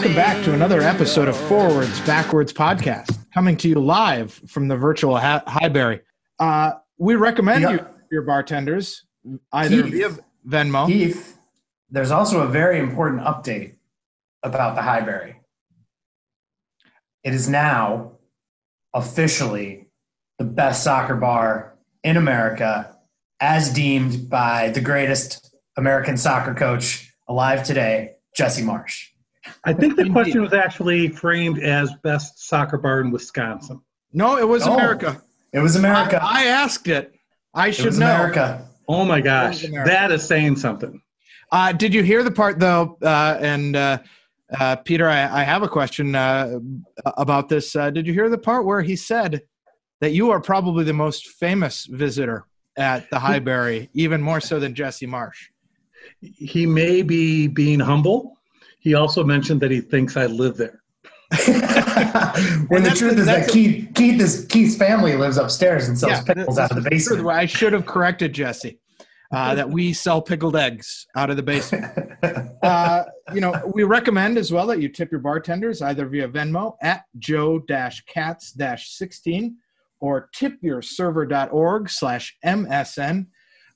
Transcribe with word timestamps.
welcome 0.00 0.16
back 0.16 0.42
to 0.42 0.54
another 0.54 0.80
episode 0.80 1.28
of 1.28 1.36
Forwards 1.36 2.00
Backwards 2.06 2.54
Podcast, 2.54 3.18
coming 3.34 3.54
to 3.58 3.68
you 3.68 3.74
live 3.74 4.32
from 4.46 4.66
the 4.66 4.74
virtual 4.74 5.18
ha- 5.18 5.42
Highbury. 5.46 6.00
Uh, 6.38 6.72
we 6.96 7.16
recommend 7.16 7.60
Yeah. 7.64 7.70
you 7.72 7.86
your 8.10 8.22
bartenders 8.22 9.04
either 9.52 9.82
Keith. 9.82 9.92
via 9.92 10.08
Venmo. 10.48 10.86
Keith, 10.86 11.36
there's 11.90 12.10
also 12.10 12.40
a 12.40 12.46
very 12.48 12.78
important 12.78 13.20
update 13.24 13.74
about 14.42 14.74
the 14.74 14.80
Highbury. 14.80 15.36
It 17.22 17.34
is 17.34 17.46
now 17.46 18.12
officially 18.94 19.90
the 20.38 20.46
best 20.46 20.82
soccer 20.82 21.14
bar 21.16 21.76
in 22.02 22.16
America, 22.16 22.96
as 23.38 23.70
deemed 23.70 24.30
by 24.30 24.70
the 24.70 24.80
greatest 24.80 25.54
American 25.76 26.16
soccer 26.16 26.54
coach 26.54 27.12
alive 27.28 27.64
today, 27.64 28.12
Jesse 28.34 28.62
Marsch. 28.62 29.09
I 29.64 29.72
think 29.72 29.96
the 29.96 30.08
question 30.10 30.42
was 30.42 30.52
actually 30.52 31.08
framed 31.08 31.62
as 31.62 31.92
best 32.02 32.48
soccer 32.48 32.78
bar 32.78 33.00
in 33.00 33.10
Wisconsin. 33.10 33.80
No, 34.12 34.36
it 34.36 34.46
was 34.46 34.66
Oh, 34.66 34.74
America. 34.74 35.22
It 35.52 35.60
was 35.60 35.76
America. 35.76 36.20
I, 36.22 36.44
I 36.44 36.46
asked 36.46 36.88
it. 36.88 37.12
I 37.54 37.68
it 37.68 37.72
should 37.72 37.86
was 37.86 37.98
know. 37.98 38.06
America. 38.06 38.66
Oh 38.88 39.04
my 39.04 39.20
gosh, 39.20 39.62
that 39.62 40.10
is 40.10 40.26
saying 40.26 40.56
something. 40.56 41.00
Uh, 41.52 41.72
did 41.72 41.92
you 41.94 42.02
hear 42.02 42.22
the 42.22 42.30
part 42.30 42.58
though? 42.58 42.96
Uh, 43.02 43.36
and 43.40 43.76
uh, 43.76 43.98
uh, 44.58 44.76
Peter, 44.76 45.08
I, 45.08 45.40
I 45.40 45.42
have 45.44 45.62
a 45.62 45.68
question 45.68 46.14
uh, 46.14 46.58
about 47.16 47.48
this. 47.48 47.74
Uh, 47.76 47.90
did 47.90 48.06
you 48.06 48.12
hear 48.12 48.28
the 48.28 48.38
part 48.38 48.64
where 48.64 48.82
he 48.82 48.96
said 48.96 49.42
that 50.00 50.10
you 50.12 50.30
are 50.30 50.40
probably 50.40 50.84
the 50.84 50.92
most 50.92 51.28
famous 51.28 51.86
visitor 51.86 52.46
at 52.76 53.08
the 53.10 53.18
Highbury, 53.18 53.90
even 53.94 54.22
more 54.22 54.40
so 54.40 54.58
than 54.58 54.74
Jesse 54.74 55.06
Marsch? 55.06 55.48
He 56.20 56.66
may 56.66 57.02
be 57.02 57.46
being 57.46 57.80
humble. 57.80 58.39
He 58.80 58.94
also 58.94 59.22
mentioned 59.24 59.60
that 59.60 59.70
he 59.70 59.80
thinks 59.80 60.16
I 60.16 60.26
live 60.26 60.56
there. 60.56 60.82
when 62.68 62.82
the 62.82 62.92
truth 62.96 63.14
the- 63.14 63.20
is 63.20 63.26
that 63.26 63.46
that's- 63.46 63.52
Keith, 63.52 63.88
Keith 63.94 64.20
is 64.20 64.46
Keith's 64.50 64.76
family 64.76 65.14
lives 65.16 65.36
upstairs 65.36 65.86
and 65.88 65.96
sells 65.98 66.12
Yeah, 66.12 66.22
pickles 66.34 66.58
out 66.58 66.70
of 66.76 66.82
the 66.82 66.90
basement. 66.90 67.26
I 67.28 67.46
should 67.46 67.72
have 67.72 67.86
corrected 67.86 68.32
Jesse 68.32 68.80
uh, 69.32 69.54
that 69.54 69.70
we 69.70 69.92
sell 69.92 70.20
pickled 70.20 70.56
eggs 70.56 71.06
out 71.16 71.30
of 71.30 71.36
the 71.36 71.42
basement. 71.42 71.84
Uh, 72.62 73.04
you 73.32 73.40
know, 73.40 73.54
we 73.74 73.84
recommend 73.84 74.36
as 74.36 74.52
well 74.52 74.66
that 74.66 74.82
you 74.82 74.88
tip 74.90 75.10
your 75.10 75.20
bartenders 75.20 75.80
either 75.80 76.06
via 76.06 76.28
Venmo 76.28 76.76
at 76.82 77.04
joe-cats-16 77.18 79.54
or 80.00 80.28
tipyourserver.org 80.36 81.88
slash 81.88 82.36
MSN. 82.44 83.26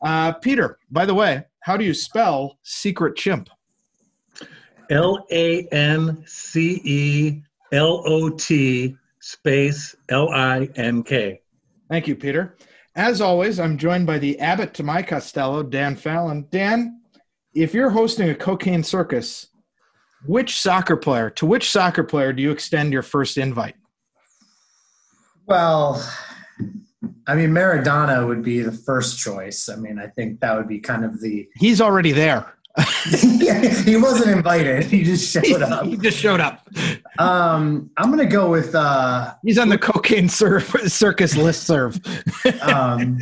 Uh, 0.03 0.33
Peter, 0.35 0.79
by 0.91 1.07
the 1.07 1.15
way, 1.15 1.45
how 1.61 1.79
do 1.79 1.85
you 1.87 1.95
spell 1.95 2.59
secret 2.63 3.17
chimp? 3.17 3.49
L 4.91 5.27
A 5.31 5.67
N 5.69 6.23
C 6.27 6.81
E 6.85 7.43
L 7.73 8.03
O 8.07 8.31
T 8.31 8.97
space 9.21 9.95
L 10.09 10.29
I 10.31 10.69
N 10.77 11.03
K. 11.03 11.41
Thank 11.89 12.09
you, 12.09 12.17
Peter. 12.17 12.57
As 12.97 13.21
always, 13.21 13.59
I'm 13.59 13.77
joined 13.77 14.07
by 14.07 14.19
the 14.19 14.39
Abbott 14.39 14.75
to 14.75 14.83
my 14.83 15.03
Costello, 15.03 15.63
Dan 15.63 15.97
Fallon. 15.97 16.47
Dan, 16.51 17.01
if 17.55 17.75
you're 17.75 17.91
hosting 17.91 18.31
a 18.31 18.35
cocaine 18.35 18.85
circus, 18.85 19.49
which 20.27 20.61
soccer 20.61 20.97
player, 20.97 21.31
to 21.31 21.47
which 21.47 21.71
soccer 21.71 22.05
player 22.05 22.33
do 22.33 22.43
you 22.43 22.51
extend 22.51 22.93
your 22.93 23.03
first 23.03 23.37
invite? 23.37 23.75
Well, 25.47 26.03
I 27.27 27.35
mean, 27.35 27.51
Maradona 27.51 28.27
would 28.27 28.43
be 28.43 28.61
the 28.61 28.73
first 28.73 29.19
choice. 29.19 29.69
I 29.69 29.77
mean, 29.77 29.99
I 29.99 30.07
think 30.07 30.41
that 30.41 30.57
would 30.57 30.69
be 30.69 30.79
kind 30.79 31.05
of 31.05 31.21
the. 31.21 31.49
He's 31.57 31.81
already 31.81 32.13
there. 32.13 32.55
yeah, 33.23 33.69
he 33.83 33.97
wasn't 33.97 34.31
invited. 34.37 34.85
He 34.85 35.05
just 35.05 35.31
showed 35.31 35.63
up. 35.63 35.87
he 35.87 35.97
just 35.97 36.19
showed 36.19 36.41
up. 36.41 36.67
Um, 37.19 37.91
I'm 37.97 38.11
gonna 38.11 38.27
go 38.27 38.51
with. 38.51 38.75
Uh, 38.75 39.33
He's 39.45 39.59
on 39.59 39.69
the 39.69 39.79
cocaine 39.79 40.29
cir- 40.29 40.61
circus 40.61 41.37
list 41.37 41.65
serve. 41.65 42.01
um, 42.63 43.19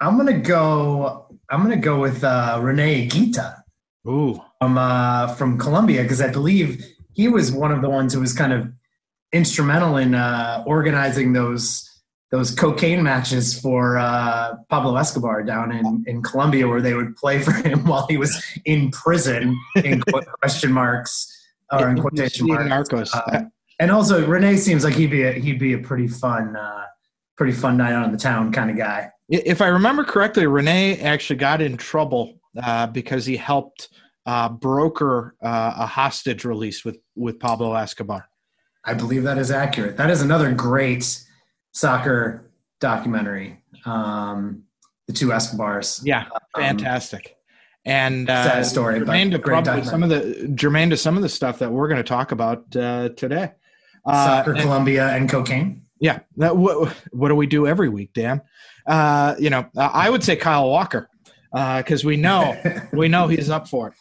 I'm 0.00 0.16
gonna 0.16 0.38
go. 0.38 1.26
I'm 1.48 1.62
gonna 1.62 1.76
go 1.76 2.00
with 2.00 2.24
uh, 2.24 2.58
Rene 2.60 3.08
Higuita 3.08 3.62
Ooh. 4.08 4.40
from 4.60 4.78
uh, 4.78 5.28
from 5.34 5.58
Colombia 5.58 6.02
because 6.02 6.20
I 6.20 6.32
believe 6.32 6.84
he 7.12 7.28
was 7.28 7.52
one 7.52 7.70
of 7.70 7.82
the 7.82 7.88
ones 7.88 8.14
who 8.14 8.20
was 8.20 8.32
kind 8.32 8.52
of 8.52 8.72
instrumental 9.32 9.96
in 9.96 10.14
uh, 10.16 10.64
organizing 10.66 11.32
those 11.34 11.88
those 12.30 12.50
cocaine 12.50 13.02
matches 13.02 13.58
for 13.58 13.98
uh, 13.98 14.56
Pablo 14.68 14.96
Escobar 14.96 15.42
down 15.44 15.72
in, 15.72 16.04
in 16.06 16.22
Colombia, 16.22 16.66
where 16.66 16.80
they 16.80 16.94
would 16.94 17.16
play 17.16 17.40
for 17.40 17.52
him 17.52 17.84
while 17.86 18.06
he 18.08 18.16
was 18.16 18.42
in 18.64 18.90
prison 18.90 19.56
in 19.84 20.02
question 20.42 20.72
marks 20.72 21.32
or 21.72 21.88
in 21.88 22.00
quotation 22.00 22.46
marks. 22.48 22.92
Uh, 22.92 23.42
and 23.78 23.90
also, 23.90 24.26
Rene 24.26 24.56
seems 24.56 24.84
like 24.84 24.94
he'd 24.94 25.10
be 25.10 25.22
a, 25.22 25.32
he'd 25.32 25.58
be 25.58 25.74
a 25.74 25.78
pretty 25.78 26.08
fun, 26.08 26.56
uh, 26.56 26.84
pretty 27.36 27.52
fun 27.52 27.76
night 27.76 27.92
on 27.92 28.10
the 28.10 28.18
town 28.18 28.52
kind 28.52 28.70
of 28.70 28.76
guy. 28.76 29.10
if 29.28 29.60
I 29.60 29.68
remember 29.68 30.02
correctly, 30.02 30.46
Rene 30.46 30.98
actually 31.00 31.36
got 31.36 31.60
in 31.60 31.76
trouble 31.76 32.40
uh, 32.60 32.86
because 32.88 33.26
he 33.26 33.36
helped 33.36 33.88
uh, 34.24 34.48
broker 34.48 35.36
uh, 35.42 35.74
a 35.76 35.86
hostage 35.86 36.44
release 36.44 36.84
with, 36.84 36.98
with 37.14 37.38
Pablo 37.38 37.74
Escobar. 37.74 38.26
I 38.84 38.94
believe 38.94 39.22
that 39.24 39.38
is 39.38 39.50
accurate. 39.50 39.96
That 39.96 40.10
is 40.10 40.22
another 40.22 40.52
great 40.52 41.22
soccer 41.76 42.50
documentary. 42.80 43.62
Um, 43.84 44.62
the 45.06 45.12
two 45.12 45.32
Escobars. 45.32 46.00
Yeah, 46.04 46.24
fantastic. 46.56 47.36
and 47.84 48.28
uh, 48.28 48.32
Um, 48.32 48.44
Sad 48.48 48.66
story, 48.66 48.98
but 48.98 49.06
germane 49.06 49.30
to 49.32 49.38
great 49.38 49.64
probably 49.64 49.84
some 49.84 50.02
of 50.02 50.08
the 50.08 50.50
germane 50.54 50.90
to 50.90 50.96
some 50.96 51.16
of 51.16 51.22
the 51.22 51.28
stuff 51.28 51.58
that 51.60 51.70
we're 51.70 51.86
going 51.88 51.98
to 51.98 52.08
talk 52.08 52.32
about 52.32 52.74
uh, 52.74 53.10
today. 53.10 53.52
Uh, 54.04 54.26
Soccer, 54.38 54.52
and- 54.52 54.60
Colombia, 54.60 55.08
and 55.08 55.28
cocaine. 55.28 55.82
Yeah. 56.00 56.20
That, 56.36 56.56
what, 56.56 56.94
what 57.12 57.28
do 57.28 57.34
we 57.36 57.46
do 57.46 57.66
every 57.66 57.88
week, 57.88 58.12
Dan? 58.12 58.40
Uh, 58.86 59.34
you 59.38 59.50
know, 59.50 59.66
uh, 59.76 59.90
I 59.92 60.10
would 60.10 60.22
say 60.24 60.36
Kyle 60.36 60.68
Walker 60.68 61.08
because 61.52 62.04
we 62.04 62.16
know 62.16 62.54
we 62.92 63.08
know 63.08 63.28
he's 63.28 63.48
up 63.50 63.66
for 63.68 63.88
it. 63.88 63.94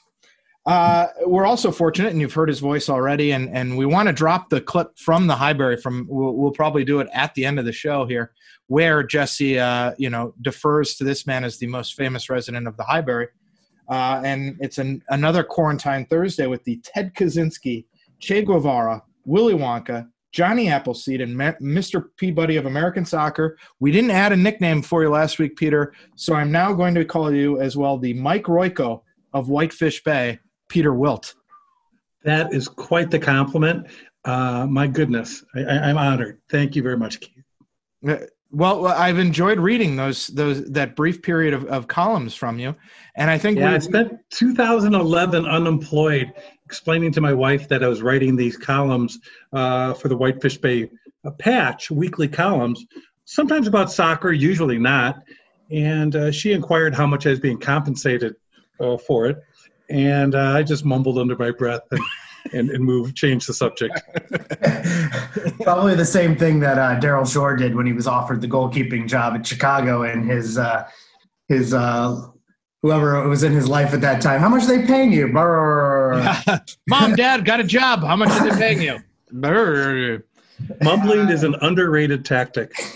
Uh, 0.65 1.07
we're 1.27 1.45
also 1.45 1.71
fortunate, 1.71 2.11
and 2.11 2.19
you've 2.19 2.33
heard 2.33 2.49
his 2.49 2.59
voice 2.59 2.89
already, 2.89 3.31
and, 3.31 3.49
and 3.49 3.77
we 3.77 3.85
want 3.85 4.07
to 4.07 4.13
drop 4.13 4.49
the 4.49 4.59
clip 4.59 4.97
from 4.97 5.27
the 5.27 5.35
Highbury. 5.35 5.77
From 5.77 6.07
we'll, 6.09 6.33
we'll 6.33 6.51
probably 6.51 6.83
do 6.83 6.99
it 7.01 7.07
at 7.13 7.33
the 7.35 7.45
end 7.45 7.59
of 7.59 7.65
the 7.65 7.71
show 7.71 8.05
here, 8.05 8.31
where 8.67 9.03
Jesse, 9.03 9.59
uh, 9.59 9.93
you 9.99 10.09
know, 10.09 10.33
defers 10.41 10.95
to 10.95 11.03
this 11.03 11.27
man 11.27 11.43
as 11.43 11.59
the 11.59 11.67
most 11.67 11.93
famous 11.93 12.31
resident 12.31 12.67
of 12.67 12.77
the 12.77 12.83
Highbury, 12.83 13.27
uh, 13.89 14.21
and 14.25 14.57
it's 14.59 14.79
an, 14.79 15.03
another 15.09 15.43
quarantine 15.43 16.07
Thursday 16.07 16.47
with 16.47 16.63
the 16.63 16.77
Ted 16.83 17.13
Kaczynski, 17.13 17.85
Che 18.19 18.41
Guevara, 18.41 19.03
Willy 19.25 19.53
Wonka, 19.53 20.07
Johnny 20.31 20.67
Appleseed, 20.67 21.21
and 21.21 21.37
Mr. 21.37 22.05
Peabody 22.17 22.57
of 22.57 22.65
American 22.65 23.05
Soccer. 23.05 23.55
We 23.79 23.91
didn't 23.91 24.11
add 24.11 24.31
a 24.31 24.35
nickname 24.35 24.81
for 24.81 25.03
you 25.03 25.09
last 25.09 25.37
week, 25.37 25.57
Peter, 25.57 25.93
so 26.15 26.33
I'm 26.33 26.51
now 26.51 26.73
going 26.73 26.95
to 26.95 27.05
call 27.05 27.31
you 27.31 27.61
as 27.61 27.77
well 27.77 27.99
the 27.99 28.15
Mike 28.15 28.45
Royko 28.45 29.01
of 29.31 29.47
Whitefish 29.47 30.03
Bay, 30.03 30.39
Peter 30.67 30.93
Wilt. 30.93 31.35
That 32.23 32.53
is 32.53 32.67
quite 32.67 33.11
the 33.11 33.19
compliment. 33.19 33.87
Uh, 34.23 34.65
my 34.67 34.87
goodness, 34.87 35.43
I, 35.53 35.63
I, 35.63 35.77
I'm 35.89 35.97
honored. 35.97 36.41
Thank 36.49 36.75
you 36.75 36.81
very 36.81 36.97
much, 36.97 37.19
Keith. 37.19 37.43
Uh, 38.07 38.17
Well, 38.51 38.87
I've 38.87 39.19
enjoyed 39.19 39.59
reading 39.59 39.95
those 39.95 40.27
those 40.27 40.65
that 40.71 40.95
brief 40.95 41.21
period 41.21 41.53
of, 41.53 41.65
of 41.65 41.87
columns 41.87 42.33
from 42.33 42.57
you, 42.57 42.75
and 43.15 43.29
I 43.29 43.37
think 43.37 43.59
Yeah, 43.59 43.69
we, 43.69 43.75
I 43.75 43.79
spent 43.79 44.13
2011 44.31 45.45
unemployed, 45.45 46.33
explaining 46.65 47.11
to 47.13 47.21
my 47.21 47.33
wife 47.33 47.67
that 47.69 47.83
I 47.83 47.87
was 47.87 48.01
writing 48.01 48.35
these 48.35 48.57
columns 48.57 49.19
uh, 49.53 49.93
for 49.93 50.07
the 50.07 50.17
Whitefish 50.17 50.57
Bay 50.57 50.89
uh, 51.25 51.31
Patch, 51.31 51.91
weekly 51.91 52.27
columns, 52.27 52.85
sometimes 53.25 53.67
about 53.67 53.91
soccer, 53.91 54.31
usually 54.31 54.79
not. 54.79 55.17
And 55.71 56.15
uh, 56.15 56.31
she 56.31 56.51
inquired 56.53 56.93
how 56.93 57.07
much 57.07 57.25
I 57.25 57.31
was 57.31 57.39
being 57.39 57.59
compensated 57.59 58.35
uh, 58.79 58.97
for 58.97 59.25
it, 59.27 59.37
and 59.89 60.35
uh, 60.35 60.53
I 60.55 60.63
just 60.63 60.85
mumbled 60.85 61.17
under 61.17 61.35
my 61.35 61.51
breath 61.51 61.83
and 61.91 62.01
and, 62.53 62.69
and 62.69 62.83
moved, 62.83 63.15
changed 63.15 63.47
the 63.49 63.53
subject. 63.53 63.99
Probably 65.63 65.95
the 65.95 66.05
same 66.05 66.35
thing 66.35 66.59
that 66.59 66.77
uh, 66.77 66.99
Daryl 66.99 67.31
Shore 67.31 67.55
did 67.55 67.75
when 67.75 67.85
he 67.85 67.93
was 67.93 68.07
offered 68.07 68.41
the 68.41 68.47
goalkeeping 68.47 69.07
job 69.07 69.33
at 69.35 69.45
Chicago, 69.45 70.03
and 70.03 70.29
his 70.29 70.57
uh, 70.57 70.87
his 71.47 71.73
uh, 71.73 72.27
whoever 72.81 73.27
was 73.27 73.43
in 73.43 73.53
his 73.53 73.67
life 73.67 73.93
at 73.93 74.01
that 74.01 74.21
time. 74.21 74.39
How 74.39 74.49
much 74.49 74.63
are 74.63 74.77
they 74.77 74.85
paying 74.85 75.11
you? 75.11 75.27
Mom, 76.87 77.15
Dad, 77.15 77.45
got 77.45 77.59
a 77.59 77.63
job. 77.63 78.01
How 78.01 78.15
much 78.15 78.29
are 78.29 78.49
they 78.49 78.57
paying 78.57 78.81
you? 78.81 78.99
Brr. 79.31 80.23
Mumbling 80.81 81.29
is 81.29 81.43
an 81.43 81.55
underrated 81.61 82.23
tactic. 82.23 82.71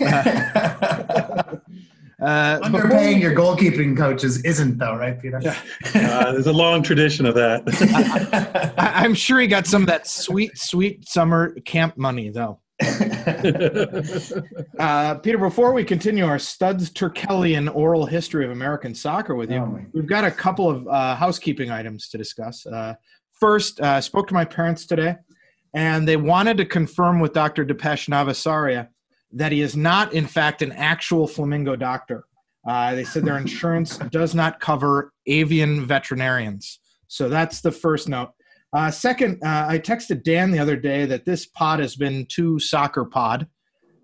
Uh, 2.20 2.58
Underpaying 2.60 3.14
we- 3.16 3.22
your 3.22 3.34
goalkeeping 3.34 3.96
coaches 3.96 4.42
isn't 4.44 4.78
though, 4.78 4.96
right, 4.96 5.20
Peter? 5.20 5.40
Yeah. 5.42 5.56
Uh, 5.94 6.32
there's 6.32 6.46
a 6.46 6.52
long 6.52 6.82
tradition 6.82 7.24
of 7.26 7.34
that. 7.34 7.62
I, 8.78 9.04
I'm 9.04 9.14
sure 9.14 9.40
he 9.40 9.46
got 9.46 9.66
some 9.66 9.82
of 9.82 9.88
that 9.88 10.06
sweet, 10.06 10.56
sweet 10.58 11.08
summer 11.08 11.54
camp 11.64 11.96
money, 11.96 12.30
though. 12.30 12.60
Uh, 14.78 15.14
Peter, 15.16 15.36
before 15.36 15.72
we 15.74 15.84
continue 15.84 16.24
our 16.24 16.38
Studs 16.38 16.90
Terkellian 16.90 17.72
oral 17.74 18.06
history 18.06 18.44
of 18.46 18.50
American 18.50 18.94
soccer 18.94 19.34
with 19.34 19.50
you, 19.50 19.58
Oh, 19.58 19.80
we've 19.92 20.06
got 20.06 20.24
a 20.24 20.30
couple 20.30 20.70
of 20.70 20.88
uh, 20.88 21.14
housekeeping 21.14 21.70
items 21.70 22.08
to 22.08 22.16
discuss. 22.18 22.64
Uh, 22.64 22.94
first, 23.32 23.78
uh, 23.80 24.00
spoke 24.00 24.26
to 24.28 24.34
my 24.34 24.44
parents 24.46 24.86
today, 24.86 25.16
and 25.74 26.08
they 26.08 26.16
wanted 26.16 26.56
to 26.56 26.64
confirm 26.64 27.20
with 27.20 27.34
Dr. 27.34 27.64
Depeche 27.64 28.06
Navasaria 28.06 28.88
that 29.32 29.52
he 29.52 29.60
is 29.60 29.76
not, 29.76 30.12
in 30.12 30.26
fact, 30.26 30.62
an 30.62 30.72
actual 30.72 31.26
flamingo 31.26 31.76
doctor. 31.76 32.24
Uh, 32.66 32.94
they 32.94 33.04
said 33.04 33.24
their 33.24 33.38
insurance 33.38 33.98
does 34.10 34.34
not 34.34 34.60
cover 34.60 35.12
avian 35.26 35.86
veterinarians. 35.86 36.80
So 37.08 37.28
that's 37.28 37.60
the 37.60 37.72
first 37.72 38.08
note. 38.08 38.30
Uh, 38.72 38.90
second, 38.90 39.42
uh, 39.42 39.66
I 39.68 39.78
texted 39.78 40.22
Dan 40.22 40.50
the 40.50 40.58
other 40.58 40.76
day 40.76 41.04
that 41.06 41.24
this 41.24 41.46
pod 41.46 41.80
has 41.80 41.96
been 41.96 42.26
too 42.26 42.58
soccer 42.58 43.04
pod. 43.04 43.48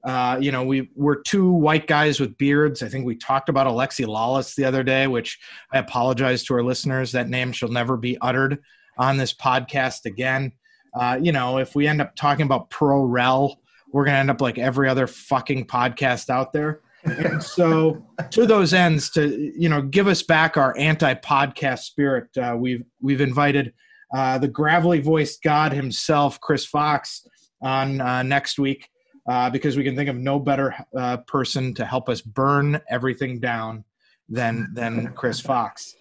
Uh, 0.05 0.38
you 0.40 0.52
know, 0.52 0.64
we 0.64 0.90
we're 0.94 1.20
two 1.23 1.50
white 1.50 1.87
guys 1.87 2.20
with 2.20 2.38
beards. 2.38 2.82
I 2.82 2.88
think 2.88 3.05
we 3.05 3.17
talked 3.17 3.49
about 3.49 3.67
Alexi 3.67 4.06
Lalas 4.06 4.55
the 4.55 4.64
other 4.64 4.82
day, 4.82 5.06
which 5.06 5.38
I 5.73 5.78
apologize 5.78 6.44
to 6.44 6.55
our 6.55 6.62
listeners. 6.62 7.12
That 7.12 7.28
name 7.28 7.52
shall 7.52 7.69
never 7.69 7.96
be 7.96 8.17
uttered 8.20 8.58
on 8.99 9.17
this 9.17 9.34
podcast 9.34 10.05
again. 10.05 10.52
Uh, 10.99 11.19
you 11.20 11.32
know, 11.32 11.58
if 11.58 11.75
we 11.75 11.87
end 11.87 12.00
up 12.00 12.14
talking 12.17 12.46
about 12.46 12.70
pro 12.70 13.02
rel, 13.02 13.61
we're 13.92 14.04
gonna 14.04 14.18
end 14.18 14.30
up 14.30 14.40
like 14.40 14.58
every 14.58 14.88
other 14.88 15.06
fucking 15.06 15.66
podcast 15.66 16.30
out 16.30 16.52
there. 16.52 16.80
And 17.04 17.42
so, 17.42 18.04
to 18.30 18.46
those 18.46 18.74
ends, 18.74 19.10
to 19.10 19.52
you 19.56 19.68
know, 19.68 19.82
give 19.82 20.08
us 20.08 20.22
back 20.22 20.56
our 20.56 20.76
anti-podcast 20.76 21.80
spirit, 21.80 22.36
uh, 22.36 22.56
we've 22.58 22.84
we've 23.00 23.20
invited 23.20 23.72
uh, 24.14 24.38
the 24.38 24.48
gravelly 24.48 25.00
voiced 25.00 25.42
God 25.42 25.72
himself, 25.72 26.40
Chris 26.40 26.64
Fox, 26.64 27.26
on 27.62 28.00
uh, 28.00 28.22
next 28.22 28.58
week 28.58 28.88
uh, 29.28 29.50
because 29.50 29.76
we 29.76 29.84
can 29.84 29.96
think 29.96 30.08
of 30.08 30.16
no 30.16 30.38
better 30.38 30.74
uh, 30.96 31.18
person 31.18 31.74
to 31.74 31.84
help 31.84 32.08
us 32.08 32.20
burn 32.20 32.80
everything 32.90 33.40
down 33.40 33.84
than 34.28 34.68
than 34.74 35.12
Chris 35.14 35.40
Fox. 35.40 35.94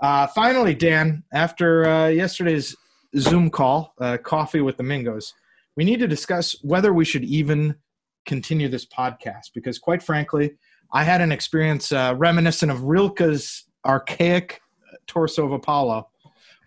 Uh, 0.00 0.26
finally, 0.28 0.74
Dan, 0.74 1.24
after 1.32 2.10
yesterday's 2.10 2.76
Zoom 3.16 3.50
call, 3.50 3.94
Coffee 4.22 4.60
with 4.60 4.76
the 4.76 4.84
Mingos, 4.84 5.32
we 5.76 5.84
need 5.84 6.00
to 6.00 6.08
discuss 6.08 6.56
whether 6.62 6.92
we 6.92 7.04
should 7.04 7.24
even 7.24 7.76
continue 8.24 8.68
this 8.68 8.86
podcast 8.86 9.52
because, 9.54 9.78
quite 9.78 10.02
frankly, 10.02 10.54
I 10.92 11.04
had 11.04 11.20
an 11.20 11.32
experience 11.32 11.92
uh, 11.92 12.14
reminiscent 12.16 12.72
of 12.72 12.82
Rilke's 12.82 13.68
archaic 13.84 14.60
Torso 15.06 15.44
of 15.44 15.52
Apollo, 15.52 16.08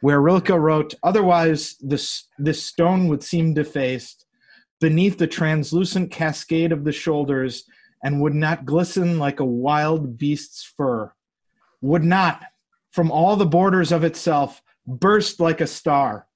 where 0.01 0.21
Rilke 0.21 0.49
wrote, 0.49 0.93
Otherwise, 1.03 1.75
this, 1.81 2.25
this 2.37 2.63
stone 2.63 3.07
would 3.07 3.23
seem 3.23 3.53
defaced 3.53 4.25
beneath 4.79 5.17
the 5.17 5.27
translucent 5.27 6.11
cascade 6.11 6.71
of 6.71 6.85
the 6.85 6.91
shoulders 6.91 7.65
and 8.03 8.21
would 8.21 8.33
not 8.33 8.65
glisten 8.65 9.19
like 9.19 9.41
a 9.41 9.45
wild 9.45 10.17
beast's 10.17 10.63
fur, 10.77 11.11
would 11.81 12.03
not, 12.03 12.43
from 12.91 13.11
all 13.11 13.35
the 13.35 13.45
borders 13.45 13.91
of 13.91 14.05
itself, 14.05 14.61
burst 14.87 15.39
like 15.39 15.59
a 15.59 15.67
star. 15.67 16.27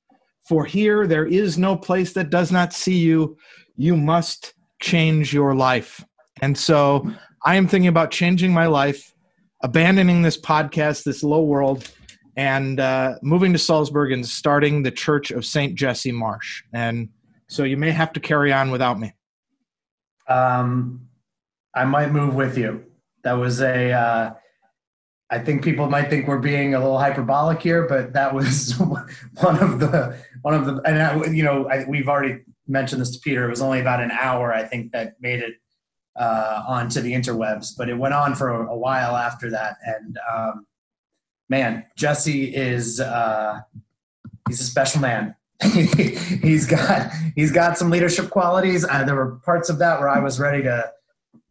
For 0.48 0.66
here 0.66 1.08
there 1.08 1.26
is 1.26 1.58
no 1.58 1.76
place 1.76 2.14
that 2.14 2.30
does 2.30 2.52
not 2.52 2.74
see 2.74 2.98
you. 2.98 3.38
You 3.76 3.96
must 3.96 4.54
change 4.82 5.34
your 5.34 5.56
life. 5.56 6.04
And 6.42 6.58
so 6.58 7.10
I 7.46 7.56
am 7.56 7.68
thinking 7.68 7.88
about 7.88 8.12
changing 8.12 8.54
my 8.54 8.68
life, 8.68 9.14
abandoning 9.64 10.22
this 10.22 10.40
podcast, 10.40 11.04
this 11.04 11.24
low 11.24 11.44
world, 11.44 11.90
and 12.36 12.80
uh, 12.80 13.16
moving 13.22 13.54
to 13.54 13.60
Salzburg 13.60 14.12
and 14.12 14.26
starting 14.26 14.84
the 14.84 14.92
Church 14.92 15.32
of 15.32 15.46
St. 15.46 15.76
Jesse 15.76 16.12
Marsch. 16.12 16.62
And 16.74 17.10
so 17.48 17.64
you 17.64 17.78
may 17.78 17.92
have 17.92 18.12
to 18.14 18.20
carry 18.20 18.52
on 18.52 18.72
without 18.72 19.00
me. 19.00 19.14
Um, 20.28 21.08
I 21.76 21.86
might 21.86 22.12
move 22.12 22.36
with 22.36 22.58
you. 22.58 22.86
That 23.24 23.34
was 23.34 23.62
a. 23.62 23.92
Uh, 23.92 24.34
I 25.34 25.40
think 25.40 25.64
people 25.64 25.90
might 25.90 26.12
think 26.12 26.28
we're 26.28 26.38
being 26.38 26.76
a 26.76 26.80
little 26.80 27.00
hyperbolic 27.00 27.60
here, 27.60 27.88
but 27.88 28.14
that 28.14 28.36
was 28.36 28.78
one 28.78 29.60
of 29.60 29.80
the 29.80 30.16
one 30.44 30.54
of 30.54 30.68
the 30.68 30.80
and 30.86 31.02
I, 31.02 31.26
you 31.32 31.42
know 31.42 31.68
I, 31.68 31.86
we've 31.88 32.08
already 32.08 32.42
mentioned 32.68 33.02
this 33.02 33.10
to 33.12 33.20
Peter. 33.20 33.44
It 33.46 33.50
was 33.50 33.62
only 33.62 33.80
about 33.80 34.00
an 34.00 34.12
hour, 34.12 34.54
I 34.54 34.64
think, 34.64 34.92
that 34.92 35.16
made 35.20 35.40
it 35.40 35.56
uh, 36.16 36.62
onto 36.68 37.02
the 37.02 37.14
interwebs, 37.14 37.72
but 37.76 37.90
it 37.90 37.98
went 37.98 38.14
on 38.14 38.36
for 38.36 38.50
a, 38.50 38.68
a 38.70 38.78
while 38.78 39.16
after 39.16 39.50
that. 39.50 39.78
And 39.84 40.20
um, 40.32 40.68
man, 41.50 41.84
Jesse 41.98 42.56
is 42.56 43.00
uh, 43.00 43.62
he's 44.48 44.62
a 44.62 44.66
special 44.66 45.02
man. 45.02 45.36
he's 45.74 46.68
got 46.68 47.12
he's 47.36 47.52
got 47.52 47.80
some 47.80 47.90
leadership 47.90 48.30
qualities. 48.30 48.86
Uh, 48.88 49.04
there 49.04 49.16
were 49.16 49.40
parts 49.44 49.72
of 49.72 49.80
that 49.80 50.00
where 50.00 50.10
I 50.10 50.20
was 50.20 50.40
ready 50.40 50.62
to 50.62 50.92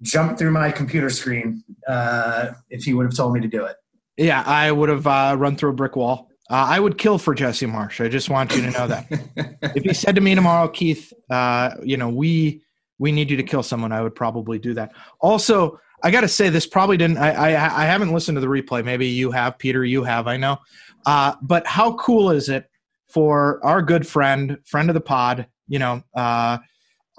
jump 0.03 0.39
through 0.39 0.51
my 0.51 0.71
computer 0.71 1.11
screen 1.11 1.65
uh, 1.89 2.53
if 2.71 2.85
he 2.85 2.95
would 2.95 3.05
have 3.05 3.17
told 3.17 3.33
me 3.33 3.41
to 3.41 3.49
do 3.49 3.65
it. 3.65 3.77
Yeah, 4.17 4.43
I 4.45 4.71
would 4.71 4.89
have 4.89 5.07
uh, 5.07 5.37
run 5.39 5.57
through 5.57 5.71
a 5.71 5.75
brick 5.75 5.97
wall. 5.97 6.29
Uh, 6.51 6.67
I 6.69 6.81
would 6.81 6.99
kill 6.99 7.19
for 7.19 7.35
Jesse 7.35 7.67
Marsch. 7.67 8.05
I 8.05 8.09
just 8.09 8.29
want 8.29 8.55
you 8.55 8.63
to 8.63 8.71
know 8.71 8.87
that. 8.87 9.07
if 9.75 9.85
he 9.85 9.95
said 9.95 10.15
to 10.17 10.21
me 10.21 10.35
tomorrow, 10.35 10.69
Keith, 10.69 11.13
uh, 11.31 11.71
you 11.83 11.97
know, 11.97 12.11
we 12.11 12.63
we 12.99 13.11
need 13.11 13.31
you 13.31 13.37
to 13.37 13.43
kill 13.43 13.63
someone, 13.63 13.91
I 13.91 14.01
would 14.01 14.15
probably 14.15 14.59
do 14.61 14.75
that. 14.75 14.93
Also, 15.21 15.81
I 16.05 16.11
got 16.11 16.21
to 16.21 16.29
say, 16.29 16.51
this 16.51 16.67
probably 16.67 16.97
didn't. 16.97 17.19
I, 17.19 17.33
I, 17.33 17.83
I 17.83 17.85
haven't 17.85 18.13
listened 18.13 18.37
to 18.37 18.41
the 18.41 18.47
replay. 18.47 18.85
Maybe 18.85 19.09
you 19.09 19.33
have, 19.33 19.59
Peter. 19.59 19.85
You 19.85 20.05
have. 20.05 20.29
I 20.29 20.37
know. 20.37 20.59
Uh, 21.05 21.35
but 21.43 21.67
how 21.67 21.95
cool 21.95 22.31
is 22.31 22.49
it 22.49 22.71
for 23.09 23.65
our 23.65 23.83
good 23.83 24.07
friend, 24.07 24.59
friend 24.65 24.89
of 24.89 24.95
the 24.95 25.01
pod, 25.01 25.47
you 25.67 25.79
know, 25.79 26.03
uh, 26.15 26.59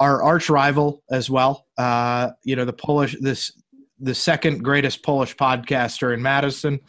our 0.00 0.22
arch 0.22 0.50
rival 0.50 1.02
as 1.10 1.30
well. 1.30 1.66
Uh, 1.78 2.30
you 2.44 2.56
know, 2.56 2.64
the 2.64 2.72
Polish, 2.72 3.16
this 3.20 3.52
the 4.00 4.14
second 4.14 4.62
greatest 4.62 5.02
Polish 5.02 5.36
podcaster 5.36 6.12
in 6.12 6.20
Madison, 6.20 6.80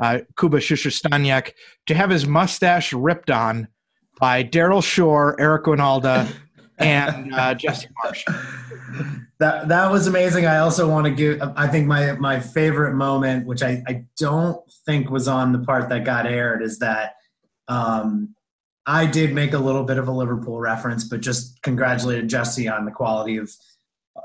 uh, 0.00 0.20
Kuba 0.38 0.58
Shishostaniak, 0.58 1.52
to 1.86 1.94
have 1.94 2.10
his 2.10 2.26
mustache 2.26 2.92
ripped 2.92 3.30
on 3.30 3.68
by 4.20 4.44
Daryl 4.44 4.82
Shore, 4.82 5.36
Eric 5.40 5.64
Wynalda, 5.64 6.32
and 6.78 7.34
uh, 7.34 7.54
Jesse 7.54 7.88
Marsch. 8.02 8.22
That 9.38 9.68
that 9.68 9.90
was 9.90 10.06
amazing. 10.06 10.46
I 10.46 10.58
also 10.58 10.88
want 10.88 11.06
to 11.06 11.10
give. 11.10 11.40
I 11.56 11.66
think 11.66 11.86
my 11.86 12.12
my 12.12 12.38
favorite 12.38 12.94
moment, 12.94 13.46
which 13.46 13.62
I 13.62 13.82
I 13.88 14.04
don't 14.18 14.60
think 14.86 15.10
was 15.10 15.28
on 15.28 15.52
the 15.52 15.58
part 15.60 15.88
that 15.88 16.04
got 16.04 16.26
aired, 16.26 16.62
is 16.62 16.78
that 16.78 17.14
um, 17.68 18.34
I 18.86 19.06
did 19.06 19.32
make 19.32 19.52
a 19.52 19.58
little 19.58 19.84
bit 19.84 19.98
of 19.98 20.08
a 20.08 20.12
Liverpool 20.12 20.58
reference, 20.58 21.04
but 21.04 21.20
just 21.20 21.62
congratulated 21.62 22.28
Jesse 22.28 22.68
on 22.68 22.84
the 22.84 22.90
quality 22.90 23.36
of 23.36 23.50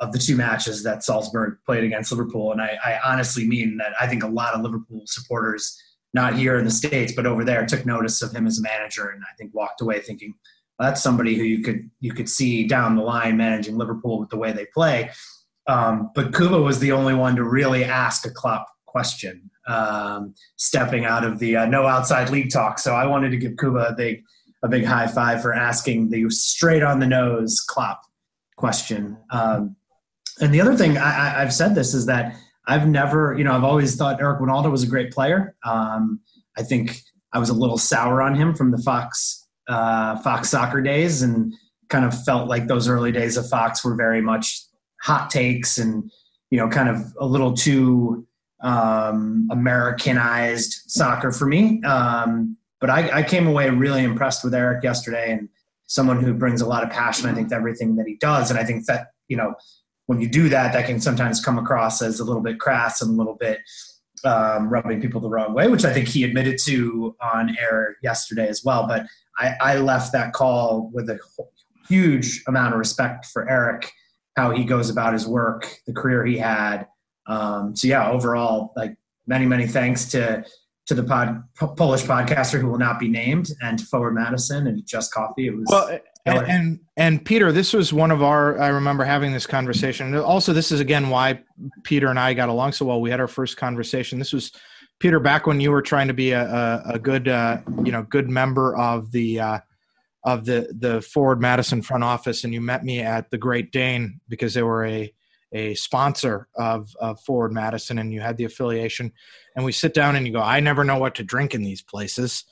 of 0.01 0.11
the 0.11 0.19
two 0.19 0.35
matches 0.35 0.83
that 0.83 1.03
Salzburg 1.03 1.57
played 1.65 1.83
against 1.85 2.11
Liverpool. 2.11 2.51
And 2.51 2.61
I, 2.61 2.77
I 2.85 2.99
honestly 3.05 3.47
mean 3.47 3.77
that 3.77 3.93
I 3.99 4.05
think 4.05 4.21
a 4.21 4.27
lot 4.27 4.53
of 4.53 4.61
Liverpool 4.61 5.03
supporters, 5.05 5.81
not 6.13 6.35
here 6.35 6.57
in 6.57 6.65
the 6.65 6.71
States, 6.71 7.13
but 7.13 7.25
over 7.25 7.45
there, 7.45 7.65
took 7.65 7.85
notice 7.85 8.21
of 8.21 8.33
him 8.33 8.45
as 8.45 8.59
a 8.59 8.61
manager 8.61 9.09
and 9.09 9.23
I 9.23 9.33
think 9.37 9.55
walked 9.55 9.79
away 9.79 10.01
thinking, 10.01 10.33
well, 10.77 10.89
that's 10.89 11.01
somebody 11.01 11.35
who 11.35 11.43
you 11.43 11.63
could 11.63 11.89
you 11.99 12.13
could 12.13 12.27
see 12.27 12.67
down 12.67 12.95
the 12.95 13.01
line 13.03 13.37
managing 13.37 13.77
Liverpool 13.77 14.19
with 14.19 14.29
the 14.29 14.37
way 14.37 14.51
they 14.51 14.65
play. 14.73 15.11
Um, 15.67 16.11
but 16.13 16.35
Kuba 16.35 16.61
was 16.61 16.79
the 16.79 16.91
only 16.91 17.13
one 17.13 17.35
to 17.37 17.43
really 17.43 17.85
ask 17.85 18.25
a 18.25 18.29
Klopp 18.31 18.67
question, 18.85 19.49
um, 19.67 20.33
stepping 20.57 21.05
out 21.05 21.23
of 21.23 21.39
the 21.39 21.55
uh, 21.55 21.65
no 21.65 21.87
outside 21.87 22.29
league 22.29 22.51
talk. 22.51 22.79
So 22.79 22.93
I 22.93 23.05
wanted 23.05 23.29
to 23.29 23.37
give 23.37 23.57
Kuba 23.57 23.87
a 23.89 23.93
big– 23.93 24.23
a 24.63 24.67
big 24.67 24.85
high 24.85 25.07
five 25.07 25.41
for 25.41 25.53
asking 25.53 26.09
the 26.09 26.29
straight 26.29 26.83
on 26.83 26.99
the 26.99 27.07
nose 27.07 27.59
Klopp 27.67 28.01
question. 28.55 29.17
Um, 29.29 29.75
and 30.39 30.53
the 30.53 30.61
other 30.61 30.75
thing 30.75 30.97
I, 30.97 31.29
have 31.39 31.53
said 31.53 31.75
this 31.75 31.93
is 31.93 32.05
that 32.07 32.35
I've 32.67 32.87
never, 32.87 33.35
you 33.37 33.43
know, 33.43 33.53
I've 33.53 33.63
always 33.63 33.95
thought 33.95 34.21
Eric 34.21 34.39
Wynalda 34.39 34.71
was 34.71 34.83
a 34.83 34.87
great 34.87 35.11
player. 35.11 35.55
Um, 35.65 36.19
I 36.57 36.63
think 36.63 36.99
I 37.33 37.39
was 37.39 37.49
a 37.49 37.53
little 37.53 37.77
sour 37.77 38.21
on 38.21 38.35
him 38.35 38.53
from 38.53 38.71
the 38.71 38.77
Fox 38.79 39.47
uh, 39.67 40.17
Fox 40.19 40.49
soccer 40.49 40.81
days, 40.81 41.21
and 41.21 41.53
kind 41.89 42.05
of 42.05 42.23
felt 42.23 42.47
like 42.47 42.67
those 42.67 42.87
early 42.87 43.11
days 43.11 43.37
of 43.37 43.47
Fox 43.49 43.83
were 43.83 43.95
very 43.95 44.21
much 44.21 44.61
hot 45.01 45.29
takes 45.29 45.77
and 45.77 46.09
you 46.49 46.57
know, 46.57 46.69
kind 46.69 46.89
of 46.89 47.13
a 47.19 47.25
little 47.25 47.53
too 47.53 48.25
um, 48.61 49.47
Americanized 49.51 50.83
soccer 50.87 51.31
for 51.31 51.45
me. 51.45 51.81
Um, 51.83 52.56
but 52.79 52.89
I, 52.89 53.19
I 53.19 53.23
came 53.23 53.47
away 53.47 53.69
really 53.69 54.03
impressed 54.03 54.43
with 54.43 54.53
Eric 54.53 54.83
yesterday 54.83 55.31
and 55.31 55.49
someone 55.87 56.21
who 56.21 56.33
brings 56.33 56.61
a 56.61 56.67
lot 56.67 56.83
of 56.83 56.89
passion, 56.89 57.29
I 57.29 57.33
think, 57.33 57.49
to 57.49 57.55
everything 57.55 57.95
that 57.95 58.07
he 58.07 58.15
does. 58.15 58.51
And 58.51 58.59
I 58.59 58.63
think 58.63 58.85
that, 58.85 59.07
you 59.27 59.37
know, 59.37 59.55
when 60.05 60.21
you 60.21 60.29
do 60.29 60.49
that, 60.49 60.73
that 60.73 60.85
can 60.85 61.01
sometimes 61.01 61.43
come 61.43 61.57
across 61.57 62.01
as 62.01 62.19
a 62.19 62.23
little 62.23 62.41
bit 62.41 62.59
crass 62.59 63.01
and 63.01 63.11
a 63.11 63.17
little 63.17 63.35
bit 63.35 63.59
um, 64.23 64.69
rubbing 64.69 65.01
people 65.01 65.21
the 65.21 65.29
wrong 65.29 65.53
way, 65.53 65.67
which 65.67 65.85
I 65.85 65.93
think 65.93 66.07
he 66.07 66.23
admitted 66.23 66.57
to 66.65 67.15
on 67.21 67.55
air 67.59 67.97
yesterday 68.03 68.47
as 68.47 68.63
well. 68.63 68.87
But 68.87 69.05
I, 69.37 69.55
I 69.61 69.77
left 69.77 70.11
that 70.13 70.33
call 70.33 70.89
with 70.93 71.09
a 71.09 71.19
huge 71.87 72.43
amount 72.47 72.73
of 72.73 72.79
respect 72.79 73.25
for 73.25 73.49
Eric, 73.49 73.91
how 74.35 74.51
he 74.51 74.63
goes 74.63 74.89
about 74.89 75.13
his 75.13 75.27
work, 75.27 75.79
the 75.85 75.93
career 75.93 76.25
he 76.25 76.37
had. 76.37 76.87
Um, 77.27 77.75
so 77.75 77.87
yeah, 77.87 78.09
overall, 78.09 78.73
like 78.75 78.95
many, 79.25 79.45
many 79.45 79.67
thanks 79.67 80.05
to 80.11 80.45
to 80.87 80.95
the 80.95 81.03
pod, 81.03 81.43
Polish 81.55 82.03
podcaster 82.03 82.59
who 82.59 82.67
will 82.67 82.77
not 82.77 82.99
be 82.99 83.07
named, 83.07 83.49
and 83.61 83.77
to 83.77 83.85
Forward 83.85 84.13
Madison 84.13 84.67
and 84.67 84.85
Just 84.85 85.13
Coffee. 85.13 85.47
It 85.47 85.55
was 85.55 85.65
well, 85.69 85.99
and, 86.25 86.47
and, 86.47 86.79
and 86.97 87.25
Peter, 87.25 87.51
this 87.51 87.73
was 87.73 87.93
one 87.93 88.11
of 88.11 88.23
our. 88.23 88.59
I 88.59 88.67
remember 88.69 89.03
having 89.03 89.31
this 89.31 89.45
conversation. 89.45 90.15
Also, 90.15 90.53
this 90.53 90.71
is 90.71 90.79
again 90.79 91.09
why 91.09 91.41
Peter 91.83 92.07
and 92.07 92.19
I 92.19 92.33
got 92.33 92.49
along 92.49 92.73
so 92.73 92.85
well. 92.85 93.01
We 93.01 93.09
had 93.09 93.19
our 93.19 93.27
first 93.27 93.57
conversation. 93.57 94.17
This 94.19 94.33
was 94.33 94.51
Peter, 94.99 95.19
back 95.19 95.45
when 95.45 95.59
you 95.59 95.71
were 95.71 95.81
trying 95.81 96.07
to 96.07 96.13
be 96.13 96.31
a, 96.31 96.43
a, 96.43 96.83
a 96.93 96.99
good, 96.99 97.27
uh, 97.27 97.59
you 97.83 97.91
know, 97.91 98.03
good 98.03 98.29
member 98.29 98.75
of 98.75 99.11
the 99.11 99.39
uh, 99.39 99.59
of 100.23 100.45
the 100.45 100.73
the 100.79 101.01
Forward 101.01 101.39
Madison 101.39 101.81
front 101.81 102.03
office, 102.03 102.43
and 102.43 102.53
you 102.53 102.61
met 102.61 102.83
me 102.83 103.01
at 103.01 103.29
the 103.29 103.37
Great 103.37 103.71
Dane 103.71 104.19
because 104.27 104.53
they 104.53 104.63
were 104.63 104.85
a 104.85 105.13
a 105.51 105.75
sponsor 105.75 106.47
of, 106.55 106.95
of 106.99 107.19
Forward 107.21 107.53
Madison, 107.53 107.99
and 107.99 108.13
you 108.13 108.21
had 108.21 108.37
the 108.37 108.43
affiliation. 108.43 109.11
And 109.55 109.65
we 109.65 109.71
sit 109.71 109.93
down 109.93 110.15
and 110.15 110.27
you 110.27 110.33
go, 110.33 110.41
I 110.41 110.59
never 110.59 110.83
know 110.83 110.97
what 110.97 111.15
to 111.15 111.23
drink 111.23 111.55
in 111.55 111.63
these 111.63 111.81
places. 111.81 112.43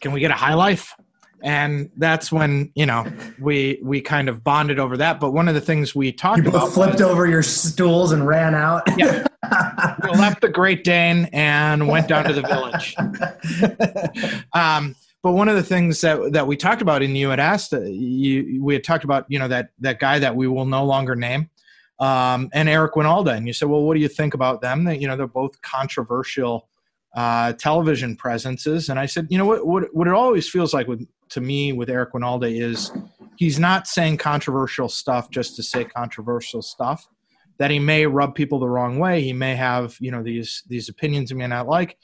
Can 0.00 0.12
we 0.12 0.20
get 0.20 0.30
a 0.30 0.34
high 0.34 0.54
life? 0.54 0.94
and 1.42 1.90
that's 1.96 2.32
when 2.32 2.70
you 2.74 2.86
know 2.86 3.06
we 3.38 3.78
we 3.82 4.00
kind 4.00 4.28
of 4.28 4.42
bonded 4.42 4.78
over 4.78 4.96
that 4.96 5.20
but 5.20 5.32
one 5.32 5.48
of 5.48 5.54
the 5.54 5.60
things 5.60 5.94
we 5.94 6.10
talked 6.10 6.42
you 6.42 6.48
about 6.48 6.72
flipped 6.72 6.94
was, 6.94 7.02
over 7.02 7.26
your 7.26 7.42
stools 7.42 8.12
and 8.12 8.26
ran 8.26 8.54
out 8.54 8.82
yeah 8.96 9.24
we 10.02 10.10
left 10.10 10.40
the 10.40 10.48
great 10.48 10.82
dane 10.84 11.28
and 11.32 11.86
went 11.86 12.08
down 12.08 12.24
to 12.24 12.32
the 12.32 12.42
village 12.42 12.96
um, 14.52 14.96
but 15.22 15.32
one 15.32 15.48
of 15.48 15.56
the 15.56 15.62
things 15.62 16.00
that 16.00 16.32
that 16.32 16.46
we 16.46 16.56
talked 16.56 16.82
about 16.82 17.02
and 17.02 17.16
you 17.16 17.28
had 17.28 17.40
asked 17.40 17.72
uh, 17.72 17.80
you 17.82 18.62
we 18.62 18.74
had 18.74 18.82
talked 18.82 19.04
about 19.04 19.24
you 19.28 19.38
know 19.38 19.48
that 19.48 19.70
that 19.78 20.00
guy 20.00 20.18
that 20.18 20.34
we 20.34 20.48
will 20.48 20.66
no 20.66 20.84
longer 20.84 21.14
name 21.14 21.48
um, 22.00 22.48
and 22.52 22.68
eric 22.68 22.94
Wynalda. 22.94 23.36
and 23.36 23.46
you 23.46 23.52
said 23.52 23.68
well 23.68 23.82
what 23.82 23.94
do 23.94 24.00
you 24.00 24.08
think 24.08 24.34
about 24.34 24.60
them 24.60 24.84
that 24.84 25.00
you 25.00 25.08
know 25.08 25.16
they're 25.16 25.26
both 25.26 25.60
controversial 25.62 26.68
uh, 27.14 27.52
television 27.54 28.16
presences. 28.16 28.88
And 28.88 28.98
I 28.98 29.06
said, 29.06 29.26
you 29.30 29.38
know 29.38 29.46
what, 29.46 29.66
what, 29.66 29.94
what 29.94 30.06
it 30.06 30.14
always 30.14 30.48
feels 30.48 30.74
like 30.74 30.86
with, 30.86 31.06
to 31.30 31.40
me 31.40 31.72
with 31.72 31.90
Eric 31.90 32.12
Wynalda 32.12 32.48
is 32.48 32.92
he's 33.36 33.58
not 33.58 33.86
saying 33.86 34.18
controversial 34.18 34.88
stuff 34.88 35.30
just 35.30 35.56
to 35.56 35.62
say 35.62 35.84
controversial 35.84 36.62
stuff. 36.62 37.06
That 37.58 37.72
he 37.72 37.80
may 37.80 38.06
rub 38.06 38.36
people 38.36 38.60
the 38.60 38.68
wrong 38.68 39.00
way. 39.00 39.20
He 39.20 39.32
may 39.32 39.56
have, 39.56 39.96
you 39.98 40.12
know, 40.12 40.22
these 40.22 40.62
these 40.68 40.88
opinions 40.88 41.30
he 41.30 41.36
may 41.36 41.48
not 41.48 41.66
like, 41.66 41.98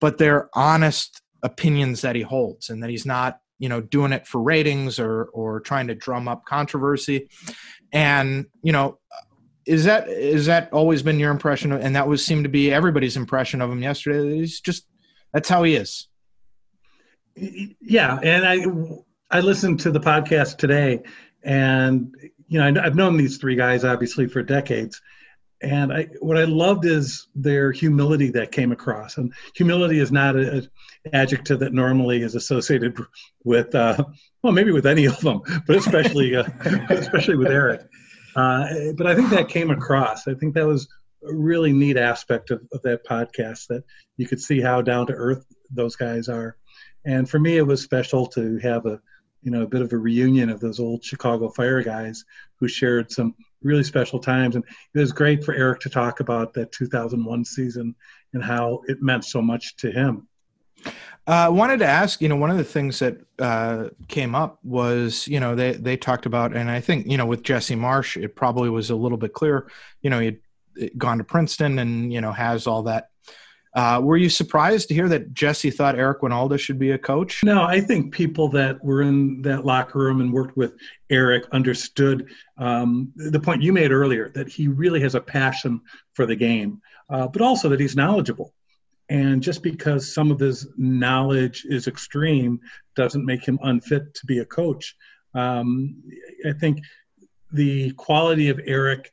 but 0.00 0.18
they're 0.18 0.48
honest 0.54 1.20
opinions 1.42 2.00
that 2.02 2.14
he 2.14 2.22
holds, 2.22 2.70
and 2.70 2.80
that 2.80 2.90
he's 2.90 3.04
not, 3.04 3.40
you 3.64 3.70
know, 3.70 3.80
doing 3.80 4.12
it 4.12 4.26
for 4.26 4.42
ratings 4.42 4.98
or 4.98 5.24
or 5.32 5.60
trying 5.60 5.86
to 5.86 5.94
drum 5.94 6.28
up 6.28 6.44
controversy. 6.44 7.30
And 7.94 8.44
you 8.62 8.72
know, 8.72 8.98
is 9.64 9.84
that 9.84 10.06
is 10.06 10.44
that 10.44 10.70
always 10.70 11.02
been 11.02 11.18
your 11.18 11.30
impression? 11.30 11.72
Of, 11.72 11.80
and 11.80 11.96
that 11.96 12.06
was 12.06 12.22
seemed 12.22 12.44
to 12.44 12.50
be 12.50 12.70
everybody's 12.70 13.16
impression 13.16 13.62
of 13.62 13.70
him 13.70 13.82
yesterday. 13.82 14.36
He's 14.36 14.60
just 14.60 14.86
that's 15.32 15.48
how 15.48 15.62
he 15.62 15.76
is. 15.76 16.08
Yeah 17.80 18.18
and 18.22 18.46
i 18.46 19.36
i 19.36 19.40
listened 19.40 19.80
to 19.80 19.90
the 19.90 19.98
podcast 19.98 20.58
today 20.58 21.02
and 21.42 22.14
you 22.46 22.60
know 22.60 22.80
i've 22.80 22.94
known 22.94 23.16
these 23.16 23.38
three 23.38 23.56
guys 23.56 23.84
obviously 23.84 24.28
for 24.28 24.40
decades 24.40 25.00
and 25.62 25.92
I, 25.92 26.08
what 26.20 26.36
I 26.36 26.44
loved 26.44 26.84
is 26.84 27.28
their 27.34 27.72
humility 27.72 28.30
that 28.30 28.52
came 28.52 28.72
across. 28.72 29.16
And 29.16 29.32
humility 29.54 29.98
is 29.98 30.12
not 30.12 30.36
an 30.36 30.68
adjective 31.12 31.60
that 31.60 31.72
normally 31.72 32.22
is 32.22 32.34
associated 32.34 32.98
with, 33.44 33.74
uh, 33.74 34.04
well, 34.42 34.52
maybe 34.52 34.72
with 34.72 34.86
any 34.86 35.06
of 35.06 35.18
them, 35.20 35.40
but 35.66 35.76
especially, 35.76 36.36
uh, 36.36 36.44
especially 36.90 37.36
with 37.36 37.48
Eric. 37.48 37.86
Uh, 38.36 38.92
but 38.96 39.06
I 39.06 39.14
think 39.14 39.30
that 39.30 39.48
came 39.48 39.70
across. 39.70 40.26
I 40.26 40.34
think 40.34 40.54
that 40.54 40.66
was 40.66 40.88
a 41.26 41.34
really 41.34 41.72
neat 41.72 41.96
aspect 41.96 42.50
of, 42.50 42.60
of 42.72 42.82
that 42.82 43.06
podcast 43.06 43.68
that 43.68 43.84
you 44.16 44.26
could 44.26 44.40
see 44.40 44.60
how 44.60 44.82
down 44.82 45.06
to 45.06 45.14
earth 45.14 45.46
those 45.70 45.96
guys 45.96 46.28
are. 46.28 46.56
And 47.06 47.28
for 47.28 47.38
me, 47.38 47.56
it 47.56 47.66
was 47.66 47.82
special 47.82 48.26
to 48.28 48.58
have 48.58 48.86
a 48.86 49.00
you 49.42 49.50
know 49.50 49.62
a 49.62 49.66
bit 49.66 49.82
of 49.82 49.92
a 49.92 49.98
reunion 49.98 50.48
of 50.48 50.58
those 50.58 50.80
old 50.80 51.04
Chicago 51.04 51.50
Fire 51.50 51.82
guys 51.82 52.24
who 52.58 52.66
shared 52.66 53.12
some 53.12 53.34
really 53.64 53.84
special 53.84 54.18
times. 54.18 54.56
And 54.56 54.64
it 54.94 54.98
was 54.98 55.12
great 55.12 55.44
for 55.44 55.54
Eric 55.54 55.80
to 55.80 55.90
talk 55.90 56.20
about 56.20 56.54
that 56.54 56.72
2001 56.72 57.44
season 57.44 57.94
and 58.32 58.42
how 58.42 58.82
it 58.86 59.02
meant 59.02 59.24
so 59.24 59.42
much 59.42 59.76
to 59.76 59.90
him. 59.90 60.28
I 61.26 61.46
uh, 61.46 61.50
wanted 61.50 61.78
to 61.78 61.86
ask, 61.86 62.20
you 62.20 62.28
know, 62.28 62.36
one 62.36 62.50
of 62.50 62.58
the 62.58 62.64
things 62.64 62.98
that 62.98 63.16
uh, 63.38 63.88
came 64.08 64.34
up 64.34 64.58
was, 64.62 65.26
you 65.26 65.40
know, 65.40 65.54
they 65.54 65.72
they 65.72 65.96
talked 65.96 66.26
about, 66.26 66.54
and 66.54 66.70
I 66.70 66.80
think, 66.80 67.06
you 67.06 67.16
know, 67.16 67.24
with 67.24 67.42
Jesse 67.42 67.76
Marsch, 67.76 68.22
it 68.22 68.36
probably 68.36 68.68
was 68.68 68.90
a 68.90 68.94
little 68.94 69.16
bit 69.16 69.32
clear. 69.32 69.70
You 70.02 70.10
know, 70.10 70.20
he'd 70.20 70.40
gone 70.98 71.18
to 71.18 71.24
Princeton 71.24 71.78
and 71.78 72.12
you 72.12 72.20
know 72.20 72.32
has 72.32 72.66
all 72.66 72.82
that. 72.84 73.08
Uh, 73.74 74.00
were 74.00 74.16
you 74.16 74.28
surprised 74.28 74.86
to 74.88 74.94
hear 74.94 75.08
that 75.08 75.34
Jesse 75.34 75.70
thought 75.70 75.98
Eric 75.98 76.20
Wynalda 76.20 76.58
should 76.58 76.78
be 76.78 76.92
a 76.92 76.98
coach? 76.98 77.42
No, 77.42 77.64
I 77.64 77.80
think 77.80 78.14
people 78.14 78.48
that 78.50 78.82
were 78.84 79.02
in 79.02 79.42
that 79.42 79.64
locker 79.64 79.98
room 79.98 80.20
and 80.20 80.32
worked 80.32 80.56
with 80.56 80.74
Eric 81.10 81.44
understood 81.50 82.28
um, 82.56 83.12
the 83.16 83.40
point 83.40 83.62
you 83.62 83.72
made 83.72 83.90
earlier 83.90 84.30
that 84.30 84.48
he 84.48 84.68
really 84.68 85.00
has 85.00 85.16
a 85.16 85.20
passion 85.20 85.80
for 86.12 86.24
the 86.24 86.36
game, 86.36 86.80
uh, 87.10 87.26
but 87.26 87.42
also 87.42 87.68
that 87.68 87.80
he's 87.80 87.96
knowledgeable. 87.96 88.54
And 89.08 89.42
just 89.42 89.62
because 89.62 90.14
some 90.14 90.30
of 90.30 90.38
his 90.38 90.68
knowledge 90.76 91.66
is 91.68 91.88
extreme 91.88 92.60
doesn't 92.94 93.26
make 93.26 93.44
him 93.44 93.58
unfit 93.62 94.14
to 94.14 94.26
be 94.26 94.38
a 94.38 94.44
coach. 94.44 94.96
Um, 95.34 96.00
I 96.46 96.52
think 96.52 96.78
the 97.52 97.90
quality 97.92 98.48
of 98.50 98.60
Eric 98.64 99.10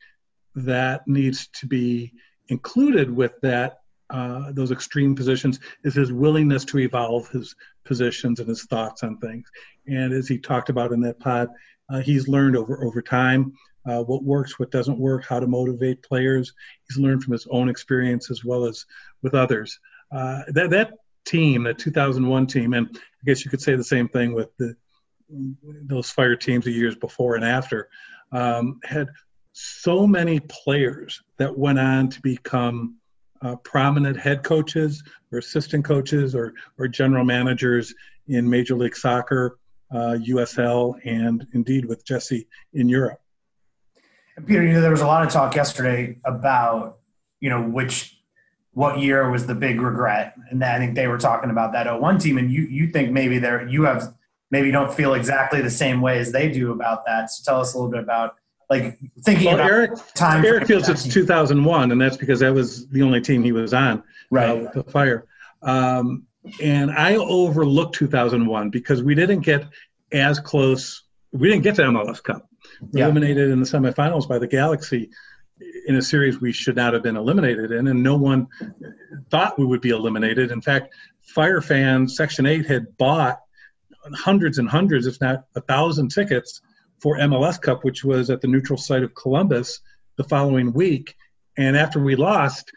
that 0.56 1.08
needs 1.08 1.48
to 1.48 1.66
be 1.66 2.14
included 2.48 3.10
with 3.10 3.34
that 3.42 3.81
uh, 4.12 4.52
those 4.52 4.72
extreme 4.72 5.16
positions 5.16 5.60
is 5.84 5.96
his 5.96 6.12
willingness 6.12 6.66
to 6.66 6.80
evolve 6.80 7.30
his 7.30 7.56
positions 7.86 8.40
and 8.40 8.50
his 8.50 8.64
thoughts 8.66 9.04
on 9.04 9.18
things. 9.18 9.50
And 9.88 10.14
as 10.14 10.28
he 10.28 10.38
talked 10.38 10.70
about 10.70 10.92
in 10.92 11.02
that 11.02 11.20
pod, 11.20 11.50
uh, 11.90 12.00
he's 12.00 12.28
learned 12.28 12.56
over 12.56 12.84
over 12.84 13.02
time 13.02 13.54
uh, 13.86 14.04
what 14.04 14.24
works, 14.24 14.60
what 14.60 14.72
doesn't 14.72 15.00
work, 15.00 15.26
how 15.26 15.40
to 15.40 15.48
motivate 15.48 16.04
players. 16.04 16.54
He's 16.88 16.98
learned 16.98 17.24
from 17.24 17.34
his 17.34 17.48
own 17.50 17.70
experience 17.70 18.30
as 18.30 18.46
well 18.46 18.66
as 18.66 18.86
with 19.22 19.34
others. 19.34 19.80
Uh, 20.12 20.44
that 20.50 20.70
that 20.70 20.94
team, 21.26 21.64
the 21.64 21.74
2001 21.74 22.48
team, 22.48 22.74
and 22.74 22.88
I 22.94 23.26
guess 23.26 23.44
you 23.44 23.52
could 23.52 23.62
say 23.62 23.76
the 23.76 23.84
same 23.84 24.08
thing 24.08 24.34
with 24.34 24.56
the 24.58 24.76
those 25.64 26.10
fire 26.10 26.36
teams 26.36 26.66
the 26.66 26.72
years 26.72 26.96
before 26.96 27.36
and 27.36 27.46
after, 27.46 27.88
um, 28.34 28.80
had 28.84 29.08
so 29.54 30.06
many 30.06 30.40
players 30.42 31.22
that 31.38 31.58
went 31.58 31.80
on 31.80 32.10
to 32.10 32.22
become 32.22 32.98
uh, 33.42 33.56
prominent 33.58 34.18
head 34.18 34.44
coaches 34.44 35.04
or 35.32 35.40
assistant 35.40 35.86
coaches 35.86 36.36
or, 36.36 36.54
or 36.78 36.88
general 36.88 37.26
managers 37.26 37.94
in 38.28 38.50
Major 38.50 38.76
League 38.76 38.96
Soccer, 38.96 39.58
uh, 39.92 40.18
USL, 40.28 40.96
and 41.06 41.46
indeed 41.54 41.86
with 41.86 42.06
Jesse 42.06 42.48
in 42.74 42.88
Europe. 42.88 43.20
Peter, 44.46 44.64
you 44.64 44.74
know, 44.74 44.82
there 44.82 44.92
was 44.92 45.02
a 45.02 45.08
lot 45.08 45.26
of 45.26 45.32
talk 45.32 45.56
yesterday 45.56 46.18
about, 46.24 47.00
you 47.40 47.50
know, 47.50 47.62
which 47.62 48.18
what 48.74 49.00
year 49.00 49.30
was 49.30 49.46
the 49.46 49.56
big 49.56 49.82
regret, 49.82 50.34
and 50.50 50.64
I 50.64 50.78
think 50.78 50.96
they 50.96 51.08
were 51.08 51.18
talking 51.18 51.50
about 51.50 51.74
that 51.74 51.88
01 52.00 52.20
team, 52.20 52.38
and 52.38 52.52
you 52.52 52.64
you 52.64 52.88
think 52.88 53.12
maybe 53.12 53.38
there 53.38 53.68
you 53.68 53.84
have 53.84 54.14
maybe 54.50 54.72
don't 54.72 54.94
feel 54.94 55.14
exactly 55.14 55.62
the 55.62 55.70
same 55.70 56.00
way 56.00 56.20
as 56.20 56.32
they 56.32 56.50
do 56.50 56.72
about 56.72 57.06
that. 57.06 57.30
So 57.30 57.52
tell 57.52 57.62
us 57.62 57.74
a 57.74 57.78
little 57.78 57.92
bit 57.92 58.02
about 58.02 58.36
like 58.72 58.98
thinking 59.20 59.48
well, 59.48 59.56
about 59.56 59.70
Eric, 59.70 59.92
time. 60.16 60.46
Eric 60.46 60.66
feels 60.66 60.88
it's 60.88 61.04
2001, 61.04 61.92
and 61.92 62.02
that's 62.02 62.16
because 62.16 62.40
that 62.40 62.54
was 62.54 62.88
the 62.88 63.02
only 63.02 63.20
team 63.20 63.44
he 63.44 63.52
was 63.52 63.74
on. 63.74 64.00
Uh, 64.00 64.04
right, 64.32 64.66
uh, 64.66 64.72
the 64.74 64.84
Fire. 64.86 65.28
Um, 65.62 66.26
and 66.62 66.90
I 66.90 67.18
overlooked 67.18 67.96
2001 67.96 68.70
because 68.70 69.04
we 69.04 69.14
didn't 69.14 69.42
get 69.42 69.66
as 70.14 70.40
close. 70.40 71.04
We 71.34 71.50
didn't 71.50 71.64
get 71.64 71.76
to 71.76 71.82
MLS 71.84 72.24
Cup 72.24 72.50
yeah. 72.92 73.06
eliminated 73.06 73.52
in 73.52 73.60
the 73.60 73.66
semifinals 73.66 74.28
by 74.28 74.40
the 74.40 74.48
Galaxy 74.48 75.10
in 75.86 75.98
a 75.98 76.02
series 76.02 76.40
we 76.40 76.54
should 76.54 76.78
not 76.78 76.94
have 76.94 77.04
been 77.04 77.18
eliminated 77.18 77.72
in, 77.72 77.88
and 77.88 78.02
no 78.02 78.16
one 78.16 78.48
thought 79.30 79.60
we 79.60 79.66
would 79.66 79.82
be 79.82 79.90
eliminated. 79.90 80.50
In 80.50 80.62
fact, 80.62 80.94
Fire 81.22 81.62
fans, 81.62 82.16
Section 82.16 82.46
8 82.46 82.66
had 82.66 82.98
bought 82.98 83.42
hundreds 84.16 84.60
and 84.60 84.70
hundreds, 84.70 85.08
if 85.08 85.20
not 85.20 85.44
a 85.56 85.62
thousand 85.62 86.08
tickets 86.10 86.62
for 87.02 87.18
MLS 87.18 87.60
Cup, 87.62 87.84
which 87.84 88.04
was 88.04 88.30
at 88.30 88.42
the 88.42 88.48
neutral 88.48 88.78
site 88.78 89.04
of 89.04 89.16
Columbus 89.16 89.82
the 90.18 90.24
following 90.24 90.72
week. 90.72 91.16
And 91.58 91.76
after 91.76 92.00
we 92.00 92.16
lost, 92.16 92.72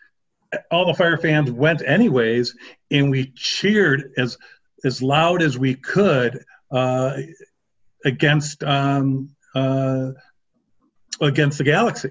all 0.71 0.87
the 0.87 0.95
Fire 0.95 1.19
fans 1.19 1.51
went 1.51 1.83
anyways, 1.87 2.57
and 2.91 3.11
we 3.11 3.33
cheered 3.37 4.13
as 4.17 4.39
as 4.85 5.03
loud 5.03 5.43
as 5.43 5.59
we 5.59 5.75
could 5.75 6.45
uh, 6.71 7.17
against 8.05 8.63
um, 8.65 9.31
uh, 9.55 10.11
against 11.21 11.59
the 11.59 11.65
Galaxy, 11.65 12.11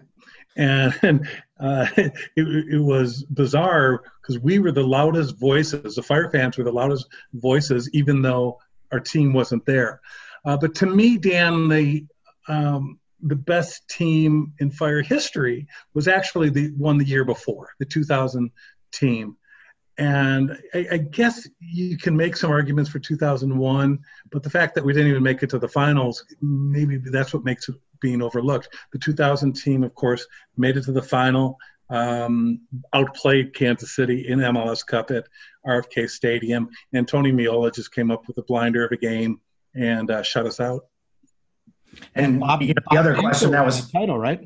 and, 0.55 0.97
and 1.01 1.27
uh, 1.59 1.87
it, 1.95 2.13
it, 2.35 2.81
was 2.81 3.23
bizarre 3.23 4.03
because 4.21 4.39
we 4.39 4.59
were 4.59 4.71
the 4.71 4.83
loudest 4.83 5.37
voices. 5.37 5.95
The 5.95 6.03
Fire 6.03 6.29
fans 6.29 6.57
were 6.57 6.63
the 6.63 6.71
loudest 6.71 7.07
voices, 7.33 7.89
even 7.93 8.21
though 8.21 8.59
our 8.91 8.99
team 8.99 9.33
wasn't 9.33 9.65
there. 9.65 10.01
Uh, 10.45 10.57
but 10.57 10.75
to 10.75 10.85
me, 10.85 11.17
Dan, 11.17 11.67
the 11.69 12.05
um, 12.47 12.99
the 13.21 13.35
best 13.35 13.87
team 13.87 14.53
in 14.59 14.69
Fire 14.69 15.01
history 15.01 15.67
was 15.93 16.07
actually 16.07 16.49
the 16.49 16.71
one 16.77 16.97
the 16.97 17.05
year 17.05 17.23
before, 17.23 17.69
the 17.79 17.85
2000 17.85 18.51
team. 18.91 19.37
And 19.97 20.57
I, 20.73 20.87
I, 20.91 20.97
guess 20.97 21.47
you 21.59 21.97
can 21.97 22.17
make 22.17 22.35
some 22.35 22.51
arguments 22.51 22.89
for 22.89 22.99
2001, 22.99 23.99
but 24.31 24.43
the 24.43 24.49
fact 24.49 24.75
that 24.75 24.83
we 24.83 24.91
didn't 24.91 25.11
even 25.11 25.23
make 25.23 25.43
it 25.43 25.51
to 25.51 25.59
the 25.59 25.67
finals, 25.67 26.25
maybe 26.41 26.97
that's 26.97 27.33
what 27.33 27.45
makes 27.45 27.69
it 27.69 27.75
being 28.01 28.21
overlooked. 28.21 28.69
The 28.91 28.99
2000 28.99 29.53
team, 29.53 29.83
of 29.83 29.93
course, 29.93 30.25
made 30.57 30.77
it 30.77 30.83
to 30.85 30.91
the 30.91 31.01
final. 31.01 31.57
um, 31.89 32.61
outplayed 32.93 33.53
Kansas 33.53 33.95
City 33.95 34.27
in 34.27 34.39
MLS 34.39 34.85
Cup 34.85 35.11
at 35.11 35.27
RFK 35.65 36.09
Stadium, 36.09 36.69
and 36.93 37.07
Tony 37.07 37.31
Meola 37.31 37.73
just 37.73 37.93
came 37.93 38.09
up 38.09 38.27
with 38.27 38.37
a 38.39 38.43
blinder 38.43 38.83
of 38.83 38.91
a 38.91 38.97
game 38.97 39.39
and 39.75 40.09
uh, 40.09 40.23
shut 40.23 40.45
us 40.45 40.59
out. 40.59 40.85
And 42.15 42.39
Bob, 42.39 42.59
the 42.59 42.75
other 42.91 43.15
question 43.15 43.51
that 43.51 43.65
was 43.65 43.85
the 43.85 43.91
title, 43.91 44.17
right? 44.17 44.41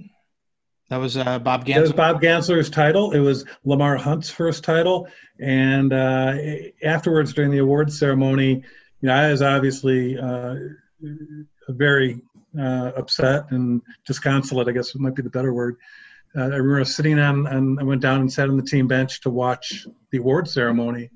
That 0.89 0.97
was 0.97 1.17
uh, 1.17 1.39
Bob 1.39 1.65
Gansler. 1.65 1.77
It 1.77 1.81
was 1.81 1.93
Bob 1.93 2.21
Gansler's 2.21 2.69
title. 2.69 3.11
It 3.11 3.19
was 3.19 3.45
Lamar 3.65 3.97
Hunt's 3.97 4.29
first 4.29 4.63
title, 4.63 5.07
and 5.39 5.91
uh, 5.91 6.35
afterwards 6.83 7.33
during 7.33 7.51
the 7.51 7.57
awards 7.57 7.99
ceremony, 7.99 8.63
you 9.01 9.07
know, 9.07 9.13
I 9.13 9.31
was 9.31 9.41
obviously 9.41 10.17
uh, 10.17 10.55
very 11.69 12.21
uh, 12.57 12.91
upset 12.95 13.51
and 13.51 13.81
disconsolate. 14.05 14.69
I 14.69 14.71
guess 14.71 14.95
it 14.95 15.01
might 15.01 15.15
be 15.15 15.23
the 15.23 15.29
better 15.29 15.53
word. 15.53 15.75
Uh, 16.35 16.43
I 16.43 16.55
remember 16.55 16.85
sitting 16.85 17.19
on, 17.19 17.47
and 17.47 17.79
I 17.79 17.83
went 17.83 18.01
down 18.01 18.21
and 18.21 18.31
sat 18.31 18.49
on 18.49 18.57
the 18.57 18.63
team 18.63 18.87
bench 18.87 19.21
to 19.21 19.29
watch 19.29 19.85
the 20.11 20.19
award 20.19 20.47
ceremony, 20.47 21.09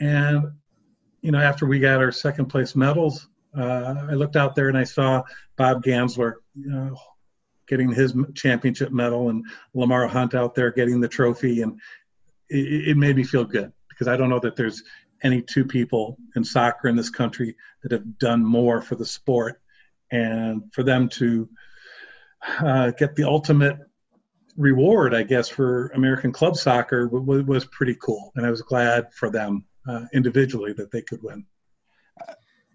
and 0.00 0.52
you 1.20 1.32
know, 1.32 1.38
after 1.38 1.66
we 1.66 1.78
got 1.80 2.00
our 2.00 2.12
second 2.12 2.46
place 2.46 2.74
medals, 2.74 3.28
uh, 3.56 4.06
I 4.10 4.14
looked 4.14 4.36
out 4.36 4.54
there 4.54 4.68
and 4.68 4.78
I 4.78 4.84
saw 4.84 5.22
Bob 5.56 5.82
Gansler 5.82 6.34
getting 7.68 7.92
his 7.92 8.14
championship 8.34 8.92
medal 8.92 9.30
and 9.30 9.44
Lamar 9.74 10.06
Hunt 10.06 10.34
out 10.34 10.54
there 10.54 10.70
getting 10.70 11.00
the 11.00 11.08
trophy. 11.08 11.62
And 11.62 11.80
it, 12.48 12.88
it, 12.88 12.96
made 12.96 13.16
me 13.16 13.24
feel 13.24 13.44
good 13.44 13.72
because 13.88 14.08
I 14.08 14.16
don't 14.16 14.28
know 14.28 14.40
that 14.40 14.56
there's 14.56 14.82
any 15.22 15.40
two 15.40 15.64
people 15.64 16.18
in 16.36 16.44
soccer 16.44 16.88
in 16.88 16.96
this 16.96 17.10
country 17.10 17.56
that 17.82 17.92
have 17.92 18.18
done 18.18 18.44
more 18.44 18.82
for 18.82 18.96
the 18.96 19.06
sport. 19.06 19.60
And 20.10 20.64
for 20.74 20.82
them 20.82 21.08
to 21.10 21.48
uh, 22.58 22.90
get 22.90 23.14
the 23.14 23.24
ultimate 23.24 23.78
reward, 24.56 25.14
I 25.14 25.22
guess, 25.22 25.48
for 25.48 25.86
American 25.94 26.32
club 26.32 26.56
soccer 26.56 27.06
w- 27.06 27.44
was 27.44 27.64
pretty 27.64 27.94
cool. 27.94 28.32
And 28.36 28.44
I 28.44 28.50
was 28.50 28.60
glad 28.62 29.12
for 29.14 29.30
them 29.30 29.64
uh, 29.88 30.04
individually 30.12 30.72
that 30.74 30.90
they 30.90 31.02
could 31.02 31.22
win. 31.22 31.46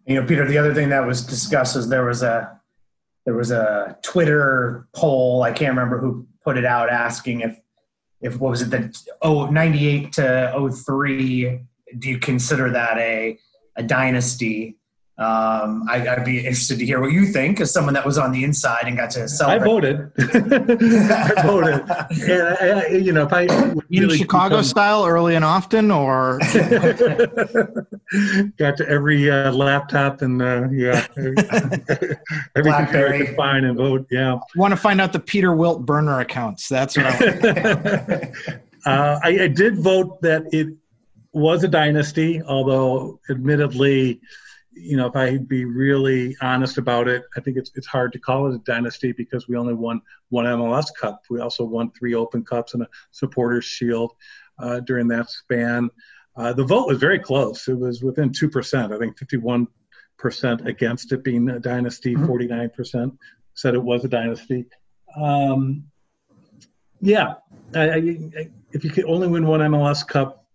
You 0.07 0.15
know, 0.15 0.25
Peter, 0.25 0.47
the 0.47 0.57
other 0.57 0.73
thing 0.73 0.89
that 0.89 1.05
was 1.05 1.25
discussed 1.25 1.75
is 1.75 1.89
there 1.89 2.05
was 2.05 2.23
a 2.23 2.59
there 3.25 3.35
was 3.35 3.51
a 3.51 3.97
Twitter 4.03 4.87
poll. 4.95 5.43
I 5.43 5.51
can't 5.51 5.71
remember 5.71 5.99
who 5.99 6.25
put 6.43 6.57
it 6.57 6.63
out 6.63 6.89
asking 6.89 7.41
if 7.41 7.59
if 8.21 8.39
what 8.39 8.51
was 8.51 8.61
it 8.61 8.69
that 8.69 8.97
oh 9.21 9.47
98 9.47 10.13
to 10.13 10.71
03 10.85 11.59
do 11.99 12.09
you 12.09 12.17
consider 12.19 12.71
that 12.71 12.97
a 12.97 13.37
a 13.75 13.83
dynasty 13.83 14.77
um, 15.19 15.83
I, 15.89 16.15
would 16.15 16.25
be 16.25 16.37
interested 16.37 16.77
to 16.77 16.85
hear 16.85 17.01
what 17.01 17.11
you 17.11 17.25
think 17.25 17.59
as 17.59 17.73
someone 17.73 17.95
that 17.95 18.05
was 18.05 18.19
on 18.19 18.31
the 18.31 18.43
inside 18.43 18.83
and 18.85 18.95
got 18.95 19.09
to 19.11 19.27
celebrate. 19.27 19.61
I 19.61 19.65
voted. 19.65 20.11
I 21.11 21.41
voted. 21.41 21.79
And 22.29 22.43
I, 22.43 22.81
I, 22.81 22.87
you 22.89 23.11
know, 23.11 23.23
if 23.23 23.33
I 23.33 23.47
in 23.89 24.09
Chicago 24.11 24.57
become... 24.57 24.63
style, 24.63 25.07
early 25.07 25.33
and 25.33 25.43
often, 25.43 25.89
or 25.89 26.37
got 28.57 28.77
to 28.77 28.85
every 28.87 29.31
uh, 29.31 29.51
laptop 29.53 30.21
and 30.21 30.39
uh, 30.39 30.69
yeah, 30.69 31.07
every 32.55 32.71
computer 32.71 33.07
I 33.07 33.25
could 33.25 33.35
find 33.35 33.65
and 33.65 33.75
vote. 33.75 34.05
Yeah. 34.11 34.37
Want 34.55 34.71
to 34.71 34.77
find 34.77 35.01
out 35.01 35.13
the 35.13 35.19
Peter 35.19 35.51
Wilt 35.51 35.83
burner 35.83 36.19
accounts? 36.19 36.69
That's 36.69 36.95
what 36.95 37.07
I. 37.07 38.31
uh, 38.85 39.19
I, 39.23 39.29
I 39.29 39.47
did 39.47 39.79
vote 39.79 40.21
that 40.21 40.43
it 40.53 40.75
was 41.33 41.63
a 41.63 41.67
dynasty, 41.67 42.39
although 42.43 43.19
admittedly 43.31 44.21
you 44.79 44.97
know, 44.97 45.07
if 45.07 45.15
I 45.15 45.37
be 45.37 45.65
really 45.65 46.35
honest 46.41 46.77
about 46.77 47.07
it, 47.07 47.23
I 47.35 47.41
think 47.41 47.57
it's 47.57 47.71
it's 47.75 47.87
hard 47.87 48.13
to 48.13 48.19
call 48.19 48.47
it 48.47 48.55
a 48.55 48.59
dynasty 48.59 49.11
because 49.11 49.47
we 49.47 49.55
only 49.55 49.73
won 49.73 50.01
one 50.29 50.45
MLS 50.45 50.87
Cup. 50.99 51.21
We 51.29 51.39
also 51.39 51.63
won 51.63 51.91
three 51.91 52.13
Open 52.13 52.43
Cups 52.43 52.73
and 52.73 52.83
a 52.83 52.87
Supporters 53.11 53.65
Shield 53.65 54.13
uh, 54.59 54.79
during 54.81 55.07
that 55.09 55.29
span. 55.29 55.89
Uh, 56.35 56.53
the 56.53 56.63
vote 56.63 56.87
was 56.87 56.99
very 56.99 57.19
close. 57.19 57.67
It 57.67 57.77
was 57.77 58.03
within 58.03 58.31
two 58.31 58.49
percent. 58.49 58.93
I 58.93 58.97
think 58.97 59.17
fifty-one 59.17 59.67
percent 60.17 60.67
against 60.67 61.11
it 61.11 61.23
being 61.23 61.49
a 61.49 61.59
dynasty. 61.59 62.15
Mm-hmm. 62.15 62.25
49 62.25 62.69
percent 62.71 63.13
said 63.53 63.73
it 63.73 63.83
was 63.83 64.05
a 64.05 64.07
dynasty. 64.07 64.65
Um, 65.15 65.85
yeah, 67.01 67.35
I, 67.75 67.89
I, 67.89 68.49
if 68.71 68.83
you 68.83 68.89
could 68.89 69.05
only 69.05 69.27
win 69.27 69.45
one 69.45 69.59
MLS 69.61 70.07
Cup 70.07 70.45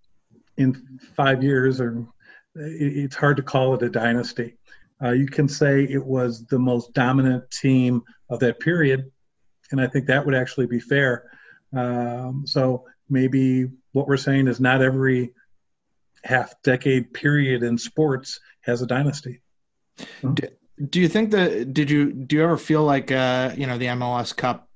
in 0.56 1.00
five 1.16 1.42
years 1.42 1.80
or 1.80 2.06
it's 2.54 3.16
hard 3.16 3.36
to 3.36 3.42
call 3.42 3.74
it 3.74 3.82
a 3.82 3.88
dynasty. 3.88 4.56
Uh, 5.02 5.10
you 5.10 5.26
can 5.26 5.48
say 5.48 5.84
it 5.84 6.04
was 6.04 6.44
the 6.46 6.58
most 6.58 6.92
dominant 6.92 7.50
team 7.50 8.02
of 8.30 8.40
that 8.40 8.60
period, 8.60 9.10
and 9.70 9.80
I 9.80 9.86
think 9.86 10.06
that 10.06 10.24
would 10.24 10.34
actually 10.34 10.66
be 10.66 10.80
fair. 10.80 11.30
Um, 11.72 12.44
so 12.46 12.84
maybe 13.08 13.68
what 13.92 14.06
we're 14.06 14.16
saying 14.16 14.46
is 14.46 14.60
not 14.60 14.82
every 14.82 15.32
half 16.24 16.54
decade 16.62 17.12
period 17.12 17.62
in 17.62 17.78
sports 17.78 18.38
has 18.60 18.80
a 18.82 18.86
dynasty. 18.86 19.40
Do, 20.20 20.48
do 20.88 21.00
you 21.00 21.08
think 21.08 21.32
that 21.32 21.74
did 21.74 21.90
you 21.90 22.12
do 22.12 22.36
you 22.36 22.42
ever 22.42 22.56
feel 22.56 22.84
like 22.84 23.10
uh, 23.10 23.52
you 23.56 23.66
know 23.66 23.78
the 23.78 23.86
MLS 23.86 24.34
Cup 24.36 24.68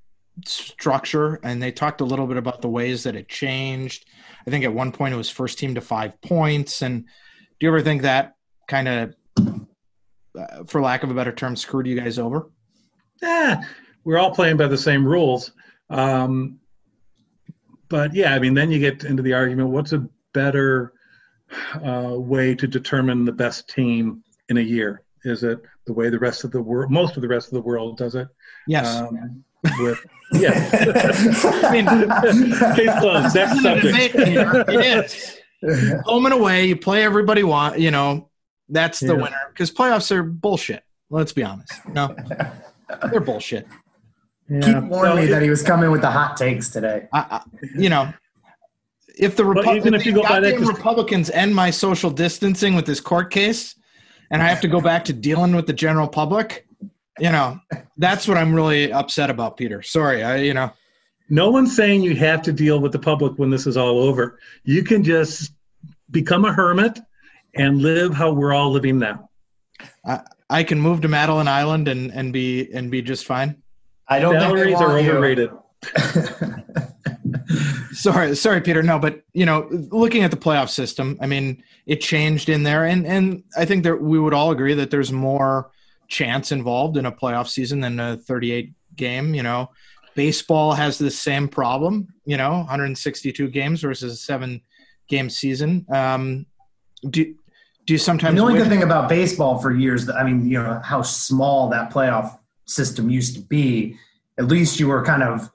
structure 0.45 1.41
and 1.43 1.63
they 1.63 1.73
talked 1.73 2.01
a 2.01 2.05
little 2.05 2.27
bit 2.27 2.37
about 2.37 2.61
the 2.61 2.69
ways 2.69 3.05
that 3.05 3.17
it 3.17 3.29
changed. 3.29 4.07
I 4.47 4.51
think 4.51 4.65
at 4.65 4.75
one 4.75 4.93
point 4.93 5.15
it 5.15 5.17
was 5.17 5.31
first 5.31 5.59
team 5.59 5.75
to 5.77 5.81
five 5.81 6.21
points 6.21 6.83
and 6.83 7.07
do 7.59 7.67
you 7.67 7.69
ever 7.69 7.83
think 7.83 8.03
that 8.03 8.35
kind 8.69 8.89
of, 8.89 9.15
uh, 10.39 10.65
for 10.67 10.81
lack 10.81 11.03
of 11.03 11.11
a 11.11 11.15
better 11.15 11.33
term, 11.33 11.57
screwed 11.57 11.87
you 11.87 11.99
guys 11.99 12.19
over? 12.19 12.51
Yeah, 13.23 13.63
we're 14.05 14.19
all 14.19 14.35
playing 14.35 14.57
by 14.57 14.67
the 14.67 14.79
same 14.79 15.07
rules. 15.07 15.53
Um, 15.89 16.59
but 17.89 18.15
yeah, 18.15 18.35
I 18.35 18.39
mean, 18.39 18.55
then 18.55 18.71
you 18.71 18.79
get 18.79 19.05
into 19.05 19.23
the 19.23 19.33
argument: 19.33 19.71
what's 19.71 19.93
a 19.93 20.07
better 20.35 20.93
uh, 21.75 22.15
way 22.17 22.55
to 22.55 22.67
determine 22.67 23.25
the 23.25 23.33
best 23.33 23.69
team 23.69 24.23
in 24.49 24.59
a 24.59 24.63
year? 24.63 25.03
Is 25.25 25.43
it 25.43 25.61
the 25.87 25.93
way 25.93 26.11
the 26.11 26.19
rest 26.19 26.45
of 26.45 26.51
the 26.51 26.63
world, 26.63 26.91
most 26.91 27.17
of 27.17 27.23
the 27.23 27.29
rest 27.29 27.49
of 27.49 27.55
the 27.55 27.63
world 27.63 27.97
does 27.97 28.15
it? 28.15 28.29
Yes. 28.67 29.01
Um, 29.01 29.45
with 29.81 30.05
yeah. 30.33 30.69
I 31.63 31.73
mean, 31.73 31.87
case 32.77 33.01
closed. 33.01 33.35
Next 33.35 33.63
subject. 33.63 34.15
It 34.15 35.05
is. 35.05 35.39
Home 36.05 36.27
and 36.27 36.35
away, 36.35 36.67
you 36.67 36.77
play 36.77 37.03
everybody 37.03 37.43
want. 37.43 37.79
You 37.79 37.91
know, 37.91 38.31
that's 38.69 39.01
the 39.01 39.09
yeah. 39.09 39.23
winner 39.23 39.41
because 39.53 39.71
playoffs 39.71 40.11
are 40.11 40.23
bullshit. 40.23 40.83
Let's 41.11 41.33
be 41.33 41.43
honest. 41.43 41.73
No, 41.89 42.15
they're 43.11 43.21
bullshit. 43.21 43.67
Yeah. 44.49 44.61
Keep 44.61 44.85
warning 44.85 45.17
me 45.17 45.27
that 45.27 45.43
he 45.43 45.51
was 45.51 45.63
coming 45.63 45.91
with 45.91 46.03
the 46.03 46.11
hot 46.11 46.37
takes 46.37 46.69
today. 46.69 47.09
I, 47.13 47.19
I, 47.19 47.43
you 47.77 47.89
know, 47.89 48.13
if 49.19 49.37
the, 49.37 49.43
Repu- 49.43 49.79
if 49.79 50.07
if 50.07 50.15
goddamn 50.15 50.65
Republicans 50.67 51.31
end 51.31 51.55
my 51.55 51.71
social 51.71 52.11
distancing 52.11 52.75
with 52.75 52.87
this 52.87 53.01
court 53.01 53.31
case, 53.31 53.75
and 54.31 54.43
I 54.43 54.49
have 54.49 54.61
to 54.61 54.69
go 54.69 54.81
back 54.81 55.05
to 55.07 55.13
dealing 55.13 55.55
with 55.55 55.67
the 55.67 55.73
general 55.73 56.07
public, 56.07 56.67
you 57.19 57.33
know, 57.33 57.59
that's 57.97 58.29
what 58.29 58.37
I'm 58.37 58.55
really 58.55 58.93
upset 58.93 59.31
about, 59.31 59.57
Peter. 59.57 59.83
Sorry, 59.83 60.23
I, 60.23 60.37
you 60.37 60.55
know. 60.55 60.71
No 61.29 61.51
one's 61.51 61.75
saying 61.75 62.03
you 62.03 62.15
have 62.17 62.43
to 62.43 62.53
deal 62.53 62.81
with 62.81 62.93
the 62.93 62.99
public 62.99 63.39
when 63.39 63.51
this 63.51 63.67
is 63.67 63.77
all 63.77 63.99
over. 63.99 64.39
You 64.65 64.85
can 64.85 65.03
just 65.03 65.53
become 66.11 66.45
a 66.45 66.53
hermit 66.53 67.01
and 67.55 67.83
live 67.83 68.15
how 68.15 68.33
we're 68.33 68.53
all 68.53 68.71
living 68.71 68.99
now. 68.99 69.29
I, 70.05 70.21
I 70.49 70.63
can 70.63 70.81
move 70.81 71.01
to 71.01 71.09
Madeline 71.09 71.49
Island 71.49 71.89
and, 71.89 72.13
and 72.13 72.33
be 72.33 72.73
and 72.73 72.91
be 72.91 73.03
just 73.03 73.27
fine. 73.27 73.63
I 74.09 74.21
don't 74.21 74.35
Salaries 74.35 74.79
think 74.79 74.81
are 74.81 74.99
overrated. 74.99 75.51
sorry, 77.93 78.37
sorry, 78.37 78.61
Peter. 78.61 78.83
No, 78.83 78.99
but 78.99 79.23
you 79.33 79.47
know, 79.47 79.67
looking 79.71 80.23
at 80.23 80.31
the 80.31 80.37
playoff 80.37 80.69
system, 80.69 81.19
I 81.21 81.27
mean, 81.27 81.63
it 81.87 82.01
changed 82.01 82.49
in 82.49 82.63
there, 82.63 82.85
and 82.85 83.07
and 83.07 83.43
I 83.57 83.65
think 83.65 83.85
that 83.85 84.01
we 84.01 84.19
would 84.19 84.35
all 84.35 84.53
agree 84.53 84.75
that 84.75 84.91
there's 84.91 85.13
more 85.13 85.71
chance 86.09 86.53
involved 86.53 86.97
in 86.97 87.07
a 87.07 87.13
playoff 87.13 87.49
season 87.49 87.81
than 87.81 87.99
a 87.99 88.17
38 88.17 88.73
game. 88.95 89.35
You 89.35 89.43
know, 89.43 89.71
Baseball 90.17 90.73
has 90.73 90.99
the 90.99 91.11
same 91.11 91.47
problem, 91.47 92.09
you 92.25 92.37
know, 92.37 92.51
162 92.51 93.49
games 93.49 93.83
versus 93.83 94.15
a 94.15 94.17
seven 94.17 94.63
game 95.09 95.31
season. 95.31 95.87
Um, 95.91 96.47
do 97.09 97.35
do 97.85 97.95
you 97.95 97.99
sometimes? 97.99 98.35
The 98.35 98.41
only 98.41 98.55
win? 98.55 98.63
good 98.63 98.69
thing 98.71 98.83
about 98.83 99.09
baseball 99.09 99.59
for 99.59 99.71
years, 99.71 100.11
I 100.11 100.25
mean, 100.25 100.49
you 100.49 100.61
know, 100.61 100.81
how 100.83 101.03
small 101.03 101.69
that 101.69 101.93
playoff 101.93 102.37
system 102.65 103.09
used 103.09 103.37
to 103.37 103.43
be. 103.43 103.97
At 104.39 104.47
least 104.47 104.81
you 104.81 104.89
were 104.89 105.05
kind 105.05 105.23
of, 105.23 105.51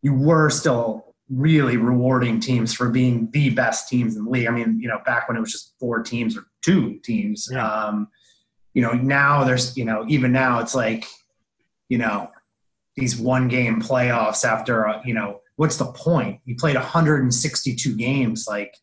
you 0.00 0.14
were 0.14 0.48
still 0.48 1.12
really 1.28 1.76
rewarding 1.76 2.38
teams 2.38 2.72
for 2.72 2.88
being 2.88 3.30
the 3.32 3.50
best 3.50 3.88
teams 3.88 4.16
in 4.16 4.24
the 4.24 4.30
league. 4.30 4.46
I 4.46 4.50
mean, 4.50 4.78
you 4.78 4.88
know, 4.88 5.00
back 5.04 5.28
when 5.28 5.36
it 5.36 5.40
was 5.40 5.52
just 5.52 5.74
four 5.80 6.02
teams 6.02 6.36
or 6.36 6.44
two 6.62 7.00
teams. 7.00 7.48
Yeah. 7.50 7.66
Um, 7.66 8.08
you 8.74 8.82
know, 8.82 8.92
now 8.92 9.44
there's, 9.44 9.76
you 9.76 9.84
know, 9.84 10.04
even 10.08 10.32
now 10.32 10.60
it's 10.60 10.74
like, 10.74 11.06
you 11.88 11.98
know, 11.98 12.30
these 12.96 13.16
one 13.16 13.48
game 13.48 13.80
playoffs 13.80 14.44
after 14.44 14.86
uh, 14.88 15.02
you 15.04 15.14
know 15.14 15.40
what's 15.56 15.76
the 15.76 15.86
point? 15.86 16.40
You 16.44 16.56
played 16.56 16.76
162 16.76 17.96
games 17.96 18.46
like 18.48 18.76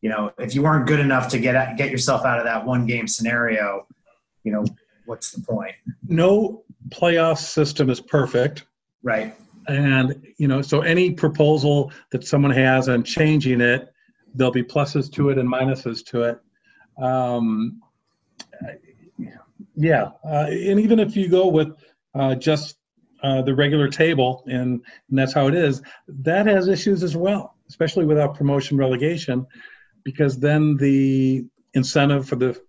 you 0.00 0.10
know 0.10 0.32
if 0.38 0.54
you 0.54 0.62
weren't 0.62 0.86
good 0.86 1.00
enough 1.00 1.28
to 1.28 1.38
get 1.38 1.76
get 1.76 1.90
yourself 1.90 2.24
out 2.24 2.38
of 2.38 2.44
that 2.44 2.64
one 2.64 2.86
game 2.86 3.06
scenario 3.08 3.86
you 4.44 4.52
know 4.52 4.64
what's 5.06 5.32
the 5.32 5.40
point? 5.42 5.74
No 6.06 6.64
playoff 6.90 7.38
system 7.38 7.90
is 7.90 8.00
perfect. 8.00 8.66
Right. 9.02 9.34
And 9.66 10.26
you 10.36 10.46
know, 10.46 10.62
so 10.62 10.82
any 10.82 11.10
proposal 11.10 11.92
that 12.10 12.26
someone 12.26 12.52
has 12.52 12.88
on 12.88 13.02
changing 13.02 13.60
it, 13.60 13.92
there'll 14.34 14.52
be 14.52 14.62
pluses 14.62 15.10
to 15.12 15.30
it 15.30 15.38
and 15.38 15.50
minuses 15.50 16.04
to 16.06 16.22
it. 16.22 16.40
Um, 17.02 17.80
yeah, 19.76 20.10
uh, 20.24 20.46
and 20.48 20.78
even 20.78 21.00
if 21.00 21.16
you 21.16 21.28
go 21.28 21.48
with 21.48 21.74
uh, 22.14 22.34
just 22.34 22.76
uh, 23.24 23.40
the 23.40 23.54
regular 23.54 23.88
table, 23.88 24.44
and, 24.46 24.82
and 25.08 25.18
that's 25.18 25.32
how 25.32 25.48
it 25.48 25.54
is, 25.54 25.82
that 26.06 26.46
has 26.46 26.68
issues 26.68 27.02
as 27.02 27.16
well, 27.16 27.56
especially 27.68 28.04
without 28.04 28.36
promotion 28.36 28.76
relegation, 28.76 29.46
because 30.04 30.38
then 30.38 30.76
the 30.76 31.42
incentive 31.72 32.28
for 32.28 32.36
the 32.36 32.60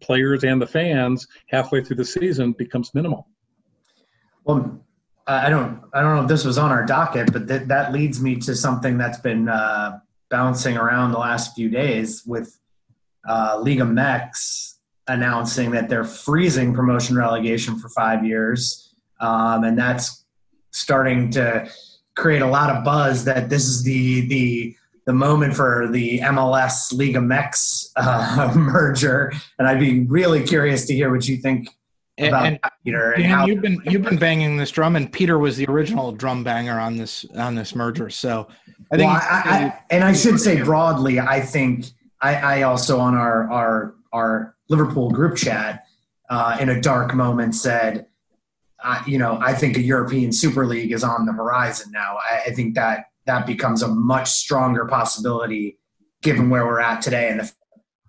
players 0.00 0.42
and 0.42 0.60
the 0.60 0.66
fans 0.66 1.28
halfway 1.46 1.82
through 1.82 1.96
the 1.96 2.04
season 2.04 2.52
becomes 2.52 2.92
minimal. 2.92 3.28
Well, 4.44 4.84
I 5.28 5.48
don't, 5.48 5.80
I 5.94 6.02
don't 6.02 6.16
know 6.16 6.22
if 6.22 6.28
this 6.28 6.44
was 6.44 6.58
on 6.58 6.72
our 6.72 6.84
docket, 6.84 7.32
but 7.32 7.46
that 7.46 7.68
that 7.68 7.92
leads 7.92 8.20
me 8.20 8.34
to 8.36 8.56
something 8.56 8.98
that's 8.98 9.20
been 9.20 9.48
uh, 9.48 10.00
bouncing 10.28 10.76
around 10.76 11.12
the 11.12 11.18
last 11.18 11.54
few 11.54 11.68
days 11.68 12.24
with 12.26 12.58
uh, 13.28 13.60
Liga 13.62 13.84
MX 13.84 14.74
announcing 15.06 15.70
that 15.70 15.88
they're 15.88 16.02
freezing 16.02 16.74
promotion 16.74 17.16
relegation 17.16 17.78
for 17.78 17.88
five 17.90 18.24
years, 18.24 18.89
um, 19.20 19.64
and 19.64 19.78
that's 19.78 20.24
starting 20.72 21.30
to 21.30 21.68
create 22.16 22.42
a 22.42 22.46
lot 22.46 22.70
of 22.70 22.84
buzz 22.84 23.24
that 23.24 23.48
this 23.48 23.64
is 23.64 23.82
the 23.82 24.26
the 24.28 24.76
the 25.06 25.12
moment 25.12 25.56
for 25.56 25.88
the 25.90 26.20
MLS 26.20 26.92
Liga 26.92 27.18
MX 27.18 27.90
uh, 27.96 28.52
merger, 28.56 29.32
and 29.58 29.66
I'd 29.66 29.80
be 29.80 30.00
really 30.04 30.44
curious 30.44 30.86
to 30.86 30.94
hear 30.94 31.10
what 31.10 31.26
you 31.26 31.38
think 31.38 31.68
about 32.18 32.46
and, 32.46 32.58
that, 32.62 32.72
Peter. 32.84 33.14
Dan, 33.16 33.30
how- 33.30 33.46
you've 33.46 33.62
been 33.62 33.80
you've 33.84 34.02
been 34.02 34.18
banging 34.18 34.56
this 34.56 34.70
drum, 34.70 34.96
and 34.96 35.12
Peter 35.12 35.38
was 35.38 35.56
the 35.56 35.66
original 35.66 36.12
drum 36.12 36.44
banger 36.44 36.78
on 36.78 36.96
this 36.96 37.24
on 37.36 37.54
this 37.54 37.74
merger. 37.74 38.10
So 38.10 38.48
I 38.92 38.96
think, 38.96 39.10
well, 39.10 39.20
I, 39.22 39.42
I, 39.44 39.78
and 39.90 40.04
I 40.04 40.12
should 40.12 40.38
say 40.38 40.62
broadly, 40.62 41.18
I 41.18 41.40
think 41.40 41.86
I, 42.20 42.34
I 42.36 42.62
also 42.62 42.98
on 43.00 43.14
our 43.14 43.50
our 43.50 43.94
our 44.12 44.54
Liverpool 44.68 45.10
group 45.10 45.36
chat 45.36 45.86
uh, 46.28 46.56
in 46.60 46.68
a 46.68 46.80
dark 46.80 47.14
moment 47.14 47.54
said, 47.54 48.06
you 49.06 49.18
know, 49.18 49.38
I 49.40 49.54
think 49.54 49.76
a 49.76 49.82
European 49.82 50.32
Super 50.32 50.66
League 50.66 50.92
is 50.92 51.04
on 51.04 51.26
the 51.26 51.32
horizon 51.32 51.90
now. 51.92 52.18
I, 52.30 52.50
I 52.50 52.50
think 52.50 52.74
that 52.74 53.06
that 53.26 53.46
becomes 53.46 53.82
a 53.82 53.88
much 53.88 54.30
stronger 54.30 54.86
possibility 54.86 55.78
given 56.22 56.50
where 56.50 56.66
we're 56.66 56.80
at 56.80 57.02
today 57.02 57.28
and 57.28 57.40
the 57.40 57.52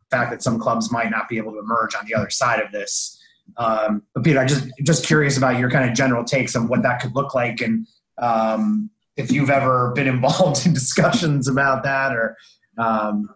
fact 0.09 0.31
that 0.31 0.43
some 0.43 0.59
clubs 0.59 0.91
might 0.91 1.09
not 1.09 1.29
be 1.29 1.37
able 1.37 1.53
to 1.53 1.59
emerge 1.59 1.95
on 1.95 2.05
the 2.05 2.13
other 2.13 2.29
side 2.29 2.59
of 2.61 2.71
this. 2.71 3.17
Um, 3.57 4.03
but 4.13 4.23
Peter, 4.23 4.39
I 4.39 4.45
just 4.45 4.69
just 4.83 5.05
curious 5.05 5.37
about 5.37 5.59
your 5.59 5.69
kind 5.69 5.89
of 5.89 5.95
general 5.95 6.23
takes 6.23 6.55
on 6.55 6.67
what 6.67 6.83
that 6.83 7.01
could 7.01 7.15
look 7.15 7.35
like, 7.35 7.61
and 7.61 7.87
um, 8.17 8.89
if 9.17 9.31
you've 9.31 9.49
ever 9.49 9.91
been 9.93 10.07
involved 10.15 10.65
in 10.65 10.73
discussions 10.73 11.47
about 11.47 11.83
that, 11.83 12.13
or 12.13 12.37
um, 12.77 13.29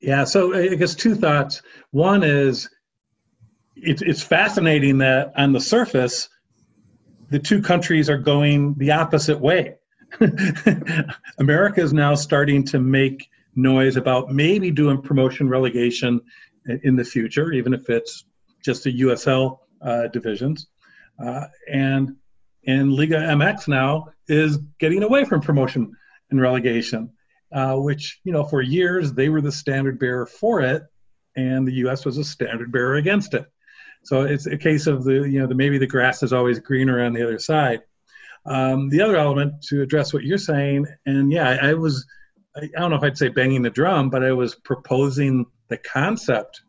Yeah, 0.00 0.24
so 0.24 0.54
I 0.54 0.74
guess 0.74 0.94
two 0.94 1.14
thoughts. 1.14 1.62
One 1.90 2.22
is 2.22 2.68
it's 3.76 4.22
fascinating 4.22 4.98
that 4.98 5.32
on 5.36 5.52
the 5.52 5.60
surface, 5.60 6.28
the 7.30 7.38
two 7.38 7.60
countries 7.62 8.08
are 8.08 8.18
going 8.18 8.74
the 8.74 8.92
opposite 8.92 9.38
way. 9.38 9.76
America 11.38 11.82
is 11.82 11.92
now 11.92 12.14
starting 12.14 12.64
to 12.64 12.78
make 12.78 13.28
noise 13.54 13.96
about 13.96 14.30
maybe 14.32 14.70
doing 14.70 15.02
promotion 15.02 15.48
relegation 15.48 16.20
in 16.82 16.96
the 16.96 17.04
future, 17.04 17.52
even 17.52 17.74
if 17.74 17.88
it's 17.90 18.24
just 18.64 18.84
the 18.84 19.00
USL 19.00 19.58
uh, 19.82 20.08
divisions, 20.08 20.68
uh, 21.22 21.44
and 21.70 22.16
and 22.66 22.92
Liga 22.92 23.16
MX 23.16 23.68
now 23.68 24.08
is 24.26 24.58
getting 24.78 25.02
away 25.02 25.24
from 25.24 25.40
promotion 25.40 25.92
and 26.30 26.40
relegation 26.40 27.10
uh, 27.52 27.76
which 27.76 28.20
you 28.24 28.32
know 28.32 28.44
for 28.44 28.60
years 28.60 29.12
they 29.12 29.28
were 29.28 29.40
the 29.40 29.52
standard 29.52 29.98
bearer 29.98 30.26
for 30.26 30.60
it, 30.60 30.82
and 31.36 31.66
the 31.66 31.72
U.S. 31.74 32.04
was 32.04 32.18
a 32.18 32.24
standard 32.24 32.70
bearer 32.72 32.96
against 32.96 33.34
it. 33.34 33.46
So 34.08 34.22
it's 34.22 34.46
a 34.46 34.56
case 34.56 34.86
of 34.86 35.04
the 35.04 35.28
you 35.28 35.38
know 35.38 35.46
the 35.46 35.54
maybe 35.54 35.76
the 35.76 35.86
grass 35.86 36.22
is 36.22 36.32
always 36.32 36.58
greener 36.60 37.04
on 37.04 37.12
the 37.12 37.22
other 37.22 37.38
side. 37.38 37.82
Um, 38.46 38.88
the 38.88 39.02
other 39.02 39.18
element 39.18 39.62
to 39.64 39.82
address 39.82 40.14
what 40.14 40.22
you're 40.22 40.38
saying, 40.38 40.86
and 41.04 41.30
yeah, 41.30 41.50
I, 41.50 41.70
I 41.70 41.74
was 41.74 42.06
I, 42.56 42.70
I 42.74 42.80
don't 42.80 42.88
know 42.88 42.96
if 42.96 43.02
I'd 43.02 43.18
say 43.18 43.28
banging 43.28 43.60
the 43.60 43.68
drum, 43.68 44.08
but 44.08 44.24
I 44.24 44.32
was 44.32 44.54
proposing 44.54 45.44
the 45.68 45.76
concept 45.76 46.62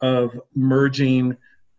of 0.00 0.40
merging 0.54 1.36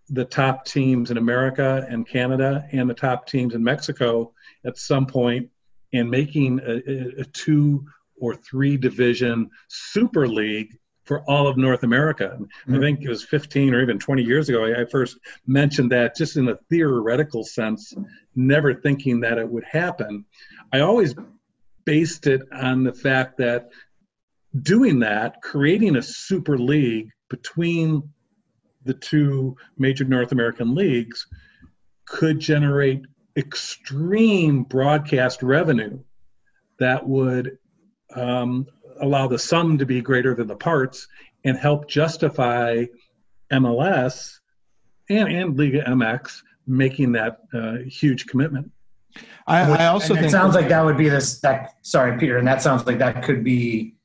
the 0.09 0.23
top 0.23 0.65
teams 0.65 1.09
in 1.09 1.17
America 1.17 1.83
and 1.89 2.07
Canada 2.07 2.67
and 2.71 2.87
the 2.87 2.93
top 2.93 3.25
teams 3.25 3.55
in 3.55 3.63
Mexico 3.63 4.31
at 4.67 4.77
some 4.77 5.07
point 5.07 5.49
and 5.93 6.11
making 6.11 6.59
a, 6.59 6.73
a, 6.73 7.21
a 7.21 7.25
two 7.25 7.87
or 8.19 8.35
three 8.35 8.77
division 8.77 9.49
super 9.67 10.27
league 10.27 10.77
for 11.11 11.29
all 11.29 11.45
of 11.45 11.57
North 11.57 11.83
America. 11.83 12.39
I 12.69 12.79
think 12.79 13.01
it 13.01 13.09
was 13.09 13.21
15 13.21 13.73
or 13.73 13.81
even 13.81 13.99
20 13.99 14.23
years 14.23 14.47
ago 14.47 14.63
I 14.63 14.85
first 14.85 15.17
mentioned 15.45 15.91
that 15.91 16.15
just 16.15 16.37
in 16.37 16.47
a 16.47 16.55
theoretical 16.69 17.43
sense, 17.43 17.93
never 18.33 18.73
thinking 18.73 19.19
that 19.19 19.37
it 19.37 19.45
would 19.45 19.65
happen. 19.65 20.23
I 20.71 20.79
always 20.79 21.13
based 21.83 22.27
it 22.27 22.43
on 22.53 22.85
the 22.85 22.93
fact 22.93 23.39
that 23.39 23.71
doing 24.61 24.99
that, 24.99 25.41
creating 25.41 25.97
a 25.97 26.01
super 26.01 26.57
league 26.57 27.09
between 27.29 28.03
the 28.85 28.93
two 28.93 29.57
major 29.77 30.05
North 30.05 30.31
American 30.31 30.73
leagues 30.73 31.27
could 32.05 32.39
generate 32.39 33.01
extreme 33.35 34.63
broadcast 34.63 35.43
revenue 35.43 35.99
that 36.79 37.05
would 37.05 37.57
um, 38.15 38.65
allow 39.01 39.27
the 39.27 39.39
sum 39.39 39.77
to 39.77 39.85
be 39.85 40.01
greater 40.01 40.33
than 40.35 40.47
the 40.47 40.55
parts 40.55 41.07
and 41.43 41.57
help 41.57 41.89
justify 41.89 42.85
MLS 43.51 44.39
and, 45.09 45.29
and 45.29 45.57
Liga 45.57 45.83
MX 45.83 46.41
making 46.67 47.13
that 47.13 47.39
uh, 47.53 47.77
huge 47.87 48.27
commitment. 48.27 48.71
I, 49.47 49.61
I 49.61 49.87
also 49.87 50.13
and 50.13 50.19
think 50.21 50.27
it 50.27 50.31
sounds 50.31 50.55
like 50.55 50.69
that 50.69 50.85
would 50.85 50.97
be 50.97 51.09
this. 51.09 51.39
That 51.39 51.73
sorry, 51.81 52.17
Peter, 52.17 52.37
and 52.37 52.47
that 52.47 52.61
sounds 52.61 52.85
like 52.85 52.99
that 52.99 53.23
could 53.23 53.43
be 53.43 53.95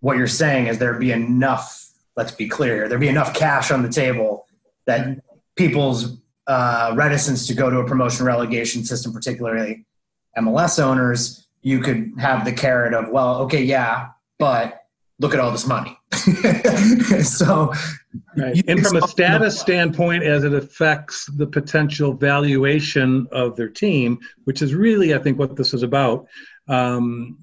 what 0.00 0.16
you're 0.16 0.26
saying 0.26 0.68
is 0.68 0.78
there'd 0.78 1.00
be 1.00 1.12
enough. 1.12 1.90
Let's 2.16 2.32
be 2.32 2.48
clear. 2.48 2.88
There'd 2.88 3.00
be 3.00 3.08
enough 3.08 3.34
cash 3.34 3.72
on 3.72 3.82
the 3.82 3.88
table 3.88 4.46
that 4.86 5.18
people's 5.56 6.18
uh, 6.46 6.92
reticence 6.94 7.46
to 7.48 7.54
go 7.54 7.70
to 7.70 7.78
a 7.78 7.86
promotion 7.86 8.24
relegation 8.26 8.84
system, 8.84 9.12
particularly 9.12 9.84
MLS 10.38 10.80
owners, 10.80 11.43
you 11.64 11.80
could 11.80 12.12
have 12.18 12.44
the 12.44 12.52
carrot 12.52 12.92
of, 12.92 13.08
well, 13.08 13.38
okay, 13.38 13.62
yeah, 13.62 14.08
but 14.38 14.82
look 15.18 15.32
at 15.32 15.40
all 15.40 15.50
this 15.50 15.66
money. 15.66 15.98
so, 17.22 17.72
right. 18.36 18.62
and 18.68 18.86
from 18.86 18.96
a 18.96 19.08
status 19.08 19.58
standpoint, 19.58 20.22
as 20.22 20.44
it 20.44 20.52
affects 20.52 21.24
the 21.36 21.46
potential 21.46 22.12
valuation 22.12 23.26
of 23.32 23.56
their 23.56 23.70
team, 23.70 24.18
which 24.44 24.60
is 24.60 24.74
really, 24.74 25.14
I 25.14 25.18
think, 25.18 25.38
what 25.38 25.56
this 25.56 25.72
is 25.72 25.82
about, 25.82 26.26
um, 26.68 27.38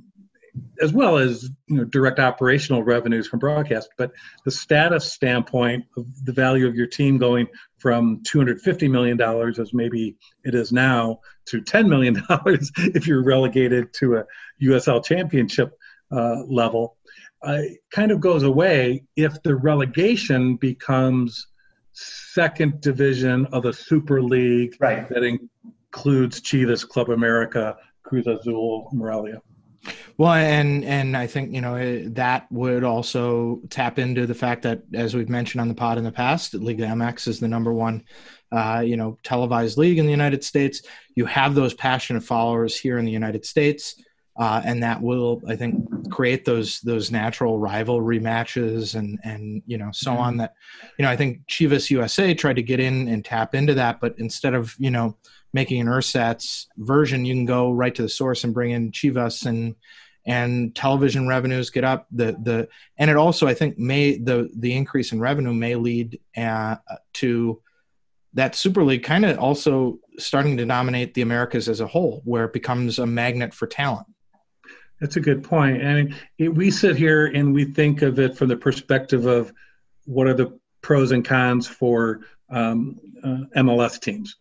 as 0.82 0.92
well 0.92 1.18
as 1.18 1.50
you 1.68 1.78
know 1.78 1.84
direct 1.86 2.20
operational 2.20 2.84
revenues 2.84 3.28
from 3.28 3.40
broadcast. 3.40 3.90
But 3.98 4.12
the 4.46 4.52
status 4.52 5.12
standpoint 5.12 5.86
of 5.98 6.06
the 6.26 6.34
value 6.34 6.68
of 6.68 6.76
your 6.76 6.88
team 6.88 7.18
going 7.18 7.48
from 7.78 8.22
250 8.28 8.88
million 8.88 9.18
dollars, 9.18 9.60
as 9.60 9.74
maybe 9.74 10.18
it 10.44 10.56
is 10.56 10.72
now, 10.72 11.20
to 11.46 11.62
10 11.62 11.90
million 11.90 12.22
dollars 12.30 12.72
if 12.78 13.08
you're 13.08 13.24
relegated 13.24 13.94
to 13.96 14.18
a 14.18 14.26
USL 14.62 15.04
Championship 15.04 15.78
uh, 16.12 16.44
level 16.48 16.98
uh, 17.44 17.62
kind 17.92 18.12
of 18.12 18.20
goes 18.20 18.44
away 18.44 19.04
if 19.16 19.42
the 19.44 19.56
relegation 19.56 20.56
becomes 20.56 21.48
second 21.94 22.82
division 22.82 23.48
of 23.48 23.66
a 23.66 23.74
super 23.74 24.22
league 24.22 24.76
right. 24.80 25.10
that 25.10 25.24
includes 25.24 26.42
Chivas, 26.42 26.88
Club 26.88 27.10
America, 27.10 27.76
Cruz 28.04 28.28
Azul, 28.28 28.90
Morelia. 28.94 29.42
Well, 30.17 30.34
and 30.34 30.86
and 30.86 31.17
I 31.17 31.28
think 31.28 31.54
you 31.54 31.62
know 31.62 32.04
that 32.10 32.52
would 32.52 32.84
also 32.84 33.62
tap 33.70 33.98
into 33.98 34.28
the 34.28 34.36
fact 34.36 34.62
that, 34.63 34.84
as 34.94 35.15
we've 35.15 35.30
mentioned 35.30 35.62
on 35.62 35.67
the 35.67 35.74
pod 35.74 35.98
in 35.98 36.04
the 36.04 36.12
past, 36.12 36.54
Liga 36.54 36.86
MX 36.86 37.28
is 37.28 37.39
the 37.39 37.48
number 37.48 37.74
one, 37.74 38.04
uh, 38.52 38.84
you 38.86 38.98
know, 38.98 39.17
televised 39.24 39.78
league 39.78 39.98
in 39.98 40.06
the 40.06 40.12
United 40.12 40.44
States. 40.44 40.84
You 41.15 41.26
have 41.26 41.56
those 41.56 41.74
passionate 41.74 42.24
followers 42.24 42.78
here 42.78 42.98
in 42.98 43.06
the 43.06 43.12
United 43.12 43.46
States 43.46 43.96
uh, 44.38 44.62
and 44.63 44.82
that 44.82 45.02
will 45.02 45.41
I 45.48 45.56
think 45.56 46.10
create 46.10 46.46
those 46.46 46.80
those 46.82 47.12
natural 47.12 47.60
rivalry 47.60 48.20
matches 48.20 48.96
and 48.96 49.20
and 49.24 49.62
you 49.65 49.78
know 49.78 49.89
so 49.91 50.13
on 50.13 50.38
that 50.38 50.54
you 50.98 51.04
know 51.04 51.12
I 51.12 51.17
think 51.17 51.46
Chivas 51.48 51.89
USA 51.89 52.34
tried 52.34 52.56
to 52.56 52.63
get 52.63 52.80
in 52.80 53.08
and 53.08 53.26
tap 53.26 53.54
into 53.56 53.74
that, 53.76 54.00
but 54.00 54.15
instead 54.17 54.54
of 54.54 54.74
you 54.80 54.89
know 54.89 55.17
making 55.54 55.82
an 55.82 55.88
ersatz 55.88 56.68
version, 56.78 57.26
you 57.26 57.34
can 57.34 57.46
go 57.46 57.72
right 57.72 57.94
to 57.96 58.02
the 58.02 58.10
source 58.10 58.44
and 58.44 58.54
bring 58.54 58.72
in 58.72 58.92
Chivas 58.92 59.46
and 59.46 59.76
and 60.24 60.76
television 60.76 61.28
revenues 61.28 61.72
get 61.72 61.84
up 61.84 62.06
the 62.12 62.34
the 62.44 62.68
and 62.98 63.10
it 63.10 63.18
also 63.18 63.48
I 63.48 63.56
think 63.56 63.80
may 63.80 64.18
the 64.18 64.50
the 64.56 64.76
increase 64.76 65.12
in 65.12 65.20
revenue 65.20 65.54
may 65.54 65.76
lead 65.76 66.20
uh, 66.38 66.76
to 67.14 67.60
that 68.34 68.56
Super 68.56 68.84
League 68.84 69.04
kind 69.04 69.26
of 69.26 69.38
also 69.40 70.00
starting 70.18 70.58
to 70.58 70.66
dominate 70.66 71.14
the 71.14 71.22
Americas 71.22 71.68
as 71.68 71.82
a 71.82 71.88
whole, 71.88 72.22
where 72.24 72.46
it 72.46 72.54
becomes 72.54 73.00
a 73.00 73.06
magnet 73.06 73.54
for 73.54 73.68
talent. 73.68 74.08
That's 75.00 75.16
a 75.16 75.20
good 75.20 75.44
point. 75.44 75.84
I 75.84 76.04
mean, 76.38 76.56
we 76.56 76.72
sit 76.72 76.96
here 76.96 77.26
and 77.26 77.54
we 77.54 77.66
think 77.66 78.04
of 78.04 78.20
it 78.20 78.38
from 78.38 78.50
the 78.50 78.56
perspective 78.56 79.26
of 79.26 79.52
what 80.06 80.28
are 80.28 80.34
the 80.34 80.58
pros 80.82 81.12
and 81.12 81.26
cons 81.26 81.68
for 81.68 82.22
um, 82.50 83.00
uh, 83.24 83.46
MLS 83.58 84.00
teams. 84.00 84.38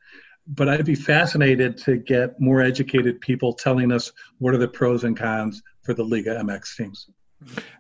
But 0.54 0.68
I'd 0.68 0.84
be 0.84 0.94
fascinated 0.94 1.76
to 1.78 1.96
get 1.96 2.40
more 2.40 2.60
educated 2.60 3.20
people 3.20 3.52
telling 3.52 3.92
us 3.92 4.12
what 4.38 4.54
are 4.54 4.58
the 4.58 4.68
pros 4.68 5.04
and 5.04 5.16
cons 5.16 5.62
for 5.82 5.94
the 5.94 6.04
Liga 6.04 6.34
MX 6.42 6.76
teams. 6.76 7.08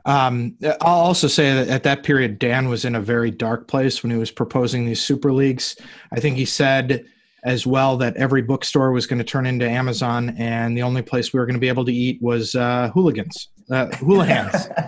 Um, 0.06 0.56
I'll 0.80 1.00
also 1.00 1.26
say 1.26 1.52
that 1.52 1.68
at 1.68 1.82
that 1.82 2.02
period, 2.02 2.38
Dan 2.38 2.68
was 2.68 2.84
in 2.84 2.94
a 2.94 3.00
very 3.00 3.30
dark 3.30 3.68
place 3.68 4.02
when 4.02 4.10
he 4.10 4.16
was 4.16 4.30
proposing 4.30 4.86
these 4.86 5.02
super 5.02 5.32
leagues. 5.32 5.76
I 6.12 6.20
think 6.20 6.36
he 6.36 6.44
said 6.44 7.04
as 7.44 7.66
well 7.66 7.96
that 7.98 8.16
every 8.16 8.42
bookstore 8.42 8.92
was 8.92 9.06
going 9.06 9.18
to 9.18 9.24
turn 9.24 9.46
into 9.46 9.68
Amazon, 9.68 10.30
and 10.38 10.76
the 10.76 10.82
only 10.82 11.02
place 11.02 11.32
we 11.32 11.40
were 11.40 11.46
going 11.46 11.54
to 11.54 11.60
be 11.60 11.68
able 11.68 11.84
to 11.84 11.92
eat 11.92 12.20
was 12.22 12.54
uh, 12.54 12.90
hooligans, 12.94 13.48
uh, 13.70 13.86
hooligans. 13.96 14.68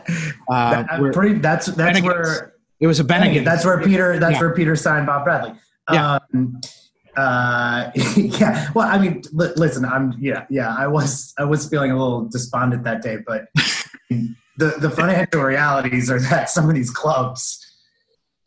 Uh, 0.50 0.82
that, 0.82 1.12
pretty, 1.14 1.38
that's 1.38 1.66
that's 1.66 1.98
Bennigan's. 1.98 2.04
where 2.04 2.54
it 2.80 2.86
was 2.86 3.00
a 3.00 3.04
Bennigan. 3.04 3.42
That's 3.44 3.64
where 3.64 3.80
Peter. 3.80 4.18
That's 4.18 4.34
yeah. 4.34 4.40
where 4.40 4.54
Peter 4.54 4.76
signed 4.76 5.06
Bob 5.06 5.24
Bradley. 5.24 5.54
Yeah. 5.90 6.18
Uh, 7.16 7.90
yeah. 8.16 8.70
Well, 8.74 8.88
I 8.88 8.98
mean, 8.98 9.22
li- 9.32 9.52
listen, 9.56 9.84
I'm 9.84 10.14
yeah, 10.18 10.46
yeah. 10.50 10.74
I 10.76 10.86
was 10.86 11.34
I 11.38 11.44
was 11.44 11.68
feeling 11.68 11.90
a 11.90 11.98
little 11.98 12.28
despondent 12.28 12.84
that 12.84 13.02
day, 13.02 13.18
but 13.26 13.46
the 14.10 14.74
the 14.78 14.90
financial 14.90 15.42
realities 15.42 16.10
are 16.10 16.20
that 16.20 16.50
some 16.50 16.68
of 16.68 16.74
these 16.74 16.90
clubs, 16.90 17.64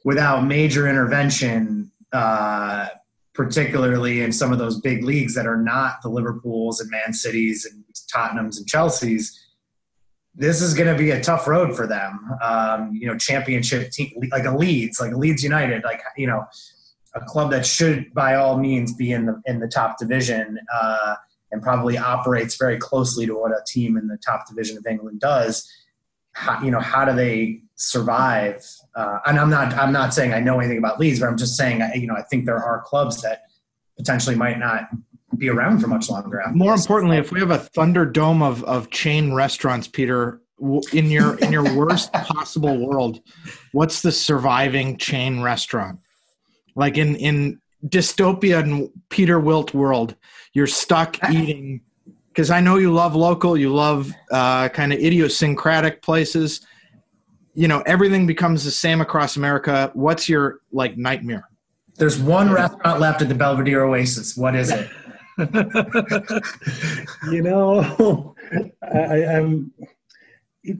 without 0.04 0.45
major 0.45 0.88
intervention, 0.88 1.91
uh, 2.12 2.88
particularly 3.34 4.21
in 4.21 4.32
some 4.32 4.51
of 4.51 4.58
those 4.58 4.80
big 4.82 5.04
leagues 5.04 5.36
that 5.36 5.45
are 5.45 5.58
not 5.58 6.01
the 6.01 6.10
Liverpools 6.10 6.80
and 6.80 6.89
Man 6.89 7.13
Cities 7.13 7.65
and 7.65 7.84
Tottenhams 8.13 8.58
and 8.58 8.65
Chelseas, 8.65 9.32
this 10.34 10.62
is 10.62 10.73
going 10.73 10.91
to 10.91 10.97
be 10.97 11.12
a 11.12 11.21
tough 11.21 11.47
road 11.47 11.75
for 11.75 11.86
them. 11.88 12.32
Um, 12.41 12.91
you 12.93 13.08
know, 13.08 13.17
championship 13.17 13.91
team 13.91 14.12
like 14.32 14.45
a 14.45 14.56
Leeds, 14.56 14.99
like 14.99 15.12
a 15.12 15.17
Leeds 15.17 15.43
United, 15.43 15.84
like 15.84 16.01
you 16.17 16.28
know, 16.28 16.45
a 17.15 17.21
club 17.21 17.51
that 17.51 17.65
should 17.65 18.13
by 18.13 18.36
all 18.36 18.58
means 18.58 18.93
be 18.93 19.12
in 19.12 19.25
the 19.25 19.41
in 19.45 19.60
the 19.60 19.67
top 19.67 19.97
division 19.97 20.60
uh, 20.73 21.15
and 21.51 21.62
probably 21.62 21.97
operates 21.97 22.56
very 22.58 22.78
closely 22.78 23.25
to 23.25 23.34
what 23.34 23.51
a 23.51 23.62
team 23.67 23.97
in 23.97 24.08
the 24.08 24.17
top 24.17 24.47
division 24.47 24.78
of 24.78 24.86
England 24.86 25.19
does 25.19 25.69
how, 26.36 26.62
you 26.62 26.69
know 26.69 26.80
how 26.80 27.06
do 27.06 27.15
they 27.15 27.62
survive 27.75 28.63
uh, 28.95 29.19
and 29.25 29.39
i'm 29.39 29.49
not 29.49 29.73
i'm 29.73 29.91
not 29.91 30.13
saying 30.13 30.34
i 30.34 30.39
know 30.39 30.60
anything 30.60 30.78
about 30.78 30.99
leeds 30.99 31.19
but 31.19 31.28
i'm 31.28 31.38
just 31.38 31.56
saying 31.56 31.82
you 31.95 32.08
know 32.08 32.15
i 32.15 32.21
think 32.23 32.45
there 32.45 32.62
are 32.62 32.82
clubs 32.82 33.21
that 33.21 33.43
potentially 33.97 34.36
might 34.36 34.60
not 34.60 34.89
be 35.38 35.49
around 35.49 35.80
for 35.80 35.88
much 35.88 36.10
longer 36.10 36.41
more 36.54 36.73
this. 36.73 36.86
importantly 36.86 37.17
if 37.17 37.32
we 37.32 37.39
have 37.39 37.51
a 37.51 37.58
thunderdome 37.58 38.43
of 38.43 38.63
of 38.65 38.89
chain 38.91 39.34
restaurants 39.34 39.88
peter 39.88 40.41
in 40.93 41.10
your 41.10 41.38
in 41.39 41.51
your 41.51 41.75
worst 41.75 42.12
possible 42.13 42.86
world 42.86 43.21
what's 43.71 44.01
the 44.01 44.12
surviving 44.12 44.97
chain 44.97 45.41
restaurant 45.41 45.99
like 46.76 46.98
in 46.98 47.16
in 47.16 47.60
dystopia 47.88 48.60
and 48.60 48.90
peter 49.10 49.40
wilt 49.40 49.74
world 49.74 50.16
you're 50.54 50.68
stuck 50.68 51.18
eating 51.32 51.82
because 52.36 52.52
I 52.52 52.60
know 52.60 52.76
you 52.76 52.92
love 52.92 53.16
local, 53.16 53.56
you 53.56 53.74
love 53.74 54.12
uh, 54.30 54.68
kind 54.68 54.92
of 54.92 55.00
idiosyncratic 55.00 56.02
places. 56.02 56.68
You 57.54 57.70
know, 57.70 57.82
everything 57.86 58.28
becomes 58.28 58.66
the 58.66 58.72
same 58.72 59.00
across 59.00 59.38
America. 59.38 59.90
What's 59.94 60.28
your 60.28 60.60
like 60.74 60.98
nightmare? 60.98 61.48
There's 61.96 62.20
one 62.20 62.52
restaurant 62.52 63.00
left 63.00 63.22
at 63.22 63.30
the 63.30 63.36
Belvidere 63.36 63.88
Oasis. 63.88 64.36
What 64.36 64.54
is 64.54 64.70
it? 64.70 64.90
you 67.32 67.42
know, 67.42 68.36
I, 68.84 69.24
am 69.24 69.72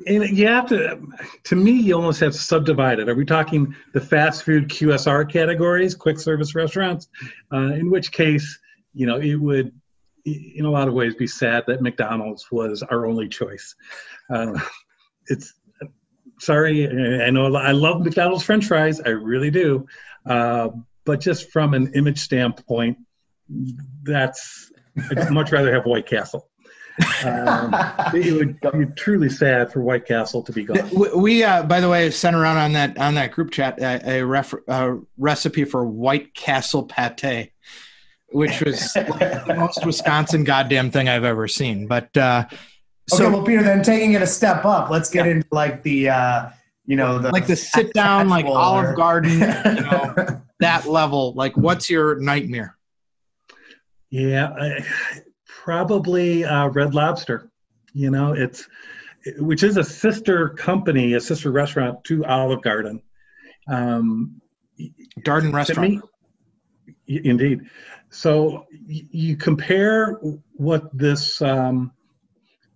and 0.08 0.38
you 0.38 0.48
have 0.48 0.68
to 0.68 1.00
to 1.44 1.56
me 1.56 1.72
you 1.72 1.96
almost 1.96 2.20
have 2.20 2.32
to 2.32 2.38
subdivide 2.38 3.00
it 3.00 3.08
are 3.08 3.16
we 3.16 3.26
talking 3.26 3.76
the 3.94 4.02
fast 4.02 4.44
food 4.44 4.68
qsr 4.68 5.32
categories 5.32 5.94
quick 5.94 6.20
service 6.20 6.56
restaurants 6.56 7.08
uh, 7.54 7.74
in 7.74 7.90
which 7.90 8.12
case 8.12 8.60
you 8.94 9.06
know 9.06 9.18
it 9.18 9.36
would 9.36 9.72
in 10.26 10.66
a 10.66 10.72
lot 10.72 10.88
of 10.88 10.94
ways 10.94 11.16
be 11.16 11.28
sad 11.28 11.64
that 11.68 11.82
McDonald's 11.82 12.52
was 12.52 12.84
our 12.84 13.06
only 13.06 13.28
choice. 13.28 13.76
Uh, 14.30 14.60
it's 15.28 15.54
sorry, 16.40 16.88
I 17.22 17.30
know 17.30 17.56
I 17.56 17.72
love 17.72 18.04
McDonald's 18.04 18.44
French 18.44 18.66
fries, 18.66 19.00
I 19.00 19.10
really 19.10 19.52
do, 19.52 19.88
uh, 20.26 20.70
but 21.06 21.20
just 21.22 21.52
from 21.52 21.74
an 21.74 21.94
image 21.94 22.20
standpoint, 22.20 22.98
that's 24.04 24.72
I'd 25.12 25.32
much 25.32 25.52
rather 25.52 25.74
have 25.74 25.86
White 25.86 26.08
Castle. 26.08 26.50
Um, 27.26 27.76
it 28.14 28.34
would 28.34 28.60
be 28.62 28.86
truly 28.96 29.30
sad 29.30 29.72
for 29.72 29.82
White 29.82 30.06
Castle 30.06 30.42
to 30.44 30.52
be 30.52 30.64
gone. 30.64 30.90
We, 31.16 31.44
uh, 31.44 31.64
by 31.64 31.80
the 31.82 31.90
way, 31.90 32.10
sent 32.12 32.36
around 32.36 32.58
on 32.58 32.74
that 32.74 32.98
on 32.98 33.16
that 33.16 33.32
group 33.32 33.52
chat 33.52 33.80
a, 33.80 34.20
a, 34.20 34.26
ref, 34.26 34.54
a 34.68 34.98
recipe 35.18 35.66
for 35.66 35.86
White 35.86 36.34
Castle 36.34 36.84
pate 36.84 37.52
which 38.36 38.62
was 38.62 38.96
like 38.96 39.46
the 39.46 39.56
most 39.58 39.86
Wisconsin 39.86 40.44
goddamn 40.44 40.92
thing 40.92 41.08
I've 41.08 41.24
ever 41.24 41.48
seen. 41.48 41.88
But 41.88 42.16
uh, 42.18 42.46
so, 43.08 43.26
okay, 43.26 43.36
well, 43.36 43.44
Peter, 43.44 43.64
then 43.64 43.82
taking 43.82 44.14
it 44.14 44.22
a 44.22 44.28
step 44.28 44.66
up, 44.66 44.90
let's 44.90 45.10
get 45.10 45.26
yeah. 45.26 45.34
into 45.34 45.48
like 45.52 45.84
the 45.84 46.10
uh, 46.10 46.50
you 46.86 46.96
know 46.96 47.20
the 47.20 47.32
like 47.32 47.48
the 47.48 47.56
sit 47.56 47.94
down 47.94 48.30
like 48.30 48.46
Olive 48.46 48.90
or... 48.90 48.94
Garden, 48.94 49.32
you 49.32 49.40
know, 49.82 50.42
that 50.60 50.86
level. 50.86 51.34
Like, 51.34 51.56
what's 51.56 51.90
your 51.90 52.20
nightmare? 52.20 52.78
Yeah, 54.10 54.50
I, 54.50 54.86
probably 55.66 56.46
uh, 56.46 56.68
Red 56.68 56.94
Lobster. 56.94 57.50
You 57.94 58.12
know, 58.12 58.34
it's 58.34 58.68
which 59.40 59.64
is 59.64 59.78
a 59.78 59.84
sister 59.84 60.50
company, 60.50 61.16
a 61.16 61.20
sister 61.20 61.52
restaurant 61.52 62.04
to 62.04 62.24
Olive 62.24 62.62
Garden. 62.62 63.02
Um, 63.68 64.40
Garden 65.24 65.52
restaurant. 65.52 66.04
Me, 67.08 67.22
indeed. 67.24 67.62
So 68.12 68.68
you 68.88 69.36
compare 69.36 70.20
what 70.54 70.96
this, 70.96 71.42
um, 71.42 71.92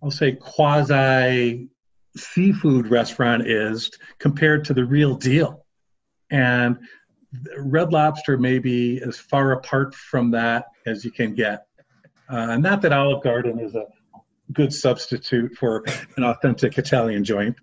I'll 0.01 0.09
say, 0.09 0.31
quasi 0.31 1.69
seafood 2.17 2.87
restaurant 2.87 3.47
is 3.47 3.91
compared 4.17 4.65
to 4.65 4.73
the 4.73 4.83
real 4.83 5.15
deal. 5.15 5.63
And 6.31 6.79
Red 7.55 7.93
Lobster 7.93 8.37
may 8.37 8.57
be 8.57 8.99
as 9.01 9.17
far 9.17 9.51
apart 9.51 9.93
from 9.93 10.31
that 10.31 10.65
as 10.87 11.05
you 11.05 11.11
can 11.11 11.35
get. 11.35 11.68
Uh, 12.29 12.57
not 12.57 12.81
that 12.81 12.93
Olive 12.93 13.23
Garden 13.23 13.59
is 13.59 13.75
a 13.75 13.85
good 14.53 14.73
substitute 14.73 15.55
for 15.55 15.83
an 16.17 16.23
authentic 16.23 16.77
Italian 16.77 17.23
joint, 17.23 17.55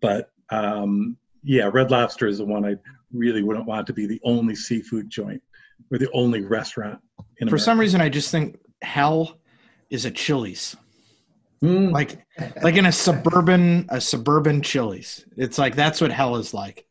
but 0.00 0.30
um, 0.50 1.16
yeah, 1.42 1.68
Red 1.72 1.90
Lobster 1.90 2.26
is 2.26 2.38
the 2.38 2.44
one 2.44 2.64
I 2.64 2.76
really 3.12 3.42
wouldn't 3.42 3.66
want 3.66 3.86
to 3.88 3.92
be 3.92 4.06
the 4.06 4.20
only 4.24 4.54
seafood 4.54 5.10
joint. 5.10 5.42
We're 5.90 5.98
the 5.98 6.10
only 6.12 6.42
restaurant 6.42 7.00
in 7.38 7.48
For 7.48 7.54
America. 7.54 7.64
some 7.64 7.80
reason, 7.80 8.00
I 8.00 8.08
just 8.08 8.30
think 8.30 8.58
hell 8.82 9.38
is 9.90 10.04
a 10.04 10.10
Chili's. 10.10 10.76
Mm. 11.62 11.92
Like, 11.92 12.24
like 12.62 12.76
in 12.76 12.86
a 12.86 12.92
suburban, 12.92 13.86
a 13.88 14.00
suburban 14.00 14.62
Chili's. 14.62 15.24
It's 15.36 15.58
like 15.58 15.76
that's 15.76 16.00
what 16.00 16.10
hell 16.10 16.36
is 16.36 16.54
like. 16.54 16.86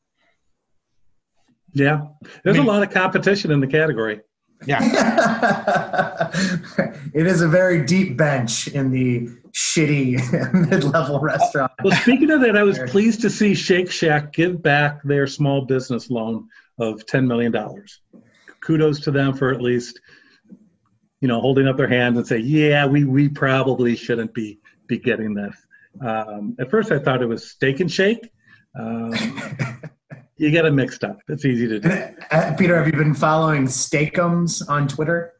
Yeah, 1.74 2.02
there's 2.44 2.58
I 2.58 2.60
mean, 2.60 2.68
a 2.68 2.72
lot 2.72 2.84
of 2.84 2.90
competition 2.90 3.52
in 3.52 3.60
the 3.60 3.68
category. 3.68 4.22
Yeah, 4.66 6.30
it 7.14 7.26
is 7.28 7.42
a 7.42 7.48
very 7.48 7.84
deep 7.86 8.18
bench 8.18 8.68
in 8.68 8.92
the 8.92 9.28
shitty 9.54 10.70
mid-level 10.70 11.20
restaurant. 11.20 11.72
Well, 11.84 11.96
speaking 11.98 12.30
of 12.32 12.42
that, 12.42 12.56
I 12.56 12.64
was 12.64 12.80
pleased 12.88 13.22
to 13.22 13.30
see 13.30 13.56
Shake 13.56 13.92
Shack 13.92 14.34
give 14.34 14.62
back 14.62 15.02
their 15.04 15.28
small 15.28 15.66
business 15.66 16.10
loan 16.10 16.48
of 16.80 17.06
ten 17.06 17.28
million 17.28 17.52
dollars. 17.52 18.02
Kudos 18.62 19.00
to 19.02 19.12
them 19.12 19.34
for 19.34 19.52
at 19.52 19.62
least 19.62 20.00
you 21.22 21.28
know 21.28 21.40
holding 21.40 21.68
up 21.68 21.78
their 21.78 21.88
hands 21.88 22.18
and 22.18 22.28
say 22.28 22.38
yeah 22.38 22.86
we 22.86 23.06
we 23.06 23.30
probably 23.30 23.96
shouldn't 23.96 24.34
be 24.34 24.60
be 24.88 24.98
getting 24.98 25.34
this. 25.34 25.56
Um, 26.06 26.56
at 26.60 26.72
first 26.72 26.92
i 26.92 27.00
thought 27.00 27.22
it 27.22 27.28
was 27.28 27.50
steak 27.50 27.80
and 27.80 27.92
shake. 27.92 28.30
Um, 28.80 29.14
you 30.42 30.52
get 30.52 30.66
it 30.66 30.72
mixed 30.72 31.04
up. 31.04 31.20
It's 31.28 31.46
easy 31.46 31.68
to 31.68 31.80
do. 31.80 31.90
Uh, 32.32 32.54
peter 32.58 32.76
have 32.76 32.88
you 32.88 32.94
been 32.94 33.14
following 33.14 33.68
Steak-umms 33.68 34.62
on 34.64 34.88
twitter? 34.88 35.34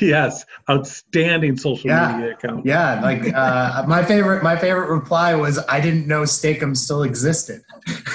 Yes. 0.00 0.44
Outstanding 0.70 1.56
social 1.56 1.90
yeah. 1.90 2.16
media 2.16 2.34
account. 2.34 2.64
Yeah 2.64 3.00
like 3.00 3.34
uh, 3.34 3.84
my 3.88 4.04
favorite 4.04 4.42
my 4.42 4.56
favorite 4.56 4.88
reply 4.88 5.34
was 5.34 5.58
i 5.68 5.80
didn't 5.80 6.06
know 6.06 6.24
Steak-umm 6.24 6.74
still 6.74 7.02
existed. 7.02 7.62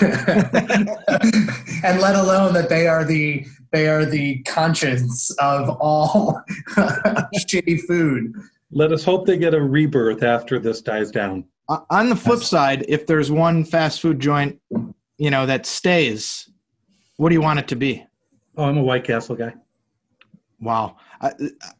And 1.81 2.01
let 2.01 2.15
alone 2.15 2.53
that 2.53 2.67
they 2.69 2.87
are 2.87 3.05
the 3.05 3.45
they 3.71 3.87
are 3.87 4.05
the 4.05 4.43
conscience 4.43 5.31
of 5.39 5.69
all 5.79 6.41
shitty 7.37 7.81
food. 7.81 8.33
Let 8.71 8.91
us 8.91 9.03
hope 9.03 9.25
they 9.25 9.37
get 9.37 9.53
a 9.53 9.61
rebirth 9.61 10.23
after 10.23 10.59
this 10.59 10.81
dies 10.81 11.11
down. 11.11 11.45
Uh, 11.69 11.79
on 11.89 12.09
the 12.09 12.15
flip 12.15 12.43
side, 12.43 12.83
if 12.87 13.05
there's 13.07 13.31
one 13.31 13.63
fast 13.63 14.01
food 14.01 14.19
joint, 14.19 14.59
you 15.19 15.29
know, 15.29 15.45
that 15.45 15.65
stays, 15.65 16.49
what 17.17 17.29
do 17.29 17.35
you 17.35 17.41
want 17.41 17.59
it 17.59 17.67
to 17.67 17.75
be? 17.75 18.03
Oh, 18.57 18.63
I'm 18.63 18.77
a 18.77 18.83
White 18.83 19.03
Castle 19.03 19.35
guy. 19.35 19.53
Wow. 20.59 20.97
I, 21.21 21.33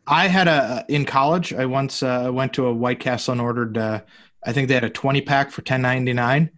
I 0.06 0.28
had 0.28 0.48
a 0.48 0.86
in 0.90 1.06
college. 1.06 1.54
I 1.54 1.66
once 1.66 2.04
uh, 2.04 2.30
went 2.32 2.54
to 2.54 2.68
a 2.68 2.74
White 2.74 3.00
Castle 3.00 3.32
and 3.32 3.42
ordered. 3.42 3.78
Uh, 3.78 4.02
I 4.46 4.54
think 4.54 4.68
they 4.68 4.74
had 4.74 4.84
a 4.84 4.90
twenty 4.90 5.22
pack 5.22 5.52
for 5.52 5.62
ten 5.62 5.82
ninety 5.82 6.14
nine, 6.14 6.52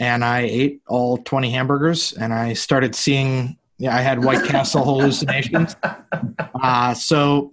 and 0.00 0.24
I 0.24 0.40
ate 0.40 0.82
all 0.88 1.18
twenty 1.18 1.50
hamburgers. 1.50 2.12
And 2.12 2.32
I 2.32 2.54
started 2.54 2.94
seeing. 2.94 3.58
Yeah, 3.78 3.96
I 3.96 4.00
had 4.00 4.22
White 4.22 4.44
Castle 4.44 4.84
hallucinations. 4.84 5.74
Uh, 6.54 6.94
so 6.94 7.50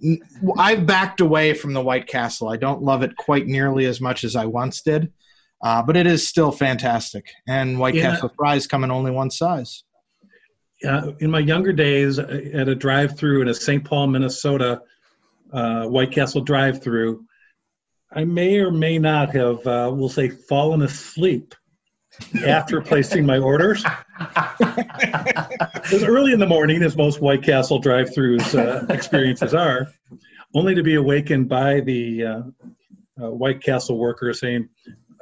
I've 0.56 0.86
backed 0.86 1.20
away 1.20 1.54
from 1.54 1.72
the 1.72 1.80
White 1.80 2.06
Castle. 2.06 2.48
I 2.48 2.56
don't 2.56 2.82
love 2.82 3.02
it 3.02 3.16
quite 3.16 3.48
nearly 3.48 3.86
as 3.86 4.00
much 4.00 4.22
as 4.22 4.36
I 4.36 4.46
once 4.46 4.82
did, 4.82 5.12
uh, 5.62 5.82
but 5.82 5.96
it 5.96 6.06
is 6.06 6.26
still 6.26 6.52
fantastic. 6.52 7.30
And 7.46 7.78
White 7.78 7.94
yeah. 7.94 8.10
Castle 8.10 8.32
fries 8.36 8.66
come 8.66 8.84
in 8.84 8.90
only 8.90 9.10
one 9.10 9.30
size 9.30 9.84
uh, 10.86 11.12
in 11.20 11.30
my 11.30 11.38
younger 11.38 11.72
days 11.72 12.18
uh, 12.18 12.40
at 12.54 12.68
a 12.68 12.74
drive-through 12.74 13.42
in 13.42 13.48
a 13.48 13.54
St. 13.54 13.84
Paul, 13.84 14.08
Minnesota, 14.08 14.82
uh, 15.52 15.84
White 15.86 16.12
Castle 16.12 16.40
drive-through, 16.40 17.24
I 18.12 18.24
may 18.24 18.58
or 18.58 18.70
may 18.70 18.98
not 18.98 19.34
have, 19.34 19.64
uh, 19.66 19.90
we'll 19.94 20.08
say, 20.08 20.28
fallen 20.28 20.82
asleep 20.82 21.54
after 22.46 22.80
placing 22.80 23.24
my 23.24 23.38
orders. 23.38 23.84
it 24.20 25.92
was 25.92 26.02
early 26.02 26.32
in 26.32 26.40
the 26.40 26.46
morning, 26.46 26.82
as 26.82 26.96
most 26.96 27.20
White 27.20 27.42
Castle 27.42 27.78
drive-throughs 27.78 28.58
uh, 28.58 28.86
experiences 28.92 29.54
are, 29.54 29.88
only 30.54 30.74
to 30.74 30.82
be 30.82 30.94
awakened 30.94 31.48
by 31.48 31.80
the 31.80 32.24
uh, 32.24 32.42
White 33.30 33.62
Castle 33.62 33.98
worker 33.98 34.32
saying, 34.32 34.68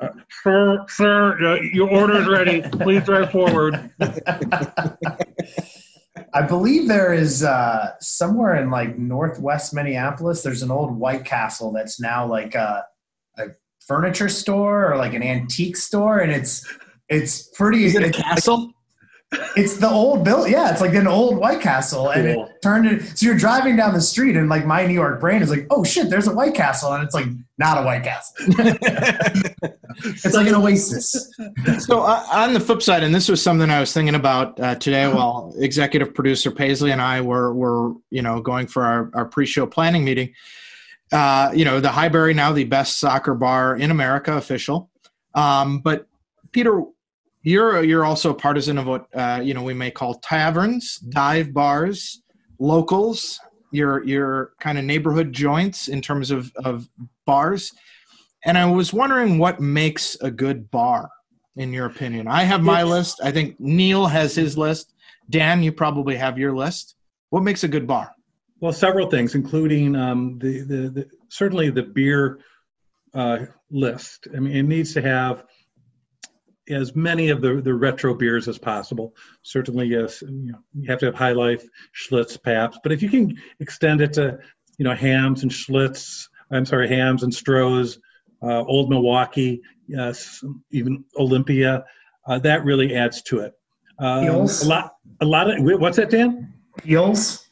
uh, 0.01 0.09
sir, 0.43 0.85
sir, 0.89 1.45
uh, 1.45 1.61
your 1.73 1.91
order 1.91 2.21
is 2.21 2.29
ready. 2.29 2.63
Please 2.63 3.05
drive 3.05 3.31
forward. 3.31 3.91
I 6.35 6.43
believe 6.43 6.89
there 6.89 7.13
is 7.13 7.43
uh, 7.43 7.93
somewhere 8.01 8.57
in 8.57 8.71
like 8.71 8.99
northwest 8.99 9.75
Minneapolis. 9.75 10.43
There's 10.43 10.63
an 10.63 10.71
old 10.71 10.97
White 10.97 11.25
Castle 11.25 11.73
that's 11.73 12.01
now 12.01 12.27
like 12.27 12.55
a, 12.55 12.85
a 13.39 13.47
furniture 13.87 14.29
store 14.29 14.93
or 14.93 14.97
like 14.97 15.15
an 15.15 15.23
antique 15.23 15.77
store, 15.77 16.19
and 16.19 16.31
it's 16.31 16.67
it's 17.09 17.49
pretty. 17.49 17.85
Is 17.85 17.95
it 17.95 18.05
a 18.05 18.11
castle? 18.11 18.73
It's 19.31 19.77
the 19.77 19.91
old 19.91 20.25
build. 20.25 20.49
Yeah, 20.49 20.71
it's 20.71 20.81
like 20.81 20.95
an 20.95 21.07
old 21.07 21.37
White 21.37 21.61
Castle, 21.61 22.09
and 22.09 22.27
it 22.27 22.62
turned 22.62 22.87
it. 22.87 23.19
So 23.19 23.27
you're 23.27 23.37
driving 23.37 23.77
down 23.77 23.93
the 23.93 24.01
street, 24.01 24.37
and 24.37 24.49
like 24.49 24.64
my 24.64 24.87
New 24.87 24.95
York 24.95 25.21
brain 25.21 25.43
is 25.43 25.51
like, 25.51 25.67
"Oh 25.71 25.85
shit, 25.85 26.09
there's 26.09 26.27
a 26.27 26.35
White 26.35 26.55
Castle," 26.55 26.95
and 26.95 27.05
it's 27.05 27.14
like 27.14 27.27
not 27.59 27.77
a 27.77 27.83
White 27.83 28.05
Castle. 28.05 28.35
it's 30.05 30.35
like 30.35 30.47
an 30.47 30.55
oasis. 30.55 31.35
So 31.81 32.01
uh, 32.01 32.25
on 32.33 32.55
the 32.55 32.61
flip 32.61 32.81
side, 32.81 33.03
and 33.03 33.14
this 33.14 33.29
was 33.29 33.43
something 33.43 33.69
I 33.69 33.81
was 33.81 33.93
thinking 33.93 34.14
about 34.14 34.59
uh, 34.61 34.77
today 34.77 35.07
while 35.12 35.53
executive 35.59 36.14
producer 36.14 36.51
Paisley 36.51 36.93
and 36.93 37.03
I 37.03 37.21
were 37.21 37.53
were 37.53 37.93
you 38.11 38.23
know 38.23 38.41
going 38.41 38.67
for 38.67 38.85
our, 38.85 39.11
our 39.12 39.25
pre-show 39.27 39.67
planning 39.67 40.05
meeting. 40.05 40.33
Uh, 41.12 41.51
you 41.55 41.64
know, 41.64 41.81
the 41.81 41.91
Highbury 41.91 42.33
now 42.33 42.53
the 42.53 42.64
best 42.64 42.99
soccer 42.99 43.35
bar 43.35 43.77
in 43.77 43.91
America, 43.91 44.37
official. 44.37 44.91
Um, 45.35 45.81
but 45.81 46.07
Peter, 46.53 46.83
you're 47.49 47.83
you're 47.83 48.05
also 48.05 48.31
a 48.31 48.35
partisan 48.35 48.79
of 48.79 48.87
what 48.87 49.07
uh, 49.15 49.41
you 49.43 49.55
know 49.55 49.63
we 49.63 49.75
may 49.75 49.91
call 49.91 50.15
taverns, 50.15 50.97
dive 50.97 51.53
bars, 51.53 52.23
locals. 52.59 53.41
Your 53.71 54.05
your 54.05 54.53
kind 54.61 54.79
of 54.79 54.85
neighborhood 54.85 55.33
joints 55.33 55.89
in 55.89 56.01
terms 56.01 56.31
of 56.31 56.53
of 56.57 56.89
bars, 57.27 57.73
and 58.45 58.57
I 58.57 58.65
was 58.67 58.93
wondering 58.93 59.39
what 59.39 59.61
makes 59.61 60.17
a 60.21 60.31
good 60.31 60.71
bar 60.71 61.11
in 61.57 61.73
your 61.73 61.87
opinion. 61.87 62.29
I 62.29 62.45
have 62.45 62.63
my 62.63 62.83
list. 62.83 63.21
I 63.23 63.31
think 63.33 63.59
Neil 63.59 64.07
has 64.07 64.35
his 64.35 64.57
list. 64.57 64.95
Dan, 65.29 65.63
you 65.63 65.73
probably 65.73 66.17
have 66.17 66.39
your 66.39 66.57
list. 66.57 66.95
What 67.31 67.43
makes 67.43 67.65
a 67.65 67.69
good 67.69 67.87
bar? 67.87 68.15
Well, 68.61 68.73
several 68.73 69.11
things, 69.11 69.35
including 69.35 69.95
um, 69.95 70.39
the, 70.39 70.61
the, 70.61 70.89
the 70.89 71.11
certainly 71.29 71.69
the 71.71 71.83
beer 71.83 72.39
uh, 73.13 73.47
list. 73.71 74.29
I 74.35 74.41
mean, 74.41 74.57
it 74.57 74.63
needs 74.63 74.95
to 74.95 75.03
have 75.03 75.45
as 76.71 76.95
many 76.95 77.31
of 77.31 77.41
the, 77.41 77.61
the 77.61 77.75
retro 77.75 78.15
beers 78.15 78.49
as 78.49 78.59
possible. 78.59 79.15
Certainly, 79.43 79.87
yes, 79.87 80.23
you, 80.23 80.53
know, 80.53 80.59
you 80.75 80.91
have 80.91 80.99
to 81.01 81.07
have 81.07 81.15
High 81.15 81.33
Life, 81.33 81.65
Schlitz, 81.95 82.43
Pabst. 82.43 82.81
But 82.83 82.93
if 82.93 83.03
you 83.03 83.09
can 83.09 83.37
extend 83.61 84.01
it 84.01 84.13
to, 84.15 84.39
you 84.79 84.85
know, 84.85 84.95
Hamm's 84.95 85.43
and 85.43 85.51
Schlitz, 85.51 86.29
I'm 86.51 86.65
sorry, 86.65 86.89
Hamm's 86.89 87.23
and 87.23 87.33
Stroh's, 87.33 87.99
uh, 88.43 88.63
Old 88.65 88.91
Milwaukee, 88.91 89.61
yes, 89.87 90.45
even 90.71 91.05
Olympia, 91.17 91.85
uh, 92.27 92.39
that 92.41 92.65
really 92.65 92.95
adds 92.95 93.23
to 93.23 93.41
it. 93.41 93.53
Um, 93.99 94.25
Piels. 94.25 94.65
A 94.65 94.69
lot, 94.69 94.95
a 95.21 95.25
lot 95.25 95.51
of 95.51 95.81
what's 95.81 95.97
that, 95.97 96.11
Dan? 96.11 96.53
Piels. 96.81 97.45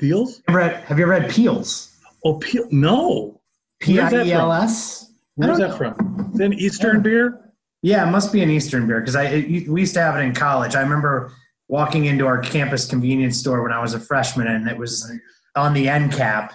Piels. 0.00 0.42
Have 0.48 0.54
you, 0.54 0.76
have 0.86 0.98
you 0.98 1.06
read 1.06 1.30
Piels? 1.30 1.94
Oh, 2.24 2.34
Peel. 2.34 2.66
No. 2.70 3.40
P 3.80 3.98
I 3.98 4.24
E 4.24 4.32
L 4.32 4.52
S. 4.52 5.12
Where's 5.36 5.58
that 5.58 5.76
from? 5.76 6.30
Is 6.32 6.40
it 6.40 6.44
an 6.46 6.52
Eastern 6.54 7.02
beer? 7.02 7.43
Yeah, 7.84 8.08
it 8.08 8.10
must 8.10 8.32
be 8.32 8.42
an 8.42 8.48
Eastern 8.48 8.86
beer 8.86 8.98
because 9.00 9.14
I 9.14 9.24
it, 9.24 9.68
we 9.68 9.80
used 9.82 9.92
to 9.92 10.00
have 10.00 10.16
it 10.16 10.20
in 10.20 10.32
college. 10.32 10.74
I 10.74 10.80
remember 10.80 11.30
walking 11.68 12.06
into 12.06 12.26
our 12.26 12.38
campus 12.38 12.86
convenience 12.86 13.38
store 13.38 13.62
when 13.62 13.72
I 13.72 13.82
was 13.82 13.92
a 13.92 14.00
freshman, 14.00 14.46
and 14.46 14.66
it 14.66 14.78
was 14.78 15.12
on 15.54 15.74
the 15.74 15.90
end 15.90 16.14
cap, 16.14 16.54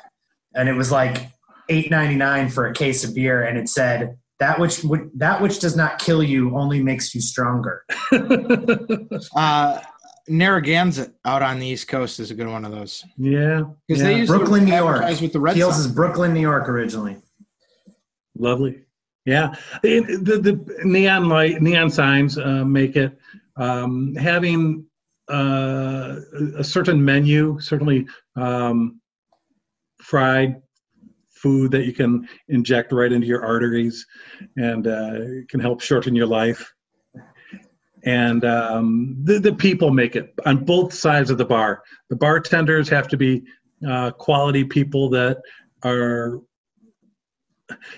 and 0.55 0.67
it 0.67 0.73
was 0.73 0.91
like 0.91 1.27
eight 1.69 1.91
ninety 1.91 2.15
nine 2.15 2.49
for 2.49 2.65
a 2.65 2.73
case 2.73 3.03
of 3.03 3.13
beer, 3.13 3.43
and 3.43 3.59
it 3.59 3.69
said 3.69 4.17
that 4.39 4.59
which 4.59 4.83
would 4.83 5.11
that 5.19 5.39
which 5.39 5.59
does 5.59 5.75
not 5.75 5.99
kill 5.99 6.23
you 6.23 6.57
only 6.57 6.81
makes 6.81 7.13
you 7.13 7.21
stronger. 7.21 7.85
uh, 9.35 9.81
Narragansett 10.27 11.13
out 11.25 11.43
on 11.43 11.59
the 11.59 11.67
East 11.67 11.87
Coast 11.87 12.19
is 12.19 12.31
a 12.31 12.33
good 12.33 12.47
one 12.47 12.65
of 12.65 12.71
those. 12.71 13.05
Yeah, 13.17 13.65
because 13.87 14.01
yeah. 14.01 14.07
they 14.07 14.17
use 14.17 14.29
Brooklyn, 14.29 14.65
New 14.65 14.73
York. 14.73 15.07
With 15.21 15.31
the 15.31 15.39
Red 15.39 15.55
Piels 15.55 15.77
is 15.77 15.85
Brooklyn, 15.85 16.33
New 16.33 16.41
York 16.41 16.67
originally. 16.67 17.17
Lovely. 18.35 18.81
Yeah, 19.25 19.55
the, 19.83 20.01
the 20.41 20.85
neon 20.85 21.29
light, 21.29 21.61
neon 21.61 21.89
signs 21.89 22.37
uh, 22.37 22.65
make 22.65 22.95
it. 22.95 23.17
Um, 23.57 24.15
having 24.15 24.85
uh, 25.29 26.15
a 26.57 26.63
certain 26.63 27.03
menu, 27.03 27.59
certainly 27.59 28.07
um, 28.35 28.99
fried 30.01 30.61
food 31.29 31.71
that 31.71 31.85
you 31.85 31.93
can 31.93 32.27
inject 32.47 32.91
right 32.91 33.11
into 33.11 33.27
your 33.27 33.45
arteries, 33.45 34.05
and 34.57 34.87
uh, 34.87 35.19
can 35.49 35.59
help 35.59 35.81
shorten 35.81 36.15
your 36.15 36.27
life. 36.27 36.73
And 38.05 38.45
um, 38.45 39.17
the, 39.23 39.39
the 39.39 39.53
people 39.53 39.91
make 39.91 40.15
it 40.15 40.33
on 40.45 40.63
both 40.63 40.93
sides 40.93 41.29
of 41.29 41.37
the 41.37 41.45
bar. 41.45 41.83
The 42.09 42.15
bartenders 42.15 42.89
have 42.89 43.07
to 43.09 43.17
be 43.17 43.43
uh, 43.87 44.11
quality 44.11 44.63
people 44.63 45.09
that 45.09 45.37
are 45.83 46.39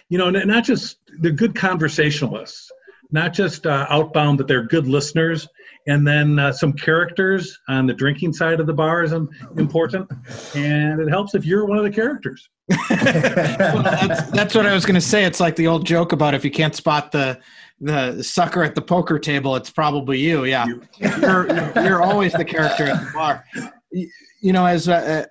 you 0.09 0.17
know, 0.17 0.29
not 0.29 0.63
just 0.63 0.97
they're 1.19 1.31
good 1.31 1.55
conversationalists, 1.55 2.71
not 3.11 3.33
just 3.33 3.65
uh, 3.65 3.85
outbound, 3.89 4.37
but 4.37 4.47
they're 4.47 4.63
good 4.63 4.87
listeners. 4.87 5.47
And 5.87 6.05
then 6.05 6.37
uh, 6.37 6.51
some 6.51 6.73
characters 6.73 7.59
on 7.67 7.87
the 7.87 7.93
drinking 7.93 8.33
side 8.33 8.59
of 8.59 8.67
the 8.67 8.73
bar 8.73 9.03
is 9.03 9.13
important, 9.13 10.09
and 10.55 11.01
it 11.01 11.09
helps 11.09 11.33
if 11.33 11.43
you're 11.43 11.65
one 11.65 11.77
of 11.79 11.83
the 11.83 11.89
characters. 11.89 12.49
well, 12.69 13.83
that's, 13.83 14.29
that's 14.31 14.55
what 14.55 14.67
I 14.67 14.73
was 14.73 14.85
going 14.85 14.95
to 14.95 15.01
say. 15.01 15.25
It's 15.25 15.39
like 15.39 15.55
the 15.55 15.65
old 15.67 15.85
joke 15.85 16.11
about 16.11 16.35
if 16.35 16.45
you 16.45 16.51
can't 16.51 16.75
spot 16.75 17.11
the 17.11 17.39
the 17.81 18.23
sucker 18.23 18.63
at 18.63 18.75
the 18.75 18.81
poker 18.81 19.17
table, 19.17 19.55
it's 19.55 19.71
probably 19.71 20.19
you. 20.19 20.45
Yeah, 20.45 20.67
you're, 20.99 21.47
you're 21.83 22.01
always 22.01 22.31
the 22.33 22.45
character 22.45 22.85
at 22.85 23.03
the 23.03 23.11
bar. 23.11 23.43
You 23.91 24.53
know, 24.53 24.65
as 24.67 24.87
uh, 24.87 25.25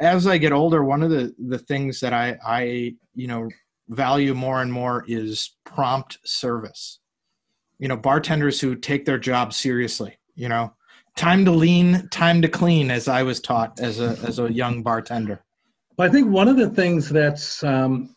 as 0.00 0.26
I 0.26 0.38
get 0.38 0.52
older, 0.52 0.84
one 0.84 1.02
of 1.02 1.10
the 1.10 1.34
the 1.38 1.58
things 1.58 2.00
that 2.00 2.12
I 2.12 2.38
I 2.44 2.94
you 3.14 3.26
know 3.26 3.48
value 3.88 4.34
more 4.34 4.62
and 4.62 4.72
more 4.72 5.04
is 5.08 5.56
prompt 5.64 6.18
service. 6.24 6.98
You 7.78 7.88
know, 7.88 7.96
bartenders 7.96 8.60
who 8.60 8.74
take 8.74 9.04
their 9.04 9.18
job 9.18 9.52
seriously. 9.52 10.18
You 10.34 10.48
know, 10.48 10.74
time 11.16 11.44
to 11.44 11.50
lean, 11.50 12.08
time 12.10 12.42
to 12.42 12.48
clean, 12.48 12.90
as 12.90 13.08
I 13.08 13.22
was 13.22 13.40
taught 13.40 13.80
as 13.80 14.00
a 14.00 14.18
as 14.26 14.38
a 14.38 14.52
young 14.52 14.82
bartender. 14.82 15.42
I 15.98 16.08
think 16.08 16.30
one 16.30 16.48
of 16.48 16.56
the 16.56 16.70
things 16.70 17.10
that's 17.10 17.62
um, 17.62 18.16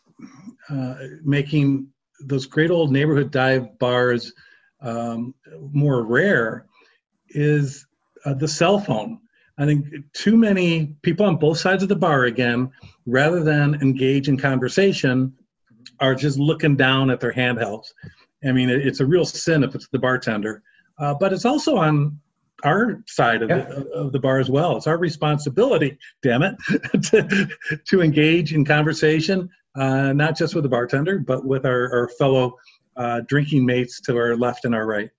uh, 0.70 0.94
making 1.22 1.88
those 2.20 2.46
great 2.46 2.70
old 2.70 2.90
neighborhood 2.90 3.30
dive 3.30 3.78
bars 3.78 4.32
um, 4.80 5.34
more 5.72 6.04
rare 6.04 6.66
is 7.30 7.86
uh, 8.24 8.34
the 8.34 8.48
cell 8.48 8.78
phone. 8.78 9.20
I 9.58 9.66
think 9.66 9.86
too 10.12 10.36
many 10.36 10.96
people 11.02 11.26
on 11.26 11.36
both 11.36 11.58
sides 11.58 11.82
of 11.82 11.88
the 11.88 11.96
bar, 11.96 12.24
again, 12.24 12.72
rather 13.06 13.44
than 13.44 13.74
engage 13.76 14.28
in 14.28 14.36
conversation, 14.36 15.32
are 16.00 16.14
just 16.14 16.38
looking 16.38 16.76
down 16.76 17.10
at 17.10 17.20
their 17.20 17.32
handhelds. 17.32 17.86
I 18.44 18.52
mean, 18.52 18.68
it's 18.68 19.00
a 19.00 19.06
real 19.06 19.24
sin 19.24 19.62
if 19.62 19.74
it's 19.74 19.88
the 19.88 19.98
bartender, 19.98 20.62
uh, 20.98 21.14
but 21.14 21.32
it's 21.32 21.44
also 21.44 21.76
on 21.76 22.18
our 22.64 23.02
side 23.06 23.42
of, 23.42 23.50
yeah. 23.50 23.62
the, 23.62 23.88
of 23.90 24.12
the 24.12 24.18
bar 24.18 24.38
as 24.38 24.50
well. 24.50 24.76
It's 24.76 24.86
our 24.86 24.98
responsibility, 24.98 25.98
damn 26.22 26.42
it, 26.42 26.56
to, 27.04 27.48
to 27.88 28.02
engage 28.02 28.54
in 28.54 28.64
conversation, 28.64 29.48
uh, 29.76 30.12
not 30.12 30.36
just 30.36 30.54
with 30.54 30.64
the 30.64 30.68
bartender, 30.68 31.18
but 31.18 31.44
with 31.44 31.64
our, 31.64 31.92
our 31.92 32.08
fellow 32.08 32.56
uh, 32.96 33.20
drinking 33.26 33.64
mates 33.64 34.00
to 34.02 34.16
our 34.16 34.36
left 34.36 34.64
and 34.64 34.74
our 34.74 34.86
right. 34.86 35.10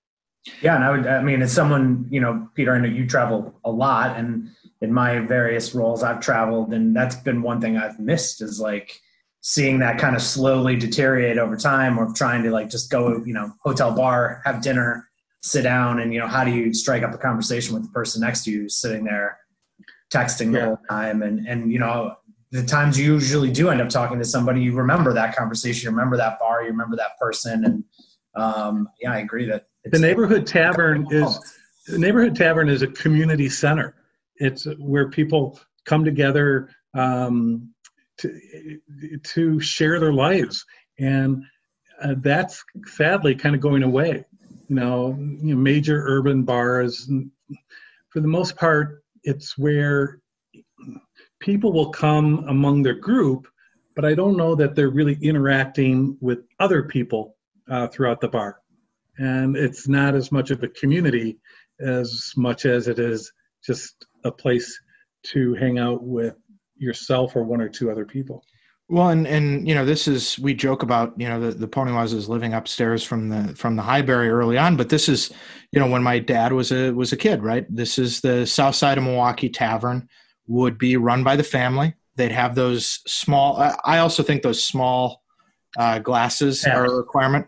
Yeah, 0.61 0.75
and 0.75 0.83
I 0.83 0.91
would. 0.91 1.07
I 1.07 1.21
mean, 1.21 1.41
as 1.41 1.51
someone, 1.51 2.07
you 2.09 2.21
know, 2.21 2.47
Peter, 2.53 2.75
I 2.75 2.79
know 2.79 2.87
you 2.87 3.07
travel 3.07 3.59
a 3.63 3.71
lot, 3.71 4.17
and 4.17 4.49
in 4.81 4.93
my 4.93 5.19
various 5.19 5.73
roles 5.73 6.03
I've 6.03 6.19
traveled, 6.19 6.73
and 6.73 6.95
that's 6.95 7.15
been 7.15 7.41
one 7.41 7.59
thing 7.59 7.77
I've 7.77 7.99
missed 7.99 8.41
is 8.41 8.59
like 8.59 9.01
seeing 9.41 9.79
that 9.79 9.97
kind 9.99 10.15
of 10.15 10.21
slowly 10.21 10.75
deteriorate 10.75 11.37
over 11.37 11.57
time, 11.57 11.97
or 11.97 12.13
trying 12.13 12.43
to 12.43 12.51
like 12.51 12.69
just 12.69 12.91
go, 12.91 13.23
you 13.25 13.33
know, 13.33 13.53
hotel 13.63 13.95
bar, 13.95 14.41
have 14.45 14.61
dinner, 14.61 15.09
sit 15.41 15.63
down, 15.63 15.99
and 15.99 16.13
you 16.13 16.19
know, 16.19 16.27
how 16.27 16.43
do 16.43 16.51
you 16.51 16.73
strike 16.73 17.01
up 17.01 17.13
a 17.13 17.17
conversation 17.17 17.73
with 17.73 17.83
the 17.83 17.89
person 17.89 18.21
next 18.21 18.43
to 18.43 18.51
you 18.51 18.69
sitting 18.69 19.03
there 19.03 19.39
texting 20.13 20.53
the 20.53 20.63
whole 20.63 20.79
time, 20.89 21.23
and 21.23 21.47
and 21.47 21.71
you 21.71 21.79
know, 21.79 22.15
the 22.51 22.63
times 22.63 22.99
you 22.99 23.13
usually 23.13 23.51
do 23.51 23.69
end 23.69 23.81
up 23.81 23.89
talking 23.89 24.19
to 24.19 24.25
somebody, 24.25 24.61
you 24.61 24.73
remember 24.73 25.11
that 25.11 25.35
conversation, 25.35 25.85
you 25.85 25.89
remember 25.89 26.17
that 26.17 26.39
bar, 26.39 26.61
you 26.61 26.69
remember 26.69 26.95
that 26.95 27.17
person, 27.19 27.65
and 27.65 27.83
um, 28.35 28.87
yeah, 29.01 29.11
I 29.11 29.19
agree 29.19 29.45
that 29.45 29.67
the 29.91 29.99
neighborhood 29.99 30.47
tavern 30.47 31.07
is 31.11 31.55
the 31.87 31.99
neighborhood 31.99 32.35
tavern 32.35 32.69
is 32.69 32.81
a 32.81 32.87
community 32.87 33.49
center. 33.49 33.95
It's 34.37 34.65
where 34.79 35.09
people 35.09 35.59
come 35.85 36.03
together 36.03 36.69
um, 36.93 37.73
to 38.17 38.79
to 39.23 39.59
share 39.59 39.99
their 39.99 40.13
lives, 40.13 40.65
and 40.99 41.43
uh, 42.01 42.15
that's 42.17 42.63
sadly 42.85 43.35
kind 43.35 43.55
of 43.55 43.61
going 43.61 43.83
away. 43.83 44.25
You 44.67 44.75
know, 44.75 45.15
you 45.19 45.55
know, 45.55 45.61
major 45.61 46.03
urban 46.07 46.43
bars, 46.43 47.09
for 48.09 48.19
the 48.19 48.27
most 48.27 48.55
part, 48.55 49.03
it's 49.23 49.57
where 49.57 50.19
people 51.39 51.71
will 51.71 51.89
come 51.89 52.45
among 52.47 52.81
their 52.81 52.95
group, 52.95 53.47
but 53.95 54.05
I 54.05 54.15
don't 54.15 54.37
know 54.37 54.55
that 54.55 54.75
they're 54.75 54.89
really 54.89 55.17
interacting 55.21 56.17
with 56.19 56.39
other 56.59 56.83
people 56.83 57.35
uh, 57.69 57.87
throughout 57.87 58.21
the 58.21 58.27
bar. 58.27 58.61
And 59.17 59.55
it's 59.55 59.87
not 59.87 60.15
as 60.15 60.31
much 60.31 60.51
of 60.51 60.63
a 60.63 60.67
community 60.67 61.37
as 61.79 62.31
much 62.37 62.65
as 62.65 62.87
it 62.87 62.99
is 62.99 63.31
just 63.65 64.05
a 64.23 64.31
place 64.31 64.79
to 65.23 65.53
hang 65.55 65.79
out 65.79 66.03
with 66.03 66.35
yourself 66.77 67.35
or 67.35 67.43
one 67.43 67.61
or 67.61 67.69
two 67.69 67.89
other 67.91 68.05
people. 68.05 68.43
Well, 68.87 69.09
and 69.09 69.25
and 69.25 69.67
you 69.67 69.73
know, 69.73 69.83
this 69.83 70.07
is 70.07 70.37
we 70.37 70.53
joke 70.53 70.83
about 70.83 71.13
you 71.17 71.27
know 71.27 71.39
the 71.39 71.57
the 71.57 71.67
Pony 71.67 71.91
is 72.03 72.29
living 72.29 72.53
upstairs 72.53 73.03
from 73.03 73.29
the 73.29 73.55
from 73.55 73.75
the 73.75 73.81
Highbury 73.81 74.29
early 74.29 74.59
on, 74.59 74.77
but 74.77 74.89
this 74.89 75.09
is 75.09 75.31
you 75.71 75.79
know 75.79 75.87
when 75.87 76.03
my 76.03 76.19
dad 76.19 76.53
was 76.53 76.71
a 76.71 76.91
was 76.91 77.11
a 77.11 77.17
kid, 77.17 77.41
right? 77.41 77.65
This 77.67 77.97
is 77.97 78.21
the 78.21 78.45
South 78.45 78.75
Side 78.75 78.99
of 78.99 79.03
Milwaukee 79.03 79.49
Tavern 79.49 80.07
would 80.47 80.77
be 80.77 80.97
run 80.97 81.23
by 81.23 81.35
the 81.35 81.43
family. 81.43 81.95
They'd 82.15 82.31
have 82.31 82.53
those 82.53 82.99
small. 83.07 83.57
I 83.83 83.97
also 83.97 84.21
think 84.21 84.43
those 84.43 84.63
small 84.63 85.23
uh, 85.77 85.97
glasses 85.99 86.63
yeah. 86.65 86.77
are 86.77 86.85
a 86.85 86.93
requirement. 86.93 87.47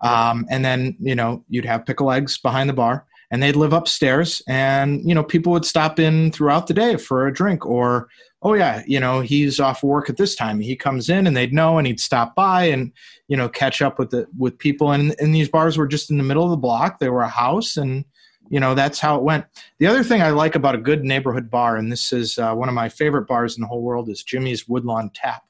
Um, 0.00 0.46
and 0.50 0.64
then 0.64 0.96
you 1.00 1.14
know 1.14 1.44
you'd 1.48 1.64
have 1.64 1.86
pickle 1.86 2.10
eggs 2.10 2.38
behind 2.38 2.68
the 2.68 2.74
bar, 2.74 3.06
and 3.30 3.42
they'd 3.42 3.56
live 3.56 3.72
upstairs, 3.72 4.42
and 4.48 5.06
you 5.08 5.14
know 5.14 5.24
people 5.24 5.52
would 5.52 5.64
stop 5.64 5.98
in 5.98 6.30
throughout 6.30 6.66
the 6.66 6.74
day 6.74 6.96
for 6.96 7.26
a 7.26 7.32
drink, 7.32 7.64
or 7.64 8.08
oh 8.42 8.54
yeah, 8.54 8.82
you 8.86 9.00
know 9.00 9.20
he's 9.20 9.58
off 9.58 9.82
work 9.82 10.10
at 10.10 10.16
this 10.16 10.36
time. 10.36 10.60
He 10.60 10.76
comes 10.76 11.08
in, 11.08 11.26
and 11.26 11.36
they'd 11.36 11.52
know, 11.52 11.78
and 11.78 11.86
he'd 11.86 12.00
stop 12.00 12.34
by, 12.34 12.64
and 12.64 12.92
you 13.28 13.36
know 13.36 13.48
catch 13.48 13.82
up 13.82 13.98
with 13.98 14.10
the 14.10 14.26
with 14.38 14.58
people. 14.58 14.92
And 14.92 15.14
and 15.18 15.34
these 15.34 15.48
bars 15.48 15.78
were 15.78 15.86
just 15.86 16.10
in 16.10 16.18
the 16.18 16.24
middle 16.24 16.44
of 16.44 16.50
the 16.50 16.56
block. 16.56 16.98
They 16.98 17.08
were 17.08 17.22
a 17.22 17.28
house, 17.28 17.76
and 17.76 18.04
you 18.50 18.60
know 18.60 18.74
that's 18.74 19.00
how 19.00 19.16
it 19.16 19.22
went. 19.22 19.46
The 19.78 19.86
other 19.86 20.04
thing 20.04 20.22
I 20.22 20.30
like 20.30 20.54
about 20.54 20.74
a 20.74 20.78
good 20.78 21.04
neighborhood 21.04 21.50
bar, 21.50 21.76
and 21.76 21.90
this 21.90 22.12
is 22.12 22.38
uh, 22.38 22.54
one 22.54 22.68
of 22.68 22.74
my 22.74 22.88
favorite 22.88 23.26
bars 23.26 23.56
in 23.56 23.62
the 23.62 23.68
whole 23.68 23.82
world, 23.82 24.08
is 24.08 24.22
Jimmy's 24.22 24.68
Woodlawn 24.68 25.10
Tap 25.14 25.42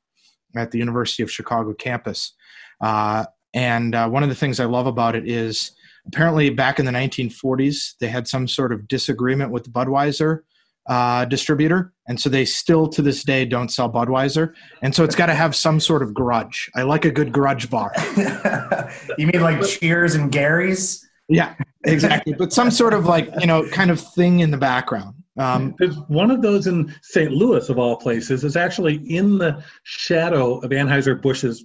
at 0.57 0.71
the 0.71 0.79
University 0.79 1.23
of 1.23 1.31
Chicago 1.31 1.75
campus. 1.75 2.33
Uh, 2.81 3.25
and 3.55 3.95
uh, 3.95 4.09
one 4.09 4.23
of 4.23 4.29
the 4.29 4.35
things 4.35 4.61
I 4.61 4.65
love 4.65 4.87
about 4.87 5.15
it 5.15 5.29
is 5.29 5.71
apparently 6.07 6.51
back 6.51 6.79
in 6.79 6.85
the 6.85 6.93
1940s, 6.93 7.95
they 8.01 8.09
had 8.09 8.29
some 8.29 8.47
sort 8.47 8.73
of 8.73 8.87
disagreement 8.89 9.53
with 9.53 9.65
the 9.65 9.71
Budweiser 9.71 10.41
uh, 10.87 11.25
distributor. 11.25 11.93
And 12.09 12.21
so 12.21 12.29
they 12.29 12.45
still 12.45 12.89
to 12.89 13.01
this 13.01 13.23
day 13.23 13.45
don't 13.47 13.71
sell 13.71 13.91
Budweiser. 13.91 14.53
And 14.83 14.95
so 14.95 15.05
it's 15.05 15.15
got 15.15 15.27
to 15.27 15.35
have 15.35 15.57
some 15.57 15.81
sort 15.81 16.03
of 16.03 16.13
grudge. 16.13 16.71
I 16.75 16.83
like 16.83 17.05
a 17.05 17.11
good 17.11 17.33
grudge 17.33 17.71
bar. 17.71 17.93
you 19.19 19.27
mean 19.29 19.41
like 19.41 19.65
Cheers 19.67 20.15
and 20.15 20.31
Gary's? 20.31 21.09
Yeah, 21.29 21.55
exactly. 21.85 22.35
but 22.35 22.53
some 22.53 22.71
sort 22.71 22.93
of 22.93 23.07
like, 23.07 23.31
you 23.41 23.47
know, 23.47 23.67
kind 23.71 23.91
of 23.91 23.99
thing 23.99 24.41
in 24.41 24.51
the 24.51 24.59
background. 24.59 25.15
Um, 25.39 25.75
There's 25.79 25.97
one 26.09 26.31
of 26.31 26.43
those 26.43 26.67
in 26.67 26.95
St. 27.03 27.33
Louis, 27.33 27.69
of 27.69 27.79
all 27.79 27.97
places, 27.97 28.45
is 28.45 28.57
actually 28.57 28.97
in 29.11 29.39
the 29.39 29.65
shadow 29.85 30.59
of 30.59 30.71
Anheuser-Busch's 30.71 31.65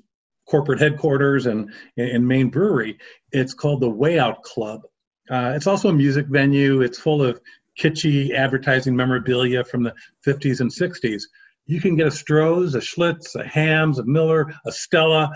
corporate 0.50 0.80
headquarters 0.80 1.46
and, 1.46 1.72
main 1.96 2.50
brewery. 2.50 2.98
It's 3.32 3.54
called 3.54 3.82
the 3.82 3.90
Way 3.90 4.20
Out 4.20 4.42
Club. 4.44 4.82
Uh, 5.30 5.54
it's 5.56 5.68
also 5.68 5.90
a 5.90 5.94
music 5.94 6.26
venue. 6.28 6.82
It's 6.82 6.98
full 6.98 7.24
of 7.24 7.40
kitschy 7.80 8.34
advertising 8.34 8.96
memorabilia 8.96 9.64
from 9.64 9.84
the 9.84 9.94
50s 10.26 10.60
and 10.60 10.72
60s. 10.72 11.24
You 11.68 11.80
can 11.80 11.96
get 11.96 12.08
a 12.08 12.10
Stroh's, 12.10 12.74
a 12.74 12.80
Schlitz, 12.80 13.36
a 13.36 13.48
Hamm's, 13.48 14.00
a 14.00 14.06
Miller, 14.06 14.54
a 14.66 14.72
Stella, 14.72 15.32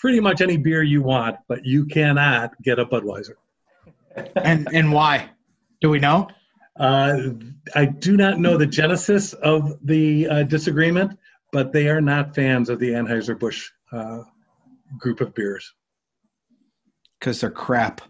pretty 0.00 0.20
much 0.20 0.40
any 0.40 0.56
beer 0.56 0.82
you 0.82 1.02
want, 1.02 1.36
but 1.46 1.66
you 1.66 1.84
cannot 1.84 2.60
get 2.62 2.78
a 2.78 2.86
Budweiser. 2.86 3.34
and 4.34 4.68
and 4.72 4.92
why? 4.92 5.28
Do 5.80 5.90
we 5.90 5.98
know? 5.98 6.28
Uh, 6.78 7.30
I 7.74 7.84
do 7.84 8.16
not 8.16 8.38
know 8.38 8.56
the 8.56 8.66
genesis 8.66 9.32
of 9.32 9.78
the 9.84 10.28
uh, 10.28 10.42
disagreement, 10.44 11.18
but 11.52 11.72
they 11.72 11.88
are 11.88 12.00
not 12.00 12.34
fans 12.34 12.70
of 12.70 12.78
the 12.78 12.90
Anheuser-Busch 12.90 13.70
uh, 13.92 14.22
group 14.98 15.20
of 15.20 15.34
beers 15.34 15.74
because 17.18 17.40
they're 17.40 17.50
crap. 17.50 18.00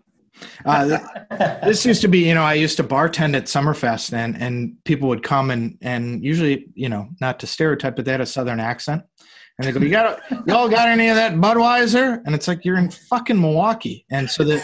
Uh, 0.65 0.99
this 1.65 1.85
used 1.85 2.03
to 2.03 2.09
be, 2.09 2.21
you 2.21 2.35
know, 2.35 2.43
I 2.43 2.55
used 2.55 2.77
to 2.77 2.85
bartend 2.85 3.37
at 3.37 3.45
Summerfest, 3.45 4.13
and 4.13 4.41
and 4.41 4.77
people 4.85 5.09
would 5.09 5.23
come 5.23 5.51
and 5.51 5.77
and 5.81 6.23
usually, 6.23 6.67
you 6.75 6.89
know, 6.89 7.09
not 7.21 7.41
to 7.41 7.47
stereotype, 7.47 7.97
but 7.97 8.05
they 8.05 8.13
had 8.13 8.21
a 8.21 8.27
southern 8.27 8.61
accent, 8.61 9.03
and 9.59 9.67
they 9.67 9.73
go, 9.73 9.81
"You 9.81 9.91
got, 9.91 10.21
y'all 10.47 10.69
got 10.69 10.89
any 10.89 11.09
of 11.09 11.17
that 11.17 11.35
Budweiser?" 11.35 12.21
And 12.25 12.35
it's 12.35 12.49
like 12.49 12.65
you're 12.65 12.79
in 12.79 12.91
fucking 12.91 13.41
Milwaukee, 13.41 14.05
and 14.11 14.31
so 14.31 14.45
the 14.45 14.57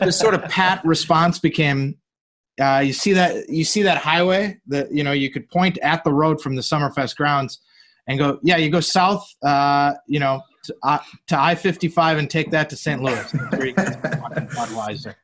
this 0.00 0.18
sort 0.18 0.34
of 0.34 0.42
pat 0.44 0.84
response 0.84 1.38
became, 1.38 1.96
uh, 2.60 2.82
you 2.84 2.92
see 2.92 3.12
that 3.12 3.48
you 3.48 3.64
see 3.64 3.82
that 3.82 3.98
highway 3.98 4.58
that 4.68 4.92
you 4.92 5.04
know 5.04 5.12
you 5.12 5.30
could 5.30 5.48
point 5.50 5.78
at 5.78 6.04
the 6.04 6.12
road 6.12 6.40
from 6.40 6.56
the 6.56 6.62
Summerfest 6.62 7.16
grounds, 7.16 7.60
and 8.06 8.18
go, 8.18 8.38
yeah, 8.42 8.56
you 8.56 8.70
go 8.70 8.80
south, 8.80 9.28
uh, 9.44 9.94
you 10.06 10.18
know, 10.18 10.42
to, 10.64 10.76
uh, 10.82 10.98
to 11.28 11.40
I 11.40 11.54
fifty 11.54 11.88
five 11.88 12.18
and 12.18 12.28
take 12.28 12.50
that 12.50 12.70
to 12.70 12.76
St. 12.76 13.02
Louis. 13.02 13.32
Budweiser. 14.54 15.14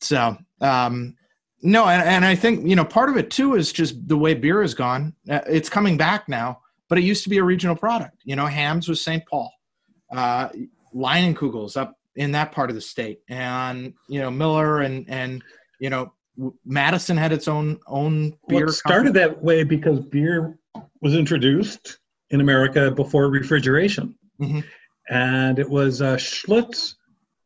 So 0.00 0.36
um, 0.60 1.16
no, 1.62 1.86
and, 1.86 2.02
and 2.02 2.24
I 2.24 2.34
think 2.34 2.68
you 2.68 2.76
know 2.76 2.84
part 2.84 3.08
of 3.08 3.16
it 3.16 3.30
too 3.30 3.54
is 3.54 3.72
just 3.72 4.06
the 4.06 4.16
way 4.16 4.34
beer 4.34 4.60
has 4.60 4.74
gone. 4.74 5.14
Uh, 5.28 5.40
it's 5.46 5.68
coming 5.68 5.96
back 5.96 6.28
now, 6.28 6.60
but 6.88 6.98
it 6.98 7.02
used 7.04 7.22
to 7.24 7.30
be 7.30 7.38
a 7.38 7.44
regional 7.44 7.74
product. 7.74 8.16
You 8.24 8.36
know, 8.36 8.46
Hamm's 8.46 8.88
was 8.88 9.00
St. 9.00 9.24
Paul, 9.26 9.50
uh, 10.14 10.48
Kugel's 10.92 11.76
up 11.76 11.96
in 12.16 12.32
that 12.32 12.52
part 12.52 12.70
of 12.70 12.76
the 12.76 12.82
state, 12.82 13.20
and 13.28 13.94
you 14.08 14.20
know 14.20 14.30
Miller 14.30 14.80
and 14.80 15.08
and 15.08 15.42
you 15.80 15.90
know 15.90 16.12
Madison 16.64 17.16
had 17.16 17.32
its 17.32 17.48
own 17.48 17.80
own 17.86 18.30
beer. 18.48 18.60
Well, 18.60 18.68
it 18.68 18.72
started 18.72 19.14
company. 19.14 19.34
that 19.34 19.42
way 19.42 19.64
because 19.64 20.00
beer 20.00 20.58
was 21.00 21.14
introduced 21.14 21.98
in 22.30 22.40
America 22.40 22.90
before 22.90 23.28
refrigeration. 23.30 24.14
Mm-hmm. 24.40 24.60
And 25.08 25.58
it 25.58 25.68
was 25.68 26.00
uh, 26.02 26.16
Schlitz 26.16 26.94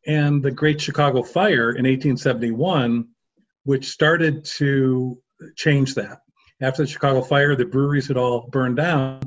and 0.06 0.42
the 0.42 0.50
Great 0.50 0.80
Chicago 0.80 1.22
Fire 1.22 1.70
in 1.70 1.84
1871, 1.84 3.08
which 3.64 3.88
started 3.88 4.44
to 4.44 5.18
change 5.56 5.94
that. 5.94 6.20
After 6.60 6.82
the 6.82 6.88
Chicago 6.88 7.22
Fire, 7.22 7.54
the 7.56 7.64
breweries 7.64 8.08
had 8.08 8.16
all 8.16 8.48
burned 8.50 8.76
down, 8.76 9.20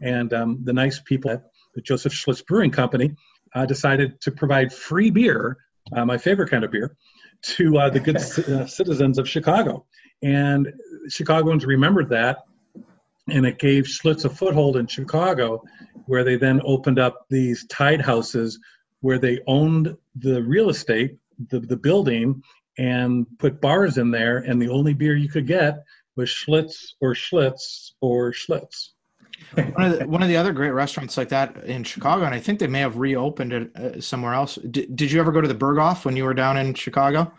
and 0.00 0.32
um, 0.32 0.60
the 0.62 0.72
nice 0.72 1.00
people 1.00 1.30
at 1.30 1.42
the 1.74 1.82
Joseph 1.82 2.12
Schlitz 2.12 2.44
Brewing 2.44 2.70
Company 2.70 3.14
uh, 3.54 3.66
decided 3.66 4.20
to 4.22 4.30
provide 4.30 4.72
free 4.72 5.10
beer, 5.10 5.56
uh, 5.92 6.04
my 6.04 6.18
favorite 6.18 6.50
kind 6.50 6.64
of 6.64 6.70
beer, 6.70 6.96
to 7.42 7.78
uh, 7.78 7.90
the 7.90 8.00
good 8.00 8.16
uh, 8.48 8.66
citizens 8.66 9.18
of 9.18 9.28
Chicago. 9.28 9.86
And 10.22 10.72
Chicagoans 11.08 11.64
remembered 11.64 12.10
that 12.10 12.38
and 13.28 13.46
it 13.46 13.58
gave 13.58 13.84
Schlitz 13.84 14.24
a 14.24 14.30
foothold 14.30 14.76
in 14.76 14.86
Chicago, 14.86 15.62
where 16.08 16.24
they 16.24 16.36
then 16.36 16.60
opened 16.64 16.98
up 16.98 17.26
these 17.28 17.66
tied 17.66 18.00
houses 18.00 18.58
where 19.00 19.18
they 19.18 19.40
owned 19.46 19.94
the 20.16 20.42
real 20.42 20.70
estate, 20.70 21.18
the, 21.50 21.60
the 21.60 21.76
building, 21.76 22.42
and 22.78 23.26
put 23.38 23.60
bars 23.60 23.98
in 23.98 24.10
there. 24.10 24.38
And 24.38 24.60
the 24.60 24.70
only 24.70 24.94
beer 24.94 25.16
you 25.16 25.28
could 25.28 25.46
get 25.46 25.84
was 26.16 26.30
Schlitz 26.30 26.94
or 27.02 27.14
Schlitz 27.14 27.92
or 28.00 28.32
Schlitz. 28.32 28.90
one, 29.54 29.92
of 29.92 29.98
the, 29.98 30.08
one 30.08 30.22
of 30.22 30.28
the 30.28 30.36
other 30.36 30.52
great 30.52 30.70
restaurants 30.70 31.18
like 31.18 31.28
that 31.28 31.62
in 31.64 31.84
Chicago, 31.84 32.24
and 32.24 32.34
I 32.34 32.40
think 32.40 32.58
they 32.58 32.66
may 32.66 32.80
have 32.80 32.96
reopened 32.96 33.52
it 33.52 33.76
uh, 33.76 34.00
somewhere 34.00 34.32
else. 34.32 34.56
D- 34.70 34.88
did 34.94 35.12
you 35.12 35.20
ever 35.20 35.30
go 35.30 35.42
to 35.42 35.46
the 35.46 35.54
Berghoff 35.54 36.06
when 36.06 36.16
you 36.16 36.24
were 36.24 36.34
down 36.34 36.56
in 36.56 36.72
Chicago? 36.74 37.30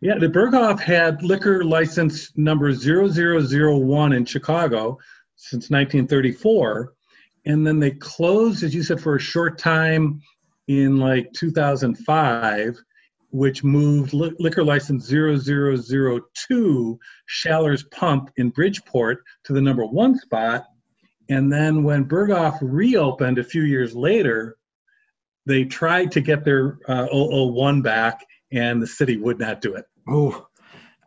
Yeah, 0.00 0.18
the 0.18 0.28
Berghoff 0.28 0.80
had 0.80 1.22
liquor 1.22 1.64
license 1.64 2.36
number 2.36 2.72
0001 2.72 4.12
in 4.12 4.24
Chicago, 4.26 4.98
since 5.36 5.70
1934. 5.70 6.92
And 7.46 7.66
then 7.66 7.78
they 7.78 7.92
closed, 7.92 8.62
as 8.64 8.74
you 8.74 8.82
said, 8.82 9.00
for 9.00 9.16
a 9.16 9.20
short 9.20 9.58
time 9.58 10.20
in 10.68 10.98
like 10.98 11.32
2005. 11.32 12.76
which 13.30 13.62
moved 13.64 14.12
li- 14.14 14.34
liquor 14.38 14.64
license 14.64 15.08
0002 15.08 16.98
Schaller's 17.26 17.82
Pump 17.84 18.30
in 18.36 18.50
Bridgeport 18.50 19.22
to 19.44 19.52
the 19.52 19.60
number 19.60 19.84
one 19.84 20.16
spot. 20.16 20.64
And 21.28 21.52
then 21.52 21.82
when 21.82 22.08
Berghoff 22.08 22.58
reopened 22.62 23.38
a 23.38 23.44
few 23.44 23.62
years 23.62 23.94
later, 23.94 24.56
they 25.44 25.64
tried 25.64 26.12
to 26.12 26.20
get 26.20 26.44
their 26.44 26.78
uh, 26.88 27.08
001 27.12 27.82
back, 27.82 28.24
and 28.52 28.80
the 28.82 28.86
city 28.86 29.16
would 29.16 29.38
not 29.38 29.60
do 29.60 29.74
it. 29.74 29.84
Oh, 30.08 30.46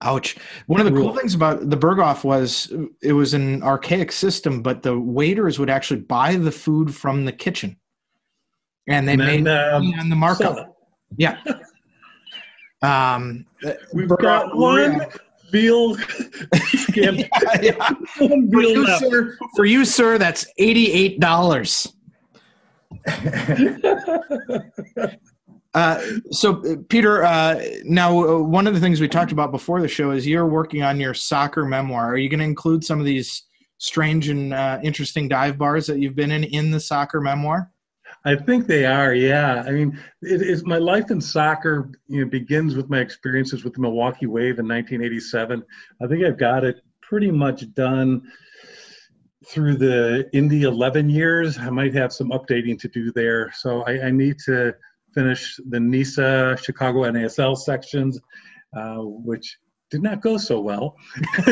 ouch. 0.01 0.37
One 0.67 0.79
of 0.79 0.85
the 0.85 0.99
cool 0.99 1.15
things 1.15 1.35
about 1.35 1.69
the 1.69 1.77
Berghoff 1.77 2.23
was 2.23 2.71
it 3.01 3.13
was 3.13 3.33
an 3.33 3.61
archaic 3.63 4.11
system, 4.11 4.61
but 4.61 4.83
the 4.83 4.99
waiters 4.99 5.59
would 5.59 5.69
actually 5.69 6.01
buy 6.01 6.35
the 6.35 6.51
food 6.51 6.93
from 6.95 7.25
the 7.25 7.31
kitchen. 7.31 7.77
And 8.87 9.07
they 9.07 9.13
And 9.13 9.21
then, 9.21 9.43
made 9.43 9.51
um, 9.51 9.93
on 9.99 10.09
the 10.09 10.15
markup. 10.15 10.75
Yeah. 11.17 11.37
Um, 12.81 13.45
we've 13.93 14.07
Berghoff 14.07 14.21
got 14.21 14.55
one 14.55 15.01
veal 15.51 15.95
scampi. 15.97 17.27
yeah. 17.61 17.89
one 18.25 18.49
For 18.49 18.61
you, 18.61 18.87
sir, 18.99 19.37
for 19.57 19.65
you, 19.65 19.83
sir, 19.83 20.17
that's 20.17 20.45
eighty-eight 20.59 21.19
dollars. 21.19 21.91
Uh, 25.73 26.01
so, 26.31 26.63
uh, 26.65 26.75
Peter, 26.89 27.23
uh, 27.23 27.61
now 27.83 28.11
uh, 28.11 28.39
one 28.39 28.65
of 28.65 28.73
the 28.73 28.79
things 28.79 28.99
we 28.99 29.07
talked 29.07 29.31
about 29.31 29.51
before 29.51 29.81
the 29.81 29.87
show 29.87 30.11
is 30.11 30.25
you're 30.25 30.47
working 30.47 30.81
on 30.81 30.99
your 30.99 31.13
soccer 31.13 31.63
memoir. 31.65 32.11
Are 32.11 32.17
you 32.17 32.27
going 32.27 32.39
to 32.39 32.45
include 32.45 32.83
some 32.83 32.99
of 32.99 33.05
these 33.05 33.43
strange 33.77 34.29
and 34.29 34.53
uh, 34.53 34.79
interesting 34.83 35.27
dive 35.27 35.57
bars 35.57 35.85
that 35.87 35.99
you've 35.99 36.15
been 36.15 36.31
in 36.31 36.43
in 36.43 36.71
the 36.71 36.79
soccer 36.79 37.21
memoir? 37.21 37.71
I 38.25 38.35
think 38.35 38.67
they 38.67 38.85
are. 38.85 39.13
Yeah. 39.13 39.63
I 39.65 39.71
mean, 39.71 39.97
it 40.21 40.41
is 40.41 40.65
my 40.65 40.77
life 40.77 41.11
in 41.11 41.21
soccer. 41.21 41.91
You 42.07 42.21
know, 42.21 42.29
begins 42.29 42.75
with 42.75 42.89
my 42.89 42.99
experiences 42.99 43.63
with 43.63 43.73
the 43.73 43.81
Milwaukee 43.81 44.25
Wave 44.25 44.59
in 44.59 44.67
1987. 44.67 45.63
I 46.01 46.07
think 46.07 46.23
I've 46.23 46.37
got 46.37 46.63
it 46.63 46.81
pretty 47.01 47.31
much 47.31 47.71
done 47.73 48.23
through 49.47 49.77
the 49.77 50.29
Indy 50.33 50.63
11 50.63 51.09
years. 51.09 51.57
I 51.57 51.69
might 51.69 51.93
have 51.93 52.11
some 52.11 52.29
updating 52.31 52.77
to 52.79 52.87
do 52.87 53.11
there. 53.13 53.51
So 53.55 53.83
I, 53.83 54.07
I 54.07 54.11
need 54.11 54.37
to 54.45 54.75
finish 55.13 55.59
the 55.69 55.79
NISA 55.79 56.57
Chicago 56.61 57.03
NASL 57.03 57.57
sections, 57.57 58.19
uh, 58.75 58.97
which 58.97 59.57
did 59.89 60.03
not 60.03 60.21
go 60.21 60.37
so 60.37 60.59
well. 60.59 60.95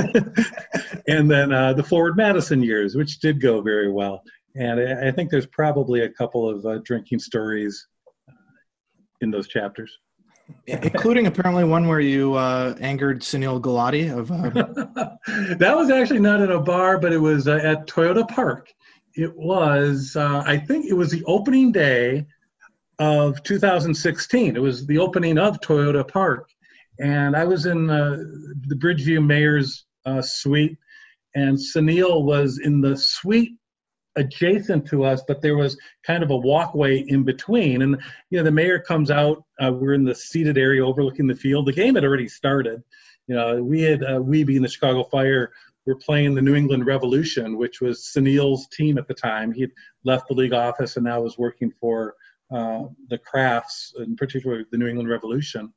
and 1.08 1.30
then 1.30 1.52
uh, 1.52 1.74
the 1.74 1.84
Forward 1.84 2.18
Madison 2.18 2.62
years, 2.62 2.96
which 2.96 3.20
did 3.20 3.42
go 3.42 3.62
very 3.62 3.92
well. 3.92 4.22
And 4.56 4.80
I, 4.80 5.08
I 5.08 5.12
think 5.12 5.30
there's 5.30 5.48
probably 5.48 6.02
a 6.02 6.10
couple 6.10 6.50
of 6.50 6.66
uh, 6.66 6.80
drinking 6.84 7.20
stories 7.20 7.88
uh, 8.28 8.34
in 9.22 9.32
those 9.32 9.48
chapters. 9.48 9.98
Including 10.68 11.28
apparently 11.28 11.66
one 11.66 11.88
where 11.88 12.00
you 12.00 12.36
uh, 12.36 12.74
angered 12.80 13.22
Sunil 13.22 13.60
Gulati 13.60 14.16
of. 14.18 14.32
Uh, 14.32 14.50
that 15.58 15.76
was 15.76 15.90
actually 15.90 16.20
not 16.20 16.42
in 16.42 16.52
a 16.52 16.60
bar, 16.60 17.00
but 17.00 17.12
it 17.12 17.18
was 17.18 17.48
uh, 17.48 17.56
at 17.56 17.88
Toyota 17.88 18.28
Park. 18.28 18.72
It 19.16 19.36
was, 19.36 20.16
uh, 20.16 20.44
I 20.46 20.58
think 20.58 20.86
it 20.86 20.94
was 20.94 21.12
the 21.12 21.24
opening 21.26 21.72
day 21.72 22.26
of 23.00 23.42
2016. 23.44 24.56
It 24.56 24.62
was 24.62 24.86
the 24.86 24.98
opening 24.98 25.38
of 25.38 25.60
Toyota 25.62 26.08
Park. 26.08 26.50
And 27.00 27.36
I 27.36 27.44
was 27.44 27.66
in 27.66 27.90
uh, 27.90 28.18
the 28.68 28.76
Bridgeview 28.76 29.24
Mayor's 29.24 29.86
uh, 30.06 30.22
suite, 30.22 30.78
and 31.36 31.58
Sunil 31.58 32.24
was 32.24 32.60
in 32.60 32.82
the 32.82 32.98
suite 32.98 33.54
adjacent 34.16 34.88
to 34.88 35.04
us, 35.04 35.22
but 35.28 35.42
there 35.42 35.56
was 35.56 35.78
kind 36.04 36.24
of 36.24 36.32
a 36.32 36.38
walkway 36.38 37.00
in 37.08 37.24
between. 37.24 37.84
And, 37.84 38.02
you 38.32 38.38
know, 38.38 38.44
the 38.44 38.52
mayor 38.52 38.80
comes 38.80 39.12
out, 39.12 39.44
uh, 39.62 39.72
we're 39.72 39.94
in 39.94 40.04
the 40.04 40.16
seated 40.16 40.58
area 40.58 40.84
overlooking 40.84 41.28
the 41.28 41.36
field. 41.36 41.68
The 41.68 41.74
game 41.74 41.94
had 41.94 42.04
already 42.04 42.28
started. 42.28 42.84
You 43.28 43.36
know, 43.36 43.62
we 43.62 43.82
had, 43.82 44.04
uh, 44.04 44.20
we 44.20 44.44
being 44.44 44.64
the 44.64 44.68
Chicago 44.68 45.04
Fire, 45.04 45.52
were 45.86 45.96
playing 45.96 46.36
the 46.36 46.42
New 46.42 46.56
England 46.56 46.86
Revolution, 46.86 47.58
which 47.58 47.80
was 47.80 48.00
Sunil's 48.00 48.68
team 48.68 48.98
at 48.98 49.08
the 49.08 49.14
time. 49.14 49.54
He 49.54 49.62
had 49.62 49.72
left 50.04 50.28
the 50.28 50.34
league 50.34 50.54
office 50.54 50.98
and 50.98 51.06
now 51.06 51.22
was 51.22 51.38
working 51.38 51.72
for 51.80 52.16
uh, 52.52 52.84
the 53.10 53.20
Krafts, 53.20 53.94
in 53.98 54.16
particular 54.16 54.64
the 54.72 54.78
New 54.78 54.88
England 54.88 55.10
Revolution. 55.10 55.74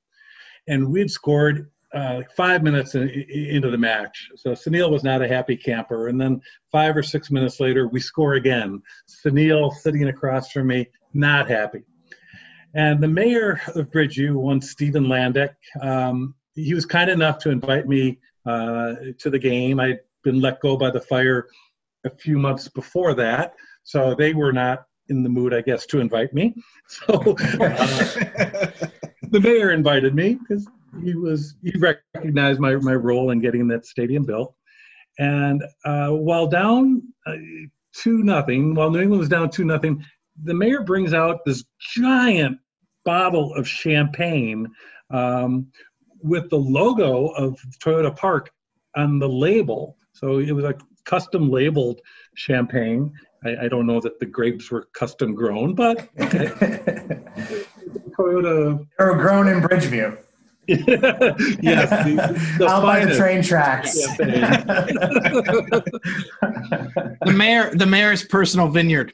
And 0.69 0.91
we'd 0.91 1.11
scored 1.11 1.71
uh, 1.93 2.23
five 2.37 2.63
minutes 2.63 2.95
in, 2.95 3.09
in- 3.09 3.47
into 3.57 3.71
the 3.71 3.79
match. 3.79 4.29
So 4.37 4.53
Sunil 4.53 4.91
was 4.91 5.03
not 5.03 5.23
a 5.23 5.29
happy 5.29 5.57
camper. 5.57 6.09
And 6.09 6.21
then 6.21 6.41
five 6.71 6.97
or 6.97 7.03
six 7.03 7.31
minutes 7.31 7.59
later, 7.61 7.89
we 7.89 8.01
score 8.01 8.35
again. 8.35 8.83
Sunil 9.09 9.73
sitting 9.73 10.09
across 10.09 10.53
from 10.53 10.69
me, 10.69 10.89
not 11.13 11.49
happy. 11.49 11.83
And 12.75 13.03
the 13.03 13.09
mayor 13.09 13.61
of 13.75 13.91
Bridgeview, 13.91 14.35
one 14.35 14.61
Stephen 14.61 15.07
Landek, 15.07 15.55
um, 15.81 16.35
he 16.55 16.75
was 16.75 16.87
kind 16.87 17.11
enough 17.11 17.39
to 17.39 17.51
invite 17.51 17.89
me 17.89 18.19
uh, 18.47 18.95
to 19.19 19.31
the 19.31 19.39
game. 19.39 19.81
I'd 19.81 19.99
been 20.23 20.41
let 20.41 20.61
go 20.61 20.77
by 20.77 20.91
the 20.91 21.01
fire 21.01 21.49
a 22.05 22.11
few 22.11 22.39
months 22.39 22.69
before 22.69 23.15
that, 23.15 23.55
so 23.83 24.15
they 24.15 24.35
were 24.35 24.53
not 24.53 24.85
in 25.11 25.23
the 25.23 25.29
mood, 25.29 25.53
I 25.53 25.61
guess, 25.61 25.87
to 25.87 26.01
invite 26.01 26.33
me. 26.33 26.55
So 26.89 27.15
uh, 27.61 28.67
the 29.31 29.39
mayor 29.41 29.71
invited 29.71 30.13
me 30.13 30.35
because 30.35 30.67
he 31.05 31.15
was 31.15 31.55
he 31.63 31.73
recognized 31.79 32.59
my 32.59 32.75
my 32.77 32.95
role 32.95 33.31
in 33.31 33.41
getting 33.41 33.69
that 33.69 33.87
stadium 33.87 34.25
built. 34.25 34.55
And 35.21 35.63
uh, 35.85 36.09
while 36.09 36.49
down 36.49 37.03
uh, 37.27 37.35
two 37.95 38.25
nothing, 38.25 38.75
while 38.75 38.91
New 38.91 39.01
England 39.01 39.21
was 39.21 39.29
down 39.29 39.51
two 39.51 39.65
nothing, 39.65 40.05
the 40.43 40.55
mayor 40.55 40.83
brings 40.83 41.13
out 41.13 41.45
this 41.45 41.65
giant 41.79 42.59
bottle 43.05 43.55
of 43.55 43.69
champagne 43.69 44.67
um, 45.11 45.67
with 46.23 46.51
the 46.51 46.59
logo 46.59 47.29
of 47.29 47.59
Toyota 47.83 48.17
Park 48.17 48.51
on 48.97 49.19
the 49.19 49.29
label. 49.29 49.97
So 50.13 50.39
it 50.39 50.53
was 50.53 50.65
a 50.65 50.75
custom 51.05 51.51
labeled 51.51 52.01
champagne. 52.35 53.13
I, 53.45 53.65
I 53.65 53.69
don't 53.69 53.87
know 53.87 54.01
that 54.01 54.19
the 54.21 54.27
grapes 54.27 54.71
were 54.71 54.89
custom 54.93 55.35
grown, 55.35 55.75
but 55.75 56.09
okay. 56.21 56.47
Toyota. 58.19 58.87
They 58.99 59.05
were 59.05 59.17
grown 59.17 59.49
in 59.49 59.61
Bridgeview. 59.61 60.19
yes, 60.71 61.91
the, 61.91 62.57
the 62.59 62.67
Out 62.69 62.83
by 62.83 63.05
the 63.05 63.17
train 63.17 63.43
tracks. 63.43 63.95
the 67.25 67.33
mayor, 67.35 67.75
the 67.75 67.87
mayor's 67.87 68.23
personal 68.25 68.69
vineyard. 68.69 69.13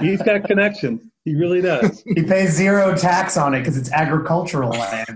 He's 0.00 0.22
got 0.22 0.44
connections. 0.44 1.02
He 1.24 1.34
really 1.34 1.62
does. 1.62 2.02
he 2.06 2.22
pays 2.22 2.50
zero 2.50 2.94
tax 2.94 3.36
on 3.36 3.54
it 3.54 3.60
because 3.60 3.78
it's 3.78 3.90
agricultural 3.92 4.70
land. 4.70 5.08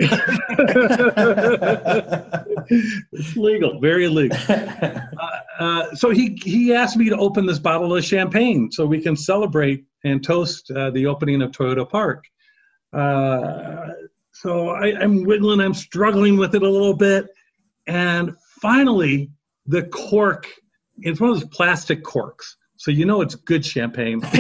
it's 3.13 3.37
legal, 3.37 3.81
very 3.81 4.09
legal. 4.09 4.39
Uh, 5.59 5.93
so 5.93 6.11
he 6.11 6.39
he 6.45 6.73
asked 6.73 6.97
me 6.97 7.09
to 7.09 7.17
open 7.17 7.45
this 7.45 7.59
bottle 7.59 7.97
of 7.97 8.05
champagne 8.05 8.71
so 8.71 8.87
we 8.87 9.01
can 9.01 9.17
celebrate 9.17 9.85
and 10.05 10.23
toast 10.23 10.71
uh, 10.71 10.89
the 10.91 11.05
opening 11.05 11.43
of 11.43 11.51
Toyota 11.51 11.89
Park. 11.89 12.25
Uh, 12.93 13.89
so 14.33 14.69
I, 14.69 14.97
I'm 15.01 15.25
wiggling, 15.25 15.59
I'm 15.61 15.75
struggling 15.75 16.37
with 16.37 16.55
it 16.55 16.63
a 16.63 16.71
little 16.71 16.95
bit, 16.95 17.27
and 17.89 18.37
finally 18.61 19.31
the 19.67 19.83
cork. 19.85 20.47
It's 20.99 21.21
one 21.21 21.31
of 21.31 21.41
those 21.41 21.49
plastic 21.49 22.05
corks, 22.05 22.57
so 22.79 22.91
you 22.93 23.05
know 23.05 23.21
it's 23.21 23.35
good 23.35 23.67
champagne. 23.67 24.21
I 24.25 24.37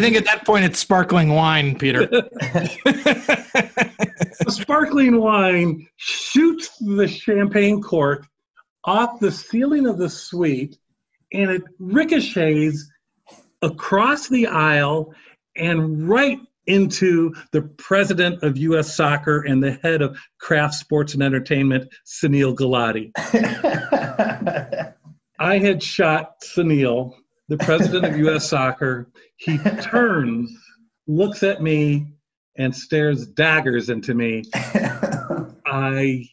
think 0.00 0.16
at 0.16 0.24
that 0.24 0.44
point 0.44 0.64
it's 0.64 0.80
sparkling 0.80 1.30
wine, 1.34 1.78
Peter. 1.78 2.06
the 2.06 2.26
sparkling 4.48 5.20
wine 5.20 5.86
shoots 5.96 6.76
the 6.78 7.06
champagne 7.06 7.80
cork 7.80 8.26
off 8.82 9.20
the 9.20 9.30
ceiling 9.30 9.86
of 9.86 9.98
the 9.98 10.08
suite 10.08 10.76
and 11.32 11.48
it 11.48 11.62
ricochets 11.78 12.90
across 13.62 14.28
the 14.28 14.48
aisle 14.48 15.14
and 15.56 16.08
right 16.08 16.40
into 16.66 17.34
the 17.52 17.62
president 17.62 18.42
of 18.42 18.56
U.S. 18.56 18.96
Soccer 18.96 19.42
and 19.42 19.62
the 19.62 19.78
head 19.82 20.02
of 20.02 20.18
Kraft 20.40 20.74
Sports 20.74 21.14
and 21.14 21.22
Entertainment, 21.22 21.92
Sunil 22.04 22.56
Gulati. 22.56 23.12
I 25.42 25.58
had 25.58 25.82
shot 25.82 26.40
Sunil, 26.40 27.14
the 27.48 27.58
president 27.58 28.04
of 28.04 28.16
U.S. 28.16 28.48
Soccer. 28.50 29.10
He 29.36 29.58
turns, 29.58 30.56
looks 31.08 31.42
at 31.42 31.60
me, 31.60 32.06
and 32.56 32.74
stares 32.74 33.26
daggers 33.26 33.88
into 33.88 34.14
me. 34.14 34.44
I, 35.66 36.28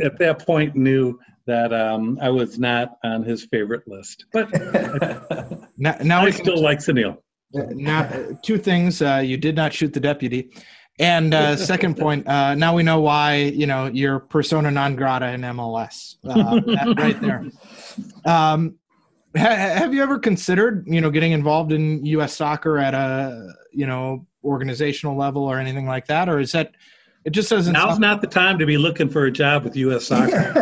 at 0.00 0.18
that 0.20 0.44
point, 0.46 0.76
knew 0.76 1.18
that 1.48 1.74
um, 1.74 2.16
I 2.22 2.30
was 2.30 2.56
not 2.56 2.96
on 3.02 3.24
his 3.24 3.44
favorite 3.44 3.88
list. 3.88 4.26
But 4.32 4.52
now, 5.76 5.96
now 6.00 6.20
I 6.20 6.24
we 6.26 6.30
can 6.30 6.44
still 6.44 6.62
like 6.62 6.78
Sunil. 6.78 7.18
Uh, 7.58 7.62
now, 7.70 8.02
uh, 8.02 8.34
two 8.44 8.58
things: 8.58 9.02
uh, 9.02 9.20
you 9.24 9.36
did 9.36 9.56
not 9.56 9.72
shoot 9.72 9.92
the 9.92 10.00
deputy, 10.00 10.50
and 10.98 11.34
uh, 11.34 11.56
second 11.72 11.96
point, 11.96 12.26
uh, 12.28 12.54
now 12.54 12.74
we 12.74 12.82
know 12.82 13.00
why 13.00 13.36
you 13.36 13.66
know 13.66 13.86
you're 13.86 14.20
persona 14.20 14.70
non 14.70 14.96
grata 14.96 15.32
in 15.32 15.40
MLS. 15.42 16.16
Uh, 16.24 16.94
right 16.96 17.20
there. 17.20 17.46
Um, 18.24 18.78
ha- 19.36 19.56
have 19.56 19.94
you 19.94 20.02
ever 20.02 20.18
considered 20.18 20.84
you 20.86 21.00
know 21.00 21.10
getting 21.10 21.32
involved 21.32 21.72
in 21.72 22.04
U.S. 22.06 22.36
soccer 22.36 22.78
at 22.78 22.94
a 22.94 23.52
you 23.72 23.86
know 23.86 24.26
organizational 24.44 25.16
level 25.16 25.42
or 25.44 25.58
anything 25.58 25.86
like 25.86 26.06
that, 26.06 26.28
or 26.28 26.38
is 26.38 26.52
that 26.52 26.74
it 27.24 27.30
just 27.30 27.50
doesn't? 27.50 27.72
Now's 27.72 27.90
sound- 27.90 28.00
not 28.00 28.20
the 28.20 28.26
time 28.26 28.58
to 28.58 28.66
be 28.66 28.76
looking 28.76 29.08
for 29.08 29.24
a 29.26 29.30
job 29.30 29.64
with 29.64 29.76
U.S. 29.76 30.06
Soccer. 30.06 30.52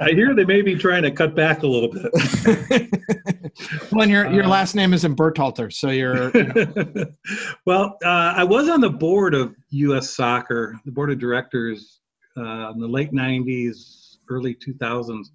I 0.00 0.10
hear 0.10 0.34
they 0.34 0.44
may 0.44 0.62
be 0.62 0.74
trying 0.74 1.02
to 1.02 1.10
cut 1.10 1.34
back 1.34 1.62
a 1.62 1.66
little 1.66 1.90
bit. 1.90 2.12
well, 3.92 4.02
and 4.02 4.10
your 4.10 4.30
your 4.30 4.44
Uh, 4.44 4.48
last 4.48 4.74
name 4.74 4.92
isn't 4.94 5.16
Berhalter, 5.16 5.72
so 5.72 5.90
you're. 5.90 6.30
you 6.36 6.44
know, 6.44 7.04
well, 7.66 7.96
uh, 8.04 8.34
I 8.36 8.44
was 8.44 8.68
on 8.68 8.80
the 8.80 8.90
board 8.90 9.34
of 9.34 9.54
U.S. 9.70 10.10
Soccer, 10.10 10.78
the 10.84 10.92
board 10.92 11.10
of 11.10 11.18
directors 11.18 12.00
uh, 12.36 12.70
in 12.72 12.78
the 12.78 12.88
late 12.88 13.12
'90s, 13.12 14.18
early 14.30 14.54
2000s, 14.54 15.26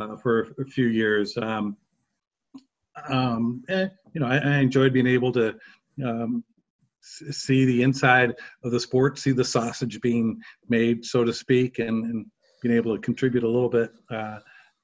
uh, 0.00 0.16
for 0.16 0.54
a 0.60 0.64
few 0.66 0.86
years. 0.86 1.36
Um, 1.38 1.76
um, 3.08 3.62
and, 3.68 3.90
you 4.12 4.20
know, 4.20 4.26
I, 4.26 4.36
I 4.38 4.56
enjoyed 4.58 4.92
being 4.92 5.06
able 5.06 5.32
to 5.32 5.56
um, 6.04 6.44
see 7.04 7.64
the 7.64 7.82
inside 7.82 8.34
of 8.62 8.70
the 8.72 8.80
sport, 8.80 9.18
see 9.18 9.32
the 9.32 9.44
sausage 9.44 10.00
being 10.00 10.40
made, 10.68 11.04
so 11.04 11.24
to 11.24 11.32
speak, 11.32 11.78
and, 11.78 12.04
and 12.04 12.26
being 12.62 12.74
able 12.76 12.94
to 12.94 13.00
contribute 13.00 13.44
a 13.44 13.48
little 13.48 13.68
bit 13.68 13.90
uh, 14.10 14.38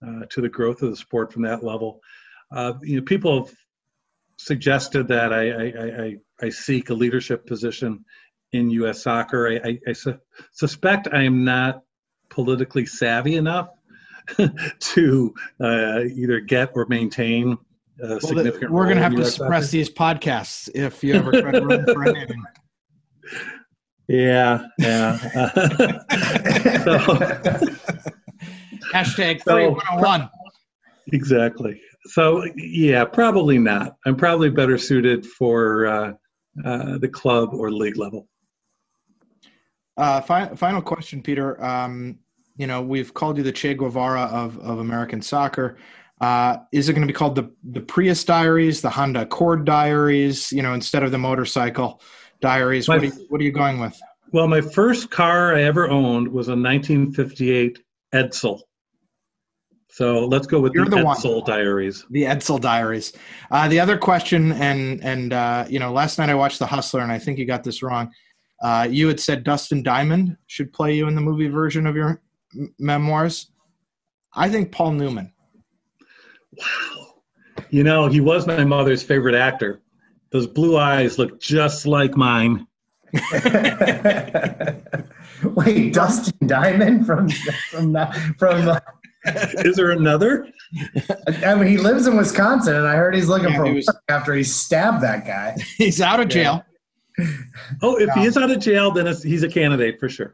uh, 0.07 0.23
to 0.31 0.41
the 0.41 0.49
growth 0.49 0.83
of 0.83 0.91
the 0.91 0.97
sport 0.97 1.33
from 1.33 1.43
that 1.43 1.64
level. 1.64 2.01
Uh, 2.53 2.75
you 2.83 2.97
know, 2.97 3.03
people 3.03 3.45
have 3.47 3.55
suggested 4.39 5.09
that 5.09 5.33
I, 5.33 5.51
I, 5.51 6.05
I- 6.05 6.16
I, 6.43 6.49
seek 6.49 6.89
a 6.89 6.95
leadership 6.95 7.47
position 7.47 8.07
in 8.53 8.71
U.S. 8.71 9.03
soccer. 9.03 9.61
I, 9.62 9.79
I, 9.87 9.93
su- 9.93 10.18
suspect 10.53 11.07
I 11.12 11.25
am 11.25 11.45
not 11.45 11.83
politically 12.31 12.87
savvy 12.87 13.37
enough 13.37 13.68
to 14.81 15.35
uh, 15.62 16.01
either 16.01 16.41
get 16.41 16.71
or 16.75 16.87
maintain 16.89 17.59
well, 18.03 18.20
significant. 18.20 18.70
we're 18.70 18.84
going 18.84 18.96
to 18.96 19.03
have 19.03 19.14
to 19.14 19.24
suppress 19.24 19.70
these 19.70 19.90
podcasts 19.90 20.68
if 20.74 21.03
you 21.05 21.14
ever 21.14 21.32
try 21.32 21.53
to 21.53 21.61
run 21.61 21.84
for 21.84 22.09
anything. 22.09 22.42
Yeah, 24.09 24.66
yeah. 24.80 25.16
so, 25.18 26.98
Hashtag 28.92 29.44
three 29.44 29.68
one 29.68 29.78
hundred 29.78 30.03
one. 30.05 30.30
exactly. 31.12 31.80
So 32.07 32.44
yeah, 32.57 33.05
probably 33.05 33.59
not. 33.59 33.98
I'm 34.07 34.16
probably 34.16 34.51
better 34.51 34.78
suited 34.78 35.24
for 35.24 35.86
uh, 35.86 36.12
uh, 36.64 36.98
the 36.98 37.09
club 37.09 37.51
or 37.53 37.70
league 37.70 37.98
level. 37.98 38.26
Uh, 39.96 40.20
fi- 40.22 40.57
final 40.57 40.82
question, 40.82 41.22
Peter. 41.22 41.62
Um, 41.62 42.18
you 42.57 42.66
know, 42.66 42.82
we've 42.82 43.14
called 43.14 43.36
you 43.36 43.44
the 43.44 43.53
Che 43.53 43.74
Guevara 43.74 44.22
of, 44.22 44.59
of 44.59 44.80
American 44.80 45.22
soccer. 45.22 45.76
Uh, 46.21 46.59
is 46.73 46.89
it 46.89 46.93
going 46.93 47.07
to 47.07 47.07
be 47.12 47.16
called 47.16 47.35
the 47.35 47.51
the 47.71 47.81
Prius 47.81 48.25
Diaries, 48.25 48.81
the 48.83 48.91
Honda 48.91 49.23
Accord 49.23 49.64
Diaries? 49.64 50.53
You 50.53 50.62
know, 50.62 50.75
instead 50.75 51.03
of 51.03 51.11
the 51.12 51.18
motorcycle 51.18 52.01
Diaries. 52.41 52.89
My- 52.89 52.97
What 52.97 53.03
are 53.03 53.07
you, 53.07 53.27
what 53.29 53.41
are 53.41 53.45
you 53.45 53.53
going 53.53 53.81
with? 53.81 53.99
Well, 54.33 54.47
my 54.47 54.61
first 54.61 55.11
car 55.11 55.57
I 55.57 55.62
ever 55.62 55.89
owned 55.91 56.29
was 56.29 56.49
a 56.49 56.53
1958 56.53 57.81
Edsel. 58.14 58.61
So 59.89 60.25
let's 60.27 60.47
go 60.47 60.61
with 60.61 60.73
You're 60.73 60.85
the, 60.85 60.99
the 60.99 61.05
one. 61.05 61.16
Edsel 61.16 61.45
Diaries. 61.45 62.05
The 62.11 62.23
Edsel 62.23 62.61
Diaries. 62.61 63.12
Uh, 63.51 63.66
the 63.68 63.81
other 63.81 63.99
question, 63.99 64.53
and 64.53 65.03
and 65.03 65.33
uh, 65.33 65.64
you 65.68 65.79
know, 65.81 65.93
last 65.93 66.18
night 66.18 66.29
I 66.31 66.35
watched 66.35 66.59
The 66.61 66.66
Hustler, 66.66 67.01
and 67.01 67.11
I 67.11 67.18
think 67.18 67.39
you 67.39 67.47
got 67.47 67.64
this 67.64 67.83
wrong. 67.83 68.12
Uh, 68.62 68.87
you 68.91 69.09
had 69.09 69.18
said 69.18 69.43
Dustin 69.43 69.83
Diamond 69.83 70.37
should 70.47 70.73
play 70.73 70.95
you 70.95 71.09
in 71.09 71.14
the 71.14 71.21
movie 71.21 71.49
version 71.49 71.87
of 71.87 71.97
your 71.97 72.21
m- 72.55 72.73
memoirs. 72.79 73.51
I 74.35 74.49
think 74.49 74.71
Paul 74.71 74.93
Newman. 74.93 75.33
Wow. 76.57 77.07
You 77.70 77.84
know, 77.84 78.07
he 78.09 78.20
was 78.20 78.46
my 78.46 78.64
mother's 78.64 79.03
favorite 79.03 79.34
actor. 79.34 79.80
Those 80.30 80.46
blue 80.46 80.76
eyes 80.76 81.18
look 81.18 81.40
just 81.40 81.86
like 81.86 82.16
mine. 82.16 82.66
Wait, 85.42 85.92
Dustin 85.94 86.46
Diamond 86.46 87.07
from 87.07 87.28
from 87.70 87.96
from. 88.38 88.68
Uh, 88.68 88.80
Is 89.64 89.76
there 89.76 89.90
another? 89.90 90.46
I 91.44 91.55
mean, 91.55 91.66
he 91.66 91.76
lives 91.76 92.07
in 92.07 92.16
Wisconsin, 92.16 92.74
and 92.76 92.86
I 92.86 92.94
heard 92.96 93.14
he's 93.14 93.28
looking 93.28 93.51
Yeah, 93.51 93.57
for 93.57 93.66
he 93.66 93.74
was- 93.74 93.86
work 93.86 94.03
after 94.09 94.34
he 94.34 94.42
stabbed 94.44 95.03
that 95.03 95.26
guy. 95.26 95.57
He's 95.76 96.01
out 96.01 96.20
of 96.20 96.28
jail. 96.28 96.64
Oh, 97.82 97.98
if 97.98 98.09
he 98.14 98.24
is 98.24 98.38
out 98.38 98.51
of 98.51 98.61
jail, 98.61 98.90
then 98.92 99.07
it's, 99.07 99.22
he's 99.22 99.42
a 99.42 99.48
candidate 99.48 100.01
for 100.01 100.09
sure. 100.09 100.32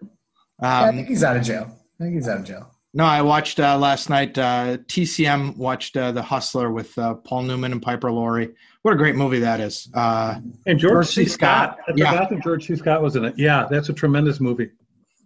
Yeah, 0.62 0.68
I 0.84 0.88
Um, 0.90 0.94
think 0.94 1.08
he's 1.08 1.24
out 1.24 1.36
of 1.36 1.42
jail. 1.42 1.66
I 1.98 2.04
think 2.04 2.14
he's 2.14 2.28
out 2.28 2.38
of 2.38 2.44
jail. 2.44 2.70
No, 2.97 3.05
I 3.05 3.20
watched 3.20 3.61
uh, 3.61 3.76
last 3.78 4.09
night. 4.09 4.38
Uh, 4.38 4.78
TCM 4.88 5.57
watched 5.57 5.97
uh, 5.99 6.12
The 6.12 6.22
Hustler 6.22 6.70
with 6.70 6.97
uh, 6.99 7.12
Paul 7.14 7.42
Newman 7.42 7.72
and 7.72 7.82
Piper 7.82 8.11
Laurie. 8.11 8.55
What 8.82 8.94
a 8.94 8.97
great 8.97 9.16
movie 9.16 9.40
that 9.40 9.61
is. 9.61 9.88
Uh, 9.94 10.40
And 10.66 10.78
George, 10.78 10.92
George 10.92 11.07
C. 11.09 11.24
C. 11.24 11.30
Scott. 11.30 11.74
Scott. 11.76 11.88
I 11.88 11.92
Yeah. 11.97 12.11
forgot 12.12 12.30
that 12.30 12.42
George 12.42 12.66
C. 12.66 12.74
Scott 12.76 13.03
was 13.03 13.14
in 13.16 13.24
it. 13.26 13.34
Yeah, 13.36 13.66
that's 13.70 13.90
a 13.90 13.92
tremendous 13.92 14.40
movie. 14.40 14.70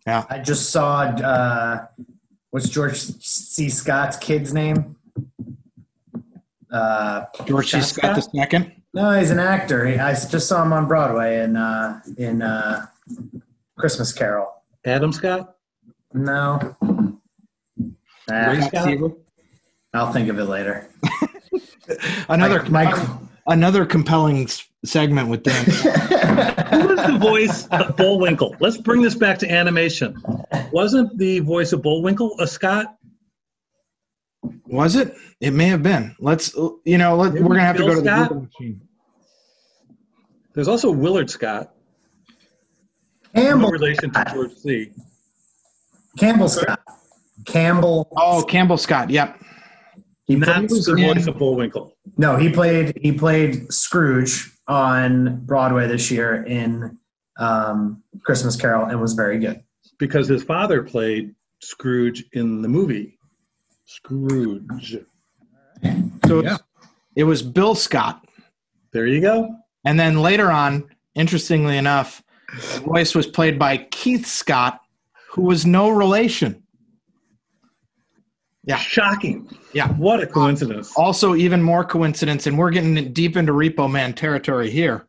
Yeah, 0.06 0.24
I 0.28 0.38
just 0.38 0.70
saw. 0.70 1.02
Uh, 1.02 1.86
what's 2.50 2.68
George 2.68 2.96
C. 2.96 3.68
Scott's 3.68 4.16
kid's 4.16 4.52
name? 4.52 4.96
Uh, 6.72 7.24
George 7.46 7.70
C. 7.70 7.80
Scott 7.82 8.16
the 8.16 8.22
second. 8.22 8.72
no, 8.94 9.12
he's 9.18 9.30
an 9.30 9.38
actor. 9.40 9.86
He, 9.86 9.98
I 9.98 10.12
just 10.14 10.48
saw 10.48 10.62
him 10.62 10.72
on 10.72 10.88
Broadway 10.88 11.42
in 11.44 11.56
uh, 11.56 12.00
in 12.16 12.42
uh, 12.42 12.86
Christmas 13.78 14.12
Carol. 14.12 14.52
Adam 14.84 15.12
Scott? 15.12 15.56
No, 16.14 16.76
Nah, 18.30 18.50
Ray 18.50 18.60
Scott? 18.60 19.12
I'll 19.92 20.12
think 20.12 20.28
of 20.28 20.38
it 20.38 20.44
later. 20.44 20.88
Another 22.28 22.62
Mike. 22.70 22.94
another 23.48 23.84
compelling 23.84 24.48
segment 24.84 25.28
with 25.28 25.42
Dan. 25.42 25.64
Who 25.64 26.88
was 26.88 27.06
the 27.06 27.18
voice 27.20 27.66
of 27.68 27.96
Bullwinkle? 27.96 28.54
Let's 28.60 28.76
bring 28.76 29.02
this 29.02 29.16
back 29.16 29.38
to 29.38 29.50
animation. 29.50 30.22
Wasn't 30.72 31.18
the 31.18 31.40
voice 31.40 31.72
of 31.72 31.82
Bullwinkle 31.82 32.36
a 32.38 32.46
Scott? 32.46 32.96
Was 34.66 34.94
it? 34.94 35.14
It 35.40 35.50
may 35.52 35.66
have 35.66 35.82
been. 35.82 36.14
Let's 36.20 36.54
you 36.84 36.98
know. 36.98 37.16
Let, 37.16 37.32
we're 37.32 37.48
gonna 37.48 37.60
have 37.60 37.76
to 37.76 37.82
Bill 37.84 37.88
go 37.88 37.94
to 37.96 38.00
the 38.02 38.06
Scott? 38.06 38.28
Google 38.28 38.42
machine. 38.42 38.80
There's 40.54 40.68
also 40.68 40.90
Willard 40.92 41.28
Scott. 41.28 41.74
No 43.34 43.42
Campbell. 43.42 43.70
relation 43.70 44.10
to 44.12 44.24
George 44.32 44.54
C. 44.54 44.90
Campbell 46.18 46.48
Scott. 46.48 46.80
Campbell. 47.52 48.08
Oh, 48.16 48.42
Campbell 48.44 48.76
Scott. 48.78 49.10
Yep. 49.10 49.40
He 50.26 50.36
Not 50.36 50.46
played 50.56 50.70
the 50.70 50.76
Scrooge. 50.82 51.00
voice 51.16 51.26
of 51.26 51.38
Bullwinkle. 51.38 51.96
No, 52.16 52.36
he 52.36 52.50
played 52.50 52.96
he 53.00 53.12
played 53.12 53.72
Scrooge 53.72 54.52
on 54.68 55.44
Broadway 55.44 55.88
this 55.88 56.10
year 56.10 56.44
in 56.44 56.96
um, 57.38 58.02
Christmas 58.24 58.54
Carol 58.56 58.86
and 58.86 59.00
was 59.00 59.14
very 59.14 59.38
good. 59.38 59.62
Because 59.98 60.28
his 60.28 60.42
father 60.44 60.82
played 60.82 61.34
Scrooge 61.60 62.24
in 62.32 62.62
the 62.62 62.68
movie. 62.68 63.18
Scrooge. 63.86 64.98
So 66.26 66.42
Yeah. 66.42 66.58
it 67.16 67.24
was 67.24 67.42
Bill 67.42 67.74
Scott, 67.74 68.24
There 68.92 69.06
you 69.06 69.20
go. 69.20 69.56
and 69.84 69.98
then 69.98 70.20
later 70.22 70.50
on, 70.50 70.84
interestingly 71.14 71.76
enough, 71.76 72.22
the 72.74 72.80
voice 72.80 73.14
was 73.14 73.26
played 73.26 73.58
by 73.58 73.78
Keith 73.90 74.26
Scott, 74.26 74.80
who 75.30 75.42
was 75.42 75.66
no 75.66 75.88
relation. 75.88 76.62
Yeah. 78.70 78.76
Shocking. 78.78 79.48
Yeah. 79.72 79.88
What 79.94 80.20
a 80.20 80.26
coincidence. 80.28 80.92
Also, 80.96 81.34
even 81.34 81.60
more 81.60 81.84
coincidence, 81.84 82.46
and 82.46 82.56
we're 82.56 82.70
getting 82.70 83.12
deep 83.12 83.36
into 83.36 83.52
Repo 83.52 83.90
Man 83.90 84.12
territory 84.12 84.70
here. 84.70 85.06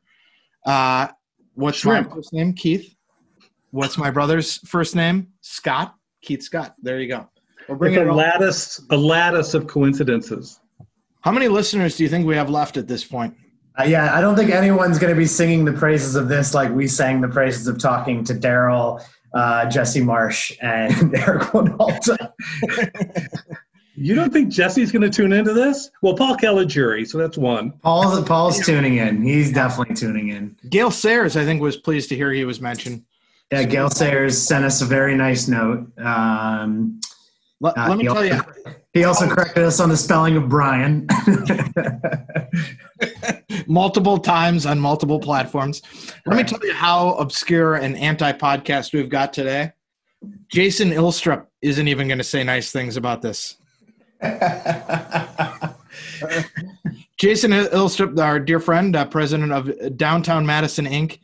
Uh, 0.65 1.07
what's 1.53 1.77
Shrimp. 1.77 2.09
my 2.09 2.15
first 2.15 2.33
name? 2.33 2.53
Keith. 2.53 2.95
What's 3.69 3.97
my 3.99 4.09
brother's 4.09 4.57
first 4.67 4.95
name? 4.95 5.27
Scott. 5.41 5.93
Keith 6.23 6.41
Scott. 6.41 6.73
There 6.81 6.99
you 6.99 7.07
go. 7.07 7.29
We're 7.67 7.75
It's 7.75 7.79
bringing 7.79 7.99
it 7.99 8.07
a 8.07 8.09
all- 8.09 8.15
lattice, 8.17 8.81
a 8.89 8.97
lattice 8.97 9.53
of 9.53 9.67
coincidences. 9.67 10.59
How 11.21 11.31
many 11.31 11.47
listeners 11.47 11.95
do 11.97 12.03
you 12.03 12.09
think 12.09 12.25
we 12.25 12.35
have 12.35 12.49
left 12.49 12.77
at 12.77 12.87
this 12.87 13.03
point? 13.03 13.35
Uh, 13.79 13.83
yeah, 13.83 14.13
I 14.17 14.21
don't 14.21 14.35
think 14.35 14.49
anyone's 14.49 14.97
going 14.97 15.13
to 15.13 15.17
be 15.17 15.27
singing 15.27 15.65
the 15.65 15.71
praises 15.73 16.15
of 16.15 16.27
this 16.29 16.55
like 16.55 16.71
we 16.71 16.87
sang 16.87 17.21
the 17.21 17.27
praises 17.27 17.67
of 17.67 17.77
talking 17.79 18.23
to 18.23 18.33
Daryl, 18.33 19.01
uh, 19.33 19.69
Jesse 19.69 20.01
Marsch, 20.01 20.51
and 20.61 21.15
Eric 21.15 21.43
Wynalda. 21.43 22.31
You 23.95 24.15
don't 24.15 24.33
think 24.33 24.49
Jesse's 24.49 24.91
going 24.91 25.03
to 25.03 25.11
tune 25.11 25.31
into 25.31 25.53
this? 25.53 25.91
Well, 26.01 26.15
Paul 26.15 26.35
Kelly 26.35 26.67
so 27.05 27.17
that's 27.19 27.37
one. 27.37 27.71
Paul's 27.83 28.27
Paul's 28.27 28.65
tuning 28.65 28.97
in. 28.97 29.21
He's 29.21 29.51
definitely 29.51 29.95
tuning 29.95 30.29
in. 30.29 30.55
Gale 30.69 30.89
Sayers, 30.89 31.37
I 31.37 31.45
think, 31.45 31.61
was 31.61 31.77
pleased 31.77 32.09
to 32.09 32.15
hear 32.15 32.31
he 32.31 32.43
was 32.43 32.61
mentioned. 32.61 33.03
Yeah, 33.51 33.63
Gale 33.63 33.89
Sayers 33.89 34.41
sent 34.41 34.65
us 34.65 34.81
a 34.81 34.85
very 34.85 35.13
nice 35.13 35.47
note. 35.47 35.85
Um, 35.99 36.99
Let, 37.59 37.77
Uh, 37.77 37.89
let 37.89 37.97
me 37.97 38.05
he 38.05 38.09
tell 38.09 38.25
you, 38.25 38.41
he 38.93 39.03
also 39.03 39.27
corrected 39.27 39.65
us 39.65 39.79
on 39.79 39.89
the 39.89 39.97
spelling 39.97 40.37
of 40.37 40.49
Brian. 40.49 41.05
multiple 43.67 44.17
times 44.17 44.65
on 44.65 44.79
multiple 44.79 45.19
platforms. 45.19 45.81
Let 46.25 46.37
me 46.37 46.43
tell 46.43 46.59
you 46.63 46.73
how 46.73 47.13
obscure 47.13 47.75
and 47.75 47.97
anti-podcast 47.97 48.93
we've 48.93 49.09
got 49.09 49.33
today. 49.33 49.71
Jason 50.49 50.91
Ilstrup 50.91 51.47
isn't 51.61 51.87
even 51.87 52.07
going 52.07 52.17
to 52.17 52.23
say 52.23 52.43
nice 52.43 52.71
things 52.71 52.97
about 52.97 53.21
this. 53.21 53.57
Jason 57.17 57.51
Ilstrup, 57.51 58.19
our 58.19 58.39
dear 58.39 58.59
friend, 58.59 58.95
uh, 58.95 59.05
president 59.05 59.51
of 59.51 59.97
Downtown 59.97 60.45
Madison 60.45 60.85
Inc., 60.85 61.19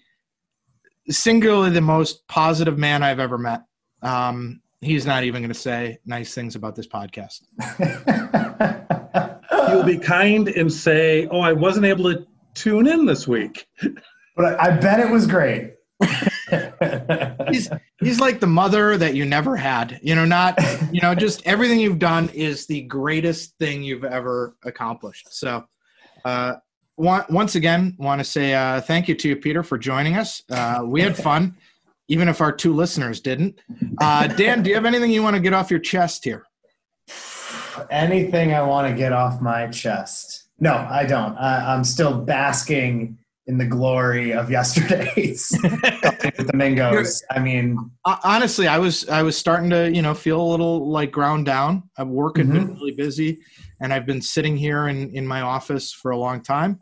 singularly 1.09 1.69
the 1.71 1.81
most 1.81 2.27
positive 2.27 2.77
man 2.77 3.03
I've 3.03 3.19
ever 3.19 3.37
met. 3.37 3.63
Um, 4.01 4.61
he's 4.81 5.05
not 5.05 5.23
even 5.23 5.41
going 5.41 5.53
to 5.53 5.59
say 5.59 5.99
nice 6.05 6.33
things 6.33 6.55
about 6.55 6.75
this 6.75 6.87
podcast. 6.87 7.41
He'll 9.77 9.85
be 9.85 9.99
kind 9.99 10.47
and 10.47 10.71
say, 10.73 11.27
"Oh, 11.27 11.39
I 11.39 11.53
wasn't 11.53 11.85
able 11.85 12.11
to 12.11 12.25
tune 12.55 12.87
in 12.87 13.05
this 13.05 13.27
week." 13.27 13.67
But 14.35 14.59
I 14.59 14.77
bet 14.77 14.99
it 14.99 15.09
was 15.09 15.25
great. 15.25 15.73
he's 17.49 17.69
he's 17.99 18.19
like 18.19 18.39
the 18.39 18.47
mother 18.47 18.97
that 18.97 19.15
you 19.15 19.25
never 19.25 19.55
had. 19.55 19.99
You 20.01 20.15
know, 20.15 20.25
not 20.25 20.59
you 20.91 21.01
know, 21.01 21.13
just 21.15 21.45
everything 21.45 21.79
you've 21.79 21.99
done 21.99 22.29
is 22.29 22.65
the 22.65 22.81
greatest 22.83 23.57
thing 23.57 23.83
you've 23.83 24.03
ever 24.03 24.55
accomplished. 24.63 25.27
So, 25.33 25.65
uh, 26.25 26.55
once 26.97 27.55
again, 27.55 27.95
want 27.99 28.19
to 28.19 28.25
say 28.25 28.53
uh, 28.53 28.81
thank 28.81 29.07
you 29.07 29.15
to 29.15 29.29
you, 29.29 29.35
Peter, 29.35 29.63
for 29.63 29.77
joining 29.77 30.15
us. 30.15 30.41
Uh, 30.49 30.81
we 30.85 31.01
had 31.01 31.15
fun, 31.15 31.55
even 32.07 32.27
if 32.27 32.41
our 32.41 32.51
two 32.51 32.73
listeners 32.73 33.19
didn't. 33.19 33.59
Uh, 33.99 34.27
Dan, 34.27 34.63
do 34.63 34.69
you 34.69 34.75
have 34.75 34.85
anything 34.85 35.11
you 35.11 35.23
want 35.23 35.35
to 35.35 35.39
get 35.41 35.53
off 35.53 35.69
your 35.69 35.79
chest 35.79 36.23
here? 36.23 36.45
Anything 37.89 38.53
I 38.53 38.61
want 38.61 38.87
to 38.87 38.93
get 38.93 39.13
off 39.13 39.41
my 39.41 39.67
chest? 39.67 40.45
No, 40.59 40.73
I 40.89 41.05
don't. 41.05 41.37
I'm 41.37 41.83
still 41.83 42.19
basking 42.19 43.17
in 43.47 43.57
the 43.57 43.65
glory 43.65 44.33
of 44.33 44.51
yesterday's 44.51 45.57
Domingos. 46.51 47.23
I 47.31 47.39
mean, 47.39 47.77
honestly, 48.05 48.67
I 48.67 48.77
was 48.77 49.07
I 49.07 49.23
was 49.23 49.37
starting 49.37 49.69
to 49.69 49.89
you 49.91 50.01
know 50.01 50.13
feel 50.13 50.41
a 50.41 50.47
little 50.49 50.89
like 50.89 51.11
ground 51.11 51.45
down. 51.45 51.83
I've 51.97 52.07
work 52.07 52.37
had 52.37 52.47
mm-hmm. 52.47 52.67
been 52.67 52.75
really 52.75 52.91
busy, 52.91 53.39
and 53.81 53.93
I've 53.93 54.05
been 54.05 54.21
sitting 54.21 54.57
here 54.57 54.87
in 54.87 55.15
in 55.15 55.25
my 55.25 55.41
office 55.41 55.93
for 55.93 56.11
a 56.11 56.17
long 56.17 56.41
time. 56.41 56.79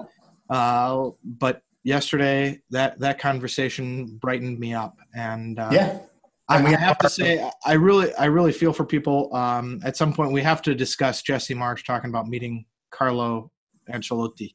Uh, 0.50 1.10
but 1.24 1.62
yesterday, 1.84 2.62
that 2.72 3.00
that 3.00 3.20
conversation 3.20 4.18
brightened 4.20 4.60
me 4.60 4.74
up, 4.74 4.98
and 5.14 5.60
uh, 5.60 5.70
yeah. 5.72 6.00
I, 6.48 6.58
I 6.58 6.76
have 6.78 6.98
to 7.00 7.10
say, 7.10 7.50
I 7.66 7.74
really, 7.74 8.14
I 8.16 8.26
really 8.26 8.52
feel 8.52 8.74
for 8.74 8.86
people. 8.86 9.34
Um, 9.36 9.82
at 9.84 9.98
some 9.98 10.14
point, 10.14 10.32
we 10.32 10.42
have 10.42 10.62
to 10.64 10.76
discuss 10.76 11.22
Jesse 11.22 11.56
Marsch 11.56 11.84
talking 11.86 12.10
about 12.10 12.28
meeting 12.28 12.66
Carlo 12.92 13.52
Ancelotti 13.92 14.54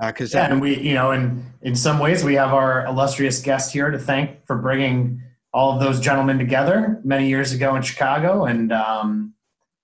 because 0.00 0.34
uh, 0.34 0.38
yeah, 0.38 0.50
and 0.50 0.60
we 0.60 0.78
you 0.80 0.94
know 0.94 1.12
in 1.12 1.44
in 1.62 1.76
some 1.76 1.98
ways 1.98 2.24
we 2.24 2.34
have 2.34 2.52
our 2.52 2.84
illustrious 2.86 3.40
guest 3.40 3.72
here 3.72 3.90
to 3.90 3.98
thank 3.98 4.44
for 4.46 4.56
bringing 4.56 5.22
all 5.52 5.72
of 5.72 5.80
those 5.80 6.00
gentlemen 6.00 6.36
together 6.38 7.00
many 7.04 7.28
years 7.28 7.52
ago 7.52 7.76
in 7.76 7.82
chicago. 7.82 8.44
And 8.44 8.72
um, 8.72 9.34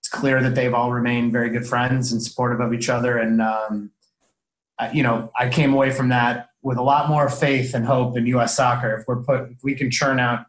it's 0.01 0.09
clear 0.09 0.43
that 0.43 0.57
they've 0.57 0.75
all 0.75 0.91
remained 0.91 1.31
very 1.31 1.49
good 1.49 1.65
friends 1.65 2.11
and 2.11 2.21
supportive 2.21 2.59
of 2.59 2.75
each 2.75 2.89
other. 2.89 3.19
And 3.19 3.41
um, 3.41 3.93
I, 4.79 4.91
you 4.91 5.03
know 5.03 5.31
i 5.39 5.49
came 5.49 5.73
away 5.73 5.91
from 5.91 6.09
that 6.09 6.49
with 6.63 6.77
a 6.77 6.83
lot 6.83 7.09
more 7.09 7.29
faith 7.31 7.73
and 7.75 7.87
hope 7.87 8.17
in 8.17 8.27
us 8.27 8.57
soccer. 8.57 8.97
If 8.97 9.07
we're 9.07 9.23
put 9.23 9.51
if 9.51 9.63
we 9.63 9.75
can 9.75 9.91
churn 9.91 10.19
out 10.19 10.47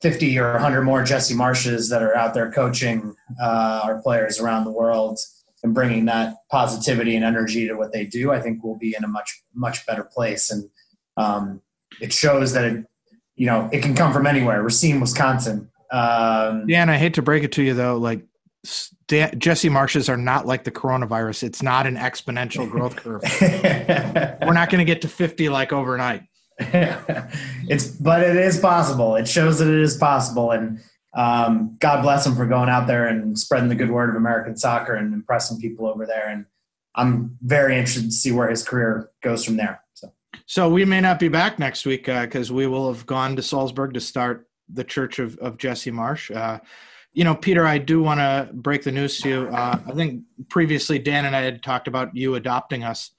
50 0.00 0.38
or 0.38 0.52
100 0.52 0.82
more 0.82 1.02
jesse 1.02 1.34
Marsches 1.34 1.90
that 1.90 2.02
are 2.02 2.14
out 2.14 2.34
there 2.34 2.50
coaching 2.52 3.14
uh, 3.42 3.80
our 3.84 4.00
players 4.00 4.38
around 4.38 4.64
the 4.64 4.70
world 4.70 5.18
and 5.62 5.74
bringing 5.74 6.04
that 6.04 6.36
positivity 6.50 7.16
and 7.16 7.24
energy 7.24 7.66
to 7.66 7.74
what 7.74 7.92
they 7.92 8.06
do, 8.06 8.30
I 8.32 8.40
think 8.40 8.62
we'll 8.62 8.78
be 8.78 8.94
in 8.96 9.04
a 9.04 9.08
much 9.08 9.42
much 9.54 9.84
better 9.86 10.04
place. 10.04 10.50
And 10.50 10.70
um, 11.16 11.62
it 12.00 12.12
shows 12.12 12.52
that 12.52 12.64
it, 12.64 12.86
you 13.36 13.46
know 13.46 13.68
it 13.72 13.82
can 13.82 13.94
come 13.94 14.12
from 14.12 14.26
anywhere. 14.26 14.62
Racine, 14.62 15.00
Wisconsin. 15.00 15.70
Um, 15.90 16.64
yeah, 16.68 16.82
and 16.82 16.90
I 16.90 16.96
hate 16.96 17.14
to 17.14 17.22
break 17.22 17.42
it 17.42 17.52
to 17.52 17.62
you 17.62 17.74
though, 17.74 17.96
like 17.96 18.24
Jesse 19.08 19.70
Marsches 19.70 20.08
are 20.08 20.16
not 20.16 20.46
like 20.46 20.64
the 20.64 20.70
coronavirus. 20.70 21.44
It's 21.44 21.62
not 21.62 21.86
an 21.86 21.96
exponential 21.96 22.70
growth 22.70 22.96
curve. 22.96 23.22
We're 24.42 24.52
not 24.52 24.70
going 24.70 24.80
to 24.80 24.84
get 24.84 25.02
to 25.02 25.08
50 25.08 25.48
like 25.48 25.72
overnight. 25.72 26.24
it's, 27.68 27.86
but 27.88 28.22
it 28.22 28.36
is 28.36 28.58
possible. 28.58 29.16
It 29.16 29.28
shows 29.28 29.58
that 29.58 29.68
it 29.68 29.80
is 29.80 29.96
possible. 29.96 30.50
And 30.50 30.80
um, 31.14 31.76
God 31.78 32.02
bless 32.02 32.26
him 32.26 32.34
for 32.34 32.46
going 32.46 32.68
out 32.68 32.86
there 32.86 33.06
and 33.06 33.38
spreading 33.38 33.68
the 33.68 33.74
good 33.74 33.90
word 33.90 34.10
of 34.10 34.16
American 34.16 34.56
soccer 34.56 34.94
and 34.94 35.14
impressing 35.14 35.60
people 35.60 35.86
over 35.86 36.04
there. 36.06 36.28
And 36.28 36.46
I'm 36.94 37.38
very 37.42 37.76
interested 37.76 38.04
to 38.04 38.10
see 38.10 38.32
where 38.32 38.50
his 38.50 38.62
career 38.62 39.10
goes 39.22 39.44
from 39.44 39.56
there. 39.56 39.82
So, 39.94 40.12
so 40.46 40.68
we 40.68 40.84
may 40.84 41.00
not 41.00 41.18
be 41.18 41.28
back 41.28 41.58
next 41.58 41.86
week 41.86 42.06
because 42.06 42.50
uh, 42.50 42.54
we 42.54 42.66
will 42.66 42.92
have 42.92 43.06
gone 43.06 43.36
to 43.36 43.42
Salzburg 43.42 43.94
to 43.94 44.00
start 44.00 44.48
the 44.68 44.84
Church 44.84 45.18
of, 45.18 45.38
of 45.38 45.58
Jesse 45.58 45.90
Marsch. 45.90 46.34
Uh, 46.34 46.58
you 47.12 47.24
know, 47.24 47.34
Peter, 47.34 47.66
I 47.66 47.78
do 47.78 48.02
want 48.02 48.20
to 48.20 48.50
break 48.52 48.82
the 48.82 48.92
news 48.92 49.20
to 49.20 49.28
you. 49.28 49.48
Uh, 49.48 49.80
I 49.86 49.92
think 49.92 50.22
previously 50.48 50.98
Dan 50.98 51.24
and 51.24 51.34
I 51.34 51.40
had 51.40 51.62
talked 51.62 51.88
about 51.88 52.14
you 52.14 52.34
adopting 52.34 52.84
us, 52.84 53.12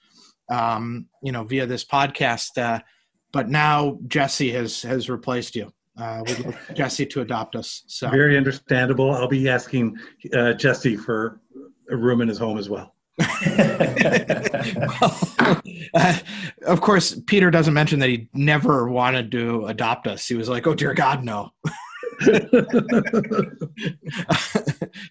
um, 0.50 1.08
you 1.24 1.32
know, 1.32 1.44
via 1.44 1.66
this 1.66 1.84
podcast. 1.84 2.82
But 3.32 3.50
now 3.50 4.00
Jesse 4.08 4.52
has 4.52 4.82
has 4.82 5.10
replaced 5.10 5.56
you. 5.56 5.72
Uh, 5.98 6.24
we'd 6.26 6.46
like 6.46 6.56
Jesse 6.76 7.06
to 7.08 7.22
adopt 7.22 7.56
us. 7.56 7.84
So 7.88 8.10
very 8.10 8.38
understandable. 8.38 9.12
I'll 9.12 9.28
be 9.28 9.50
asking 9.50 9.98
uh, 10.34 10.54
Jesse 10.54 10.96
for 10.96 11.40
a 11.90 11.98
room 11.98 12.22
in 12.22 12.28
his 12.28 12.38
home 12.38 12.58
as 12.58 12.70
well. 12.70 12.96
well 15.00 15.62
uh, 15.94 16.18
of 16.66 16.82
course, 16.82 17.20
Peter 17.28 17.52
doesn't 17.52 17.74
mention 17.74 18.00
that 18.00 18.10
he 18.10 18.28
never 18.34 18.90
wanted 18.90 19.32
to 19.32 19.66
adopt 19.66 20.08
us. 20.08 20.28
He 20.28 20.36
was 20.36 20.50
like, 20.50 20.68
"Oh 20.68 20.76
dear 20.76 20.94
God, 20.94 21.24
no." 21.24 21.52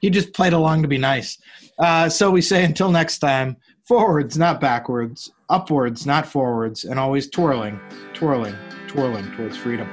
he 0.00 0.10
just 0.10 0.34
played 0.34 0.52
along 0.52 0.82
to 0.82 0.88
be 0.88 0.98
nice. 0.98 1.38
Uh, 1.78 2.08
so 2.08 2.30
we 2.30 2.42
say 2.42 2.64
until 2.64 2.90
next 2.90 3.18
time: 3.18 3.56
forwards, 3.88 4.36
not 4.36 4.60
backwards; 4.60 5.32
upwards, 5.48 6.04
not 6.04 6.26
forwards; 6.26 6.84
and 6.84 7.00
always 7.00 7.30
twirling, 7.30 7.80
twirling, 8.12 8.54
twirling 8.86 9.32
towards 9.32 9.56
freedom. 9.56 9.88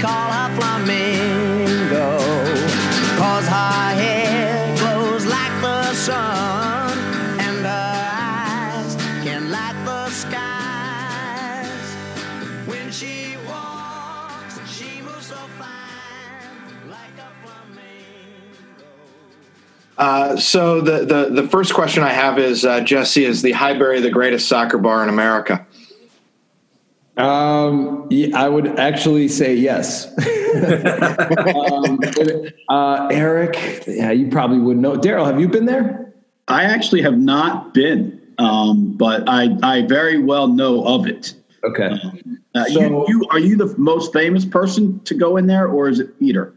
call 0.00 0.30
her 0.32 0.56
flamingo. 0.56 1.31
Uh, 20.02 20.36
so 20.36 20.80
the, 20.80 21.04
the, 21.04 21.42
the 21.42 21.48
first 21.48 21.74
question 21.74 22.02
I 22.02 22.08
have 22.08 22.36
is 22.36 22.64
uh, 22.64 22.80
Jesse, 22.80 23.24
is 23.24 23.40
the 23.40 23.52
Highbury 23.52 24.00
the 24.00 24.10
greatest 24.10 24.48
soccer 24.48 24.76
bar 24.76 25.04
in 25.04 25.08
America? 25.08 25.64
Um, 27.16 28.08
yeah, 28.10 28.36
I 28.36 28.48
would 28.48 28.80
actually 28.80 29.28
say 29.28 29.54
yes. 29.54 30.06
um, 31.54 32.00
uh, 32.68 33.08
Eric, 33.12 33.84
yeah, 33.86 34.10
you 34.10 34.28
probably 34.28 34.58
wouldn't 34.58 34.82
know. 34.82 34.96
Daryl, 34.96 35.24
have 35.24 35.38
you 35.38 35.46
been 35.46 35.66
there? 35.66 36.12
I 36.48 36.64
actually 36.64 37.02
have 37.02 37.18
not 37.18 37.72
been, 37.72 38.20
um, 38.38 38.96
but 38.96 39.28
I, 39.28 39.56
I 39.62 39.82
very 39.82 40.18
well 40.18 40.48
know 40.48 40.84
of 40.84 41.06
it. 41.06 41.32
Okay. 41.62 41.86
Um, 41.86 42.42
uh, 42.56 42.64
so, 42.64 42.80
you, 42.80 43.04
you, 43.06 43.26
are 43.30 43.38
you 43.38 43.54
the 43.54 43.72
most 43.78 44.12
famous 44.12 44.44
person 44.44 44.98
to 45.04 45.14
go 45.14 45.36
in 45.36 45.46
there, 45.46 45.68
or 45.68 45.88
is 45.88 46.00
it 46.00 46.18
Peter? 46.18 46.52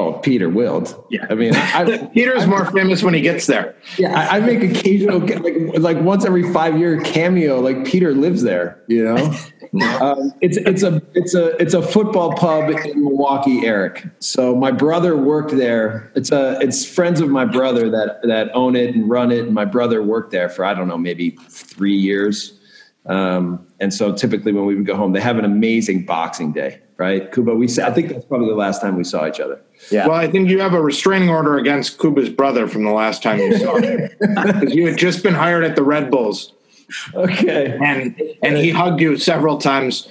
Oh, 0.00 0.14
Peter 0.14 0.48
Wilt. 0.48 1.06
Yeah, 1.10 1.26
I 1.28 1.34
mean, 1.34 1.54
I, 1.54 2.06
Peter's 2.14 2.44
I, 2.44 2.46
more 2.46 2.64
famous 2.72 3.02
when 3.02 3.12
he 3.12 3.20
gets 3.20 3.46
there. 3.46 3.76
Yeah, 3.98 4.18
I, 4.18 4.38
I, 4.38 4.40
make 4.40 4.62
occasional, 4.62 5.18
like, 5.18 5.78
like 5.78 6.00
once 6.00 6.24
every 6.24 6.50
five 6.54 6.78
year 6.78 7.02
cameo. 7.02 7.60
Like 7.60 7.84
Peter 7.84 8.14
lives 8.14 8.42
there, 8.42 8.82
you 8.86 9.04
know. 9.04 9.16
um, 10.00 10.32
it's 10.40 10.56
it's 10.56 10.82
a 10.82 11.02
it's 11.12 11.34
a 11.34 11.48
it's 11.58 11.74
a 11.74 11.82
football 11.82 12.32
pub 12.32 12.70
in 12.70 13.04
Milwaukee, 13.04 13.66
Eric. 13.66 14.06
So 14.20 14.56
my 14.56 14.70
brother 14.70 15.18
worked 15.18 15.54
there. 15.54 16.10
It's 16.14 16.32
a 16.32 16.58
it's 16.60 16.82
friends 16.86 17.20
of 17.20 17.28
my 17.28 17.44
brother 17.44 17.90
that 17.90 18.22
that 18.22 18.50
own 18.54 18.76
it 18.76 18.94
and 18.94 19.08
run 19.08 19.30
it. 19.30 19.40
And 19.40 19.52
my 19.52 19.66
brother 19.66 20.02
worked 20.02 20.30
there 20.30 20.48
for 20.48 20.64
I 20.64 20.72
don't 20.72 20.88
know 20.88 20.98
maybe 20.98 21.36
three 21.50 21.96
years. 21.96 22.58
Um, 23.04 23.66
and 23.80 23.92
so 23.92 24.14
typically 24.14 24.52
when 24.52 24.64
we 24.64 24.74
would 24.76 24.86
go 24.86 24.96
home, 24.96 25.12
they 25.12 25.20
have 25.20 25.38
an 25.38 25.44
amazing 25.44 26.06
Boxing 26.06 26.52
Day, 26.52 26.80
right? 27.00 27.32
Kuba, 27.32 27.54
we 27.54 27.64
I 27.64 27.90
think 27.92 28.10
that's 28.10 28.26
probably 28.26 28.48
the 28.48 28.54
last 28.54 28.82
time 28.82 28.94
we 28.94 29.04
saw 29.04 29.26
each 29.26 29.40
other. 29.40 29.58
Yeah. 29.90 30.06
Well, 30.06 30.18
I 30.18 30.30
think 30.30 30.50
you 30.50 30.60
have 30.60 30.74
a 30.74 30.82
restraining 30.82 31.30
order 31.30 31.56
against 31.56 31.98
Kuba's 31.98 32.28
brother 32.28 32.68
from 32.68 32.84
the 32.84 32.92
last 32.92 33.22
time 33.22 33.38
you 33.38 33.56
saw 33.58 33.76
him. 33.78 34.10
Because 34.20 34.74
you 34.74 34.86
had 34.86 34.98
just 34.98 35.22
been 35.22 35.34
hired 35.34 35.64
at 35.64 35.76
the 35.76 35.82
Red 35.82 36.10
Bulls. 36.10 36.52
Okay. 37.14 37.78
And 37.82 38.20
and 38.42 38.58
he 38.58 38.70
hugged 38.70 39.00
you 39.00 39.16
several 39.16 39.56
times 39.56 40.08